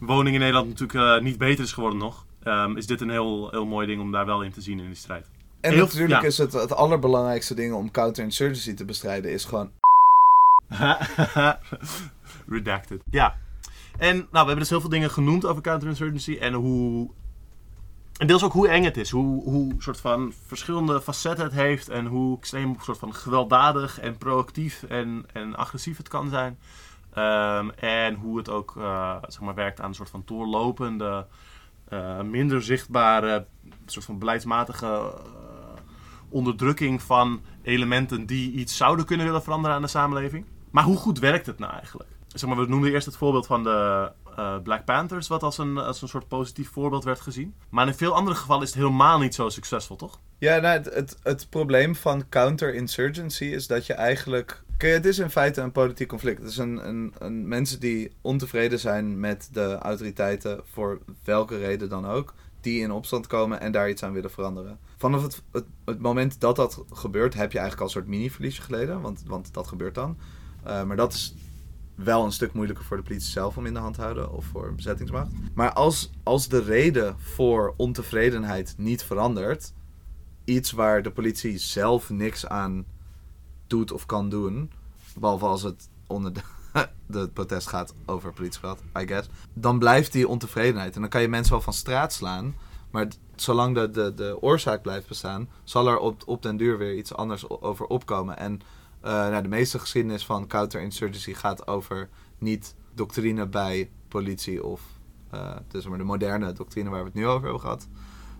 [0.00, 2.26] woningen in Nederland natuurlijk niet beter is geworden nog.
[2.48, 4.86] Ehm, is dit een heel, heel mooi ding om daar wel in te zien in
[4.86, 5.30] die strijd.
[5.60, 6.26] En Heel- natuurlijk ja.
[6.26, 9.32] is het het allerbelangrijkste ding om counterinsurgency te bestrijden...
[9.32, 9.70] is gewoon
[12.46, 13.02] Redacted.
[13.10, 13.36] Ja.
[13.98, 17.10] En nou, we hebben dus heel veel dingen genoemd over counterinsurgency en hoe.
[18.16, 19.10] En deels ook hoe eng het is.
[19.10, 21.88] Hoe, hoe soort van verschillende facetten het heeft.
[21.88, 26.58] En hoe extreem soort van gewelddadig en proactief en, en agressief het kan zijn.
[27.14, 31.26] Ehm, en hoe het ook eh, zeg maar, werkt aan een soort van doorlopende,
[31.88, 33.46] eh, minder zichtbare,
[33.86, 35.12] soort van beleidsmatige eh,
[36.28, 40.44] onderdrukking van elementen die iets zouden kunnen willen veranderen aan de samenleving.
[40.70, 42.08] Maar hoe goed werkt het nou eigenlijk?
[42.26, 45.78] Zeg maar, we noemden eerst het voorbeeld van de eh, Black Panthers, wat als een,
[45.78, 47.54] als een soort positief voorbeeld werd gezien.
[47.68, 50.20] Maar in veel andere gevallen is het helemaal niet zo succesvol, toch?
[50.38, 54.62] Ja, nou, het, het, het probleem van counterinsurgency is dat je eigenlijk...
[54.78, 56.38] Kijk, het is in feite een politiek conflict.
[56.40, 61.88] Het is een, een, een mensen die ontevreden zijn met de autoriteiten, voor welke reden
[61.88, 64.78] dan ook, die in opstand komen en daar iets aan willen veranderen.
[64.96, 65.42] Vanaf het,
[65.84, 69.54] het, moment dat dat gebeurt, heb je eigenlijk al een soort mini-verliesje geleden, want, want
[69.54, 70.18] dat gebeurt dan.
[70.62, 71.34] Eh, maar dat is
[71.94, 74.44] wel een stuk moeilijker voor de politie zelf om in de hand te houden of
[74.44, 75.30] voor bezettingsmacht.
[75.54, 79.72] Maar als, als de reden voor ontevredenheid niet verandert,
[80.44, 82.84] iets waar de politie zelf niks aan
[83.68, 84.70] doet of kan doen,
[85.18, 86.40] behalve als het onder de,
[87.06, 90.94] de protest gaat over politiegeweld, I guess, dan blijft die ontevredenheid.
[90.94, 92.54] En dan kan je mensen wel van straat slaan,
[92.90, 96.94] maar zolang de, de, de oorzaak blijft bestaan, zal er op, op den duur weer
[96.94, 98.36] iets anders over opkomen.
[98.38, 98.60] En
[99.00, 102.08] eh, nou, de meeste geschiedenis van counterinsurgency gaat over
[102.38, 104.80] niet doctrine bij politie of
[105.30, 107.88] eh, dus maar de moderne doctrine waar we het nu over hebben gehad.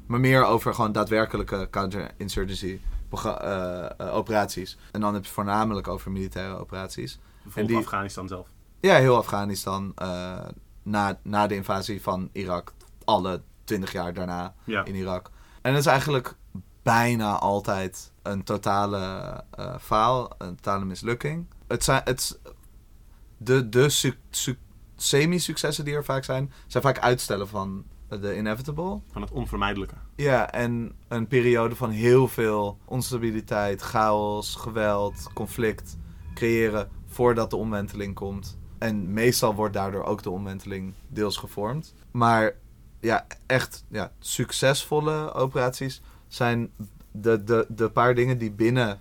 [0.06, 2.78] Maar meer over gewoon daadwerkelijke counterinsurgency
[3.98, 4.78] operaties.
[4.92, 7.18] En dan heb je het voornamelijk over militaire operaties.
[7.42, 8.48] Bijvoorbeeld die- Afghanistan zelf.
[8.80, 10.38] Ja, heel Afghanistan eh,
[10.82, 12.72] na, na de invasie van Irak.
[13.04, 14.84] Alle twintig jaar daarna Ja.
[14.84, 15.30] in Irak.
[15.62, 16.34] En het is eigenlijk
[16.82, 21.46] bijna altijd een totale eh, faal, een totale mislukking.
[21.66, 22.40] Het zijn, het,
[23.36, 24.58] de de su- su-
[24.96, 29.00] semi-successen die er vaak zijn, zijn vaak uitstellen van de inevitable.
[29.12, 29.94] Van het onvermijdelijke.
[30.16, 35.96] Ja, en een periode van heel veel onstabiliteit, chaos, geweld, conflict
[36.34, 38.58] creëren voordat de omwenteling komt.
[38.78, 41.94] En meestal wordt daardoor ook de omwenteling deels gevormd.
[42.10, 42.54] Maar
[43.00, 46.70] ja, echt ja, succesvolle operaties zijn
[47.10, 49.00] de, de, de paar dingen die binnen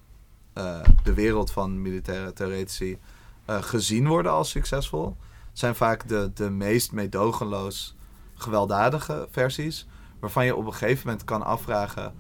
[0.54, 2.98] eh, de wereld van militaire theoretici
[3.46, 5.18] eh, gezien worden als succesvol,
[5.54, 7.96] zijn vaak de, de meest meedogenloos
[8.38, 9.88] gewelddadige versies.
[10.20, 12.16] Waarvan je op een gegeven moment kan afvragen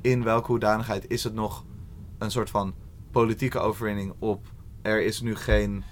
[0.00, 1.64] in welke hoedanigheid is het nog
[2.18, 2.74] een soort van
[3.10, 4.46] politieke overwinning op
[4.82, 5.84] er is nu geen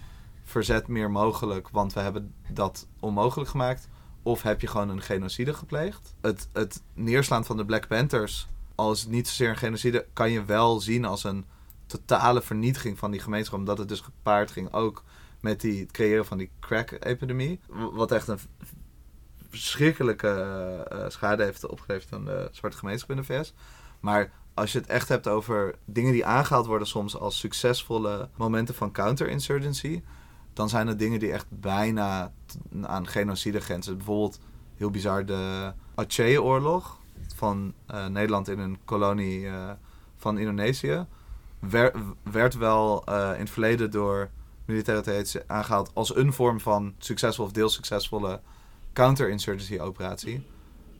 [0.42, 3.88] verzet meer mogelijk, want we hebben dat onmogelijk gemaakt?
[4.22, 6.14] Of heb je gewoon een genocide gepleegd?
[6.20, 10.30] Het, het neerslaan van de Black Panthers, al is het niet zozeer een genocide, kan
[10.30, 11.44] je wel zien als een
[11.86, 13.58] totale vernietiging van die gemeenschap.
[13.58, 15.04] Omdat het dus gepaard ging ook
[15.40, 17.60] met die, het creëren van die crack-epidemie.
[17.92, 18.38] Wat echt een
[19.50, 23.54] verschrikkelijke eh, eh, schade heeft opgeleverd aan de zwarte gemeenschap in de VS.
[24.00, 28.74] Maar als je het echt hebt over dingen die aangehaald worden soms als succesvolle momenten
[28.74, 30.02] van counterinsurgency,
[30.52, 32.32] dan zijn het dingen die echt bijna
[32.82, 33.96] aan genocide grenzen.
[33.96, 34.40] Bijvoorbeeld,
[34.76, 36.98] heel bizar, de Aceh-oorlog
[37.36, 39.48] van eh, Nederland in een kolonie
[40.16, 41.06] van Indonesië.
[41.58, 44.30] Wer- werd wel in het verleden door
[44.64, 48.40] militaire aangehaald als een vorm van succesvol of deels succesvolle
[48.92, 50.46] counterinsurgency operatie.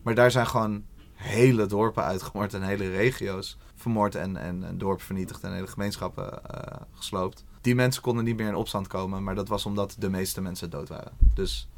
[0.01, 5.05] Maar daar zijn gewoon hele dorpen uitgemoord en hele regio's vermoord en, en, en dorpen
[5.05, 7.43] vernietigd en hele gemeenschappen eh, gesloopt.
[7.61, 10.69] Die mensen konden niet meer in opstand komen, maar dat was omdat de meeste mensen
[10.69, 11.11] dood waren.
[11.33, 11.69] Dus,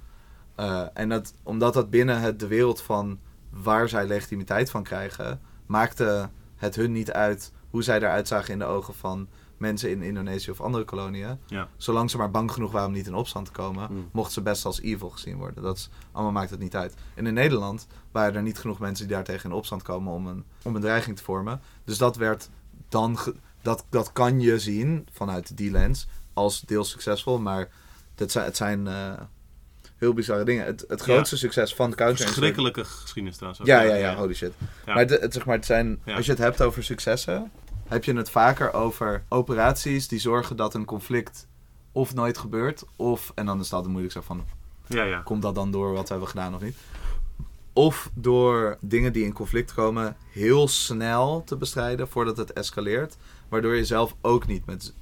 [0.55, 3.19] eh, en dat, omdat dat binnen het, de wereld van
[3.49, 8.59] waar zij legitimiteit van krijgen, maakte het hun niet uit hoe zij eruit zagen in
[8.59, 9.27] de ogen van
[9.63, 11.37] mensen in Indonesië of andere koloniën.
[11.47, 11.67] Ja.
[11.77, 14.09] Zolang ze maar bang genoeg waren om niet in opstand te komen, Hmm.
[14.11, 15.63] mochten ze best als evil gezien worden.
[15.63, 16.93] Dat is, allemaal maakt het niet uit.
[17.15, 20.43] En in Nederland waren er niet genoeg mensen die daartegen in opstand komen om een,
[20.63, 21.61] om een dreiging te vormen.
[21.83, 22.49] Dus dat werd
[22.89, 23.17] dan,
[23.61, 27.69] dat, dat kan je zien vanuit die lens als deels succesvol, maar
[28.15, 29.13] dat zijn, het zijn eh,
[29.97, 30.65] heel bizarre dingen.
[30.65, 33.61] Het, het grootste succes van de counter Verschrikkelijke geschiedenis trouwens.
[33.61, 33.67] ook.
[33.67, 34.53] ja, ja, ja, holy shit.
[34.85, 34.93] Ja.
[34.93, 37.51] Maar, het, het, zeg maar het zijn, als je het hebt over successen,
[37.87, 41.47] heb je het vaker over operaties die zorgen dat een conflict
[41.91, 44.43] of nooit gebeurt, of, en dan is dat moeilijk zo van,
[44.87, 45.19] Ja, ja.
[45.19, 46.75] komt dat dan door wat we hebben gedaan of niet?
[47.73, 53.17] Of door dingen die in conflict komen heel snel te bestrijden voordat het escaleert,
[53.49, 54.93] waardoor je zelf ook niet met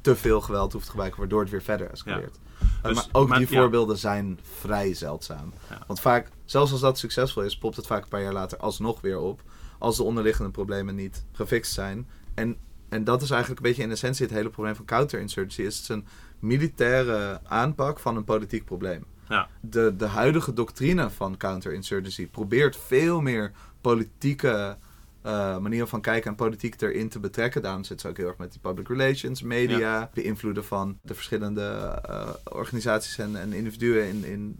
[0.00, 2.38] te veel geweld hoeft te gebruiken, waardoor het weer verder escaleert.
[2.82, 5.52] Dus- maar ook maar- die voorbeelden zijn vrij zeldzaam.
[5.86, 9.00] Want vaak, zelfs als dat succesvol is, popt het vaak een paar jaar later alsnog
[9.00, 9.42] weer op.
[9.78, 12.08] Als de onderliggende problemen niet gefixt zijn.
[12.36, 12.56] En,
[12.88, 15.62] en dat is eigenlijk een beetje in essentie het hele probleem van counterinsurgency.
[15.62, 16.06] Is het is een
[16.38, 19.04] militaire aanpak van een politiek probleem.
[19.28, 19.48] Ja.
[19.60, 24.76] De, de huidige doctrine van counterinsurgency probeert veel meer politieke
[25.22, 27.62] eh, manieren van kijken en politiek erin te betrekken.
[27.62, 32.00] Daarom zit ze ook heel erg met die public relations, media, beïnvloeden van de verschillende
[32.08, 34.58] eh, organisaties en, en individuen in, in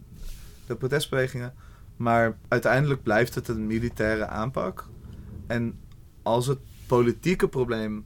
[0.65, 1.53] de protestbewegingen.
[1.97, 4.87] Maar uiteindelijk blijft het een militaire aanpak.
[5.47, 5.79] En
[6.23, 8.05] als het politieke probleem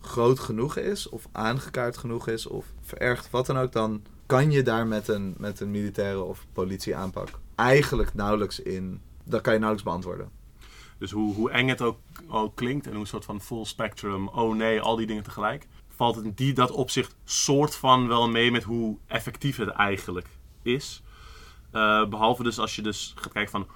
[0.00, 4.62] groot genoeg is, of aangekaart genoeg is, of verergd, wat dan ook, dan kan je
[4.62, 9.00] daar met een, met een militaire of politieaanpak eigenlijk nauwelijks in.
[9.24, 10.30] Dat kan je nauwelijks beantwoorden.
[10.98, 11.98] Dus hoe, hoe eng het ook,
[12.54, 16.16] klinkt en hoe een soort van full spectrum, oh nee, al die dingen tegelijk, valt
[16.16, 20.28] het in die dat opzicht soort van wel mee met hoe effectief het eigenlijk
[20.62, 21.02] is.
[21.70, 23.66] Eh, behalve dus als je dus gaat kijken van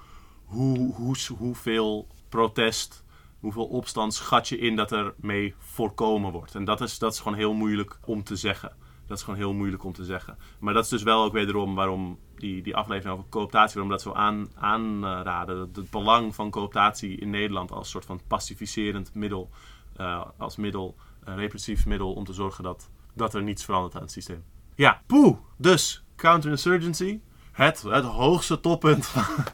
[0.45, 3.03] hoe, hoe, hoeveel protest,
[3.39, 6.55] hoeveel opstand schat je in dat er mee voorkomen wordt.
[6.55, 8.71] En dat is, dat is gewoon heel moeilijk om te zeggen.
[9.07, 10.37] Dat is gewoon heel moeilijk om te zeggen.
[10.59, 14.01] Maar dat is dus wel ook wederom waarom die, die aflevering over cooptatie, waarom dat
[14.01, 15.59] zo aan, aanraden.
[15.59, 19.49] Het, het belang van cooptatie in Nederland als soort van pacificerend middel.
[19.95, 24.01] eh, als middel, een repressief middel om te zorgen dat, dat er niets verandert aan
[24.01, 24.43] het systeem.
[24.75, 25.37] Ja, poeh.
[25.57, 27.19] Dus, counterinsurgency.
[27.51, 29.13] Het, het hoogste toppunt.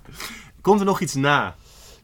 [0.61, 1.55] Komt er nog iets na?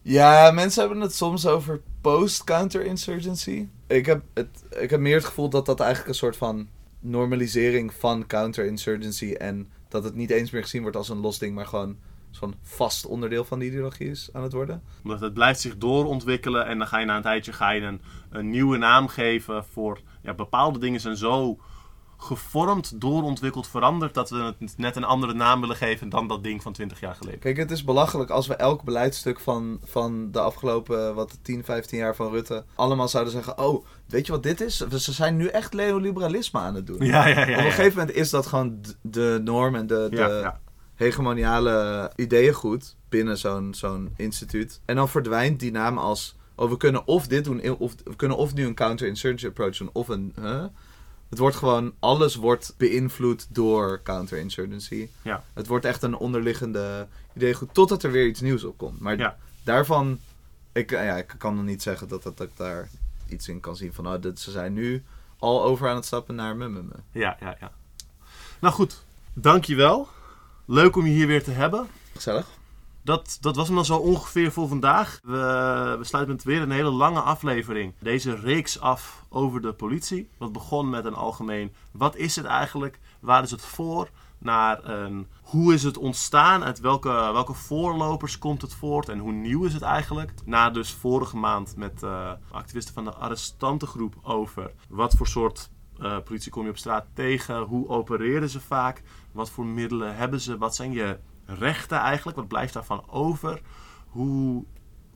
[0.02, 3.68] Ja, mensen hebben het soms over post-counterinsurgency.
[3.86, 6.68] Ik heb, het, ik heb meer het gevoel dat dat eigenlijk een soort van
[7.00, 11.54] normalisering van counterinsurgency en dat het niet eens meer gezien wordt als een los ding,
[11.54, 11.96] maar gewoon
[12.30, 14.82] zo'n vast onderdeel van de ideologie is aan het worden.
[15.02, 18.00] Omdat het blijft zich doorontwikkelen en dan ga je na een tijdje ga je een,
[18.30, 21.58] een nieuwe naam geven voor ja, bepaalde dingen zijn zo
[22.22, 26.62] gevormd, doorontwikkeld, veranderd dat we het net een andere naam willen geven dan dat ding
[26.62, 27.40] van 20 jaar geleden.
[27.40, 31.98] Kijk, het is belachelijk als we elk beleidstuk van, van de afgelopen wat, 10, 15
[31.98, 34.76] jaar van Rutte allemaal zouden zeggen: Oh, weet je wat dit is?
[34.76, 37.06] Ze zijn nu echt neoliberalisme aan het doen.
[37.06, 37.58] Ja, ja, ja.
[37.58, 40.60] Op een gegeven moment is dat gewoon de norm en de, de Ja, ja.
[40.94, 44.80] hegemoniale ideeëngoed binnen zo'n zo'n instituut.
[44.84, 48.36] En dan verdwijnt die naam als, oh we kunnen of dit doen, of we kunnen
[48.36, 50.64] of nu een counterinsurgency approach doen, of een, huh?
[51.32, 55.08] Het wordt gewoon, alles wordt beïnvloed door counterinsurgency.
[55.22, 55.44] Ja.
[55.52, 59.00] Het wordt echt een onderliggende ideeëngoed, totdat er weer iets nieuws op komt.
[59.00, 59.36] Maar Ja.
[59.62, 60.18] daarvan,
[60.72, 62.88] ik, eh, ja, ik kan nog niet zeggen dat, dat, dat ik daar
[63.28, 65.02] iets in kan zien van, oh, dit, ze zijn nu
[65.38, 66.92] al over aan het stappen naar mummemme.
[67.12, 67.72] Ja, ja, ja.
[68.58, 70.08] Nou goed, dankjewel.
[70.64, 71.86] Leuk om je hier weer te hebben.
[72.14, 72.46] Gezellig.
[73.02, 75.20] Dat, dat was hem dan zo ongeveer voor vandaag.
[75.22, 77.94] We, sluiten met weer een hele lange aflevering.
[77.98, 80.28] Deze reeks af over de politie.
[80.38, 82.98] Wat begon met een algemeen, wat is het eigenlijk?
[83.20, 84.08] Waar is het voor?
[84.38, 86.64] Naar een, hoe is het ontstaan?
[86.64, 89.08] Uit welke, welke voorlopers komt het voort?
[89.08, 90.32] En hoe nieuw is het eigenlijk?
[90.44, 96.18] Na dus vorige maand met uh, activisten van de arrestantengroep over wat voor soort uh,
[96.24, 97.62] politie kom je op straat tegen?
[97.62, 99.02] Hoe opereren ze vaak?
[99.32, 100.58] Wat voor middelen hebben ze?
[100.58, 102.36] Wat zijn je rechten eigenlijk?
[102.36, 103.60] Wat blijft daarvan over?
[104.08, 104.64] Hoe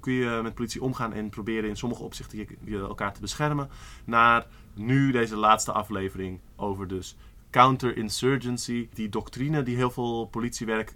[0.01, 3.69] kun je met politie omgaan en proberen in sommige opzichten je, elkaar te beschermen?
[4.05, 7.17] Naar nu deze laatste aflevering over dus
[7.51, 8.89] counterinsurgency.
[8.95, 10.95] Die doctrine die heel veel politiewerk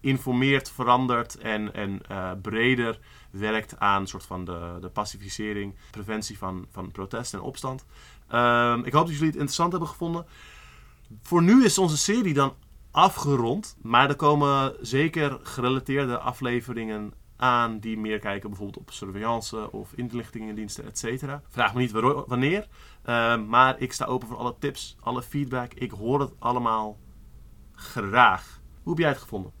[0.00, 2.98] informeert, verandert en, en uh, breder
[3.30, 7.84] werkt aan een soort van de, de pacificering, preventie van, van protest en opstand.
[8.32, 10.26] Um, ik hoop dat jullie het interessant hebben gevonden.
[11.22, 12.54] Voor nu is onze serie dan
[12.96, 13.76] afgerond.
[13.82, 20.84] Maar er komen zeker gerelateerde afleveringen aan die meer kijken bijvoorbeeld op surveillance of inlichtingendiensten,
[20.84, 21.04] et.
[21.48, 21.90] Vraag me niet
[22.26, 22.66] wanneer,
[23.06, 25.72] uh, maar ik sta open voor alle tips, alle feedback.
[25.74, 26.98] Ik hoor het allemaal
[27.74, 28.60] graag.
[28.82, 29.52] Hoe heb jij het gevonden?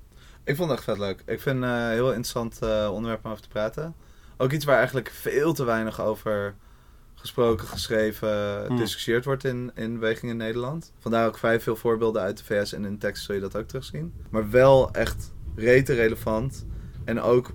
[0.44, 1.22] Ik vond het echt vet leuk.
[1.26, 3.94] Ik vind het een heel interessant uh, onderwerp om over te praten.
[4.36, 6.54] Ook iets waar eigenlijk veel te weinig over
[7.26, 8.76] gesproken, geschreven, hmm.
[8.76, 10.92] gediscussieerd wordt in, in beweging in Nederland.
[10.98, 13.56] Vandaar ook vrij veel voorbeelden uit de VS en in de tekst zul je dat
[13.56, 14.14] ook terugzien.
[14.30, 16.66] Maar wel echt rete relevant.
[17.04, 17.52] En ook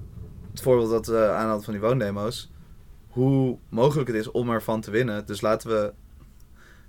[0.51, 2.51] het voorbeeld dat we aanhadden van die woondemo's.
[3.07, 5.25] Hoe mogelijk het is om ervan te winnen.
[5.25, 5.93] Dus laten we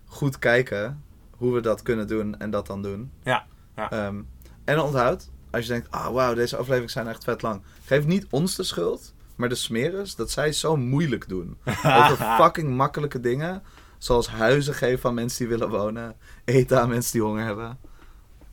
[0.04, 3.10] goed kijken hoe we dat kunnen doen en dat dan doen.
[3.22, 3.46] Ja.
[3.76, 4.06] ja.
[4.06, 4.28] Um,
[4.64, 7.62] en onthoud, als je denkt, ah oh, wauw, deze afleveringen zijn echt vet lang.
[7.84, 9.14] Geef niet ons de schuld.
[9.42, 11.56] Maar de smeres, dat zij zo moeilijk doen.
[12.00, 13.62] Over fucking makkelijke dingen.
[13.98, 16.16] Zoals huizen geven aan mensen die willen wonen.
[16.44, 17.78] Eten aan mensen die honger hebben.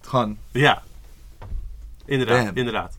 [0.01, 0.38] Gewoon.
[0.51, 0.84] Ja.
[2.06, 2.98] Inderdaad, inderdaad.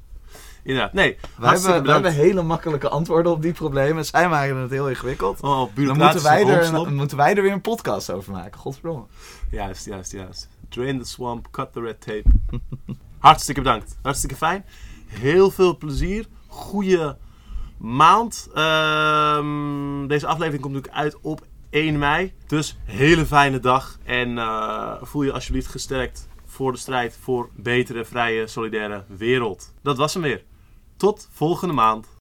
[0.62, 0.92] Inderdaad.
[0.92, 4.04] Nee, wij hebben, hebben hele makkelijke antwoorden op die problemen.
[4.04, 5.40] Zij maken het heel ingewikkeld.
[5.40, 8.60] Oh, Dan moeten wij, er, moeten wij er weer een podcast over maken.
[8.60, 9.04] Godverdomme.
[9.50, 10.48] Juist, juist, juist.
[10.68, 12.24] Drain the swamp, cut the red tape.
[13.18, 13.96] Hartstikke bedankt.
[14.02, 14.64] Hartstikke fijn.
[15.06, 16.26] Heel veel plezier.
[16.46, 17.14] Goeie
[17.80, 18.48] maand.
[18.54, 22.32] Ehm, deze aflevering komt natuurlijk uit op 1 mei.
[22.46, 23.98] Dus hele fijne dag.
[24.04, 29.72] En uh, voel je alsjeblieft gesterkt voor de strijd voor een betere, vrije, solidaire wereld.
[29.82, 30.42] Dat was hem weer.
[30.96, 32.19] Tot volgende maand.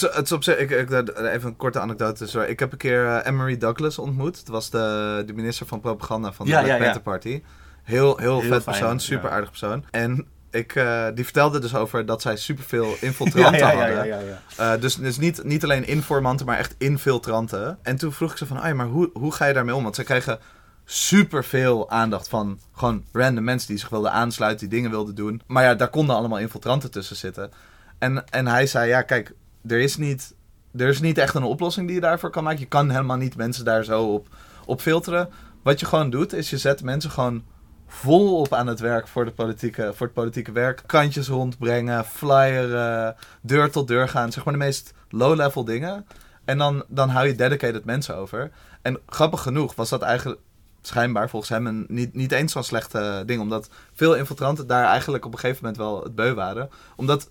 [0.00, 2.26] Het, het is op zich, ik, ik, even een korte anekdote.
[2.26, 2.48] Sorry.
[2.48, 4.38] Ik heb een keer uh, Emery Douglas ontmoet.
[4.38, 6.98] Het was de, de minister van propaganda van de Black Panther ja.
[6.98, 7.42] Party.
[7.82, 9.84] Heel, heel, vet persoon, super aardig persoon.
[9.90, 14.38] En ik, uh, die vertelde dus over dat zij superveel infiltranten hadden.
[14.60, 17.78] Uh, dus dus niet, niet alleen informanten, maar echt infiltranten.
[17.82, 19.82] En toen vroeg ik ze van, ah, maar hoe, hoe ga je daarmee om?
[19.82, 20.38] Want ze kregen
[20.84, 25.42] superveel aandacht van gewoon random mensen die zich wilden aansluiten, die dingen wilden doen.
[25.46, 27.50] Maar ja, daar konden allemaal infiltranten tussen zitten.
[27.98, 29.32] En, en hij zei, ja, kijk,
[29.66, 30.34] er is niet,
[30.76, 32.60] er is niet echt een oplossing die je daarvoor kan maken.
[32.60, 34.22] Je kan helemaal niet mensen daar zo
[34.66, 35.28] op, filteren.
[35.62, 37.44] Wat je gewoon doet, is je zet mensen gewoon
[37.86, 40.82] volop aan het werk voor, de politieke, voor het politieke werk.
[40.86, 44.32] Kantjes rondbrengen, flyeren, deur tot deur gaan.
[44.32, 46.06] Zeg maar de meest low-level dingen.
[46.44, 48.50] En dan, dan hou je dedicated mensen over.
[48.82, 50.40] En grappig genoeg was dat eigenlijk
[50.82, 53.40] schijnbaar volgens hem een, niet, niet eens zo'n slechte ding.
[53.40, 56.70] Omdat veel infiltranten daar eigenlijk op een gegeven moment wel het beu waren.
[56.96, 57.30] Omdat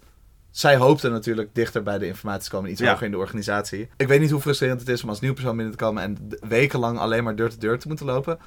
[0.54, 3.90] zij hoopte natuurlijk dichter bij de informatie te komen, iets hoger in de organisatie.
[3.98, 6.30] Ik weet niet hoe frustrerend het is om als nieuw persoon binnen te komen en
[6.48, 8.40] wekenlang alleen maar deur te deur te moeten lopen.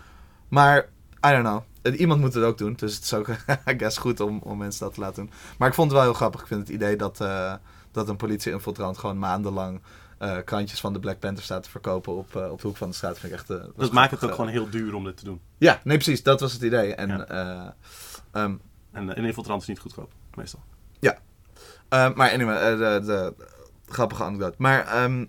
[0.48, 0.88] Maar,
[1.26, 1.62] I don't know.
[1.94, 3.28] Iemand moet het ook doen, dus het is ook,
[3.72, 5.32] I guess, goed om, om mensen dat te laten doen.
[5.58, 6.40] Maar ik vond het wel heel grappig.
[6.40, 7.54] Ik vind het idee dat, uh,
[7.92, 9.80] dat een politie-infiltrant gewoon maandenlang
[10.22, 12.88] uh, krantjes van de Black Panther staat te verkopen op, uh, op de hoek van
[12.88, 13.18] de straat.
[13.18, 15.40] Vind ik echt, dat maakt het ook gewoon heel duur om dit te doen.
[15.58, 16.22] Ja, nee, precies.
[16.22, 16.94] Dat was het idee.
[16.94, 17.74] En, ja.
[18.32, 18.60] um,
[18.92, 20.60] en een infiltrant is niet goedkoop, meestal.
[20.98, 21.18] Ja,
[21.88, 23.34] maar anyway, uh, de, de,
[23.88, 24.54] grappige anekdote.
[24.58, 25.24] Maar um,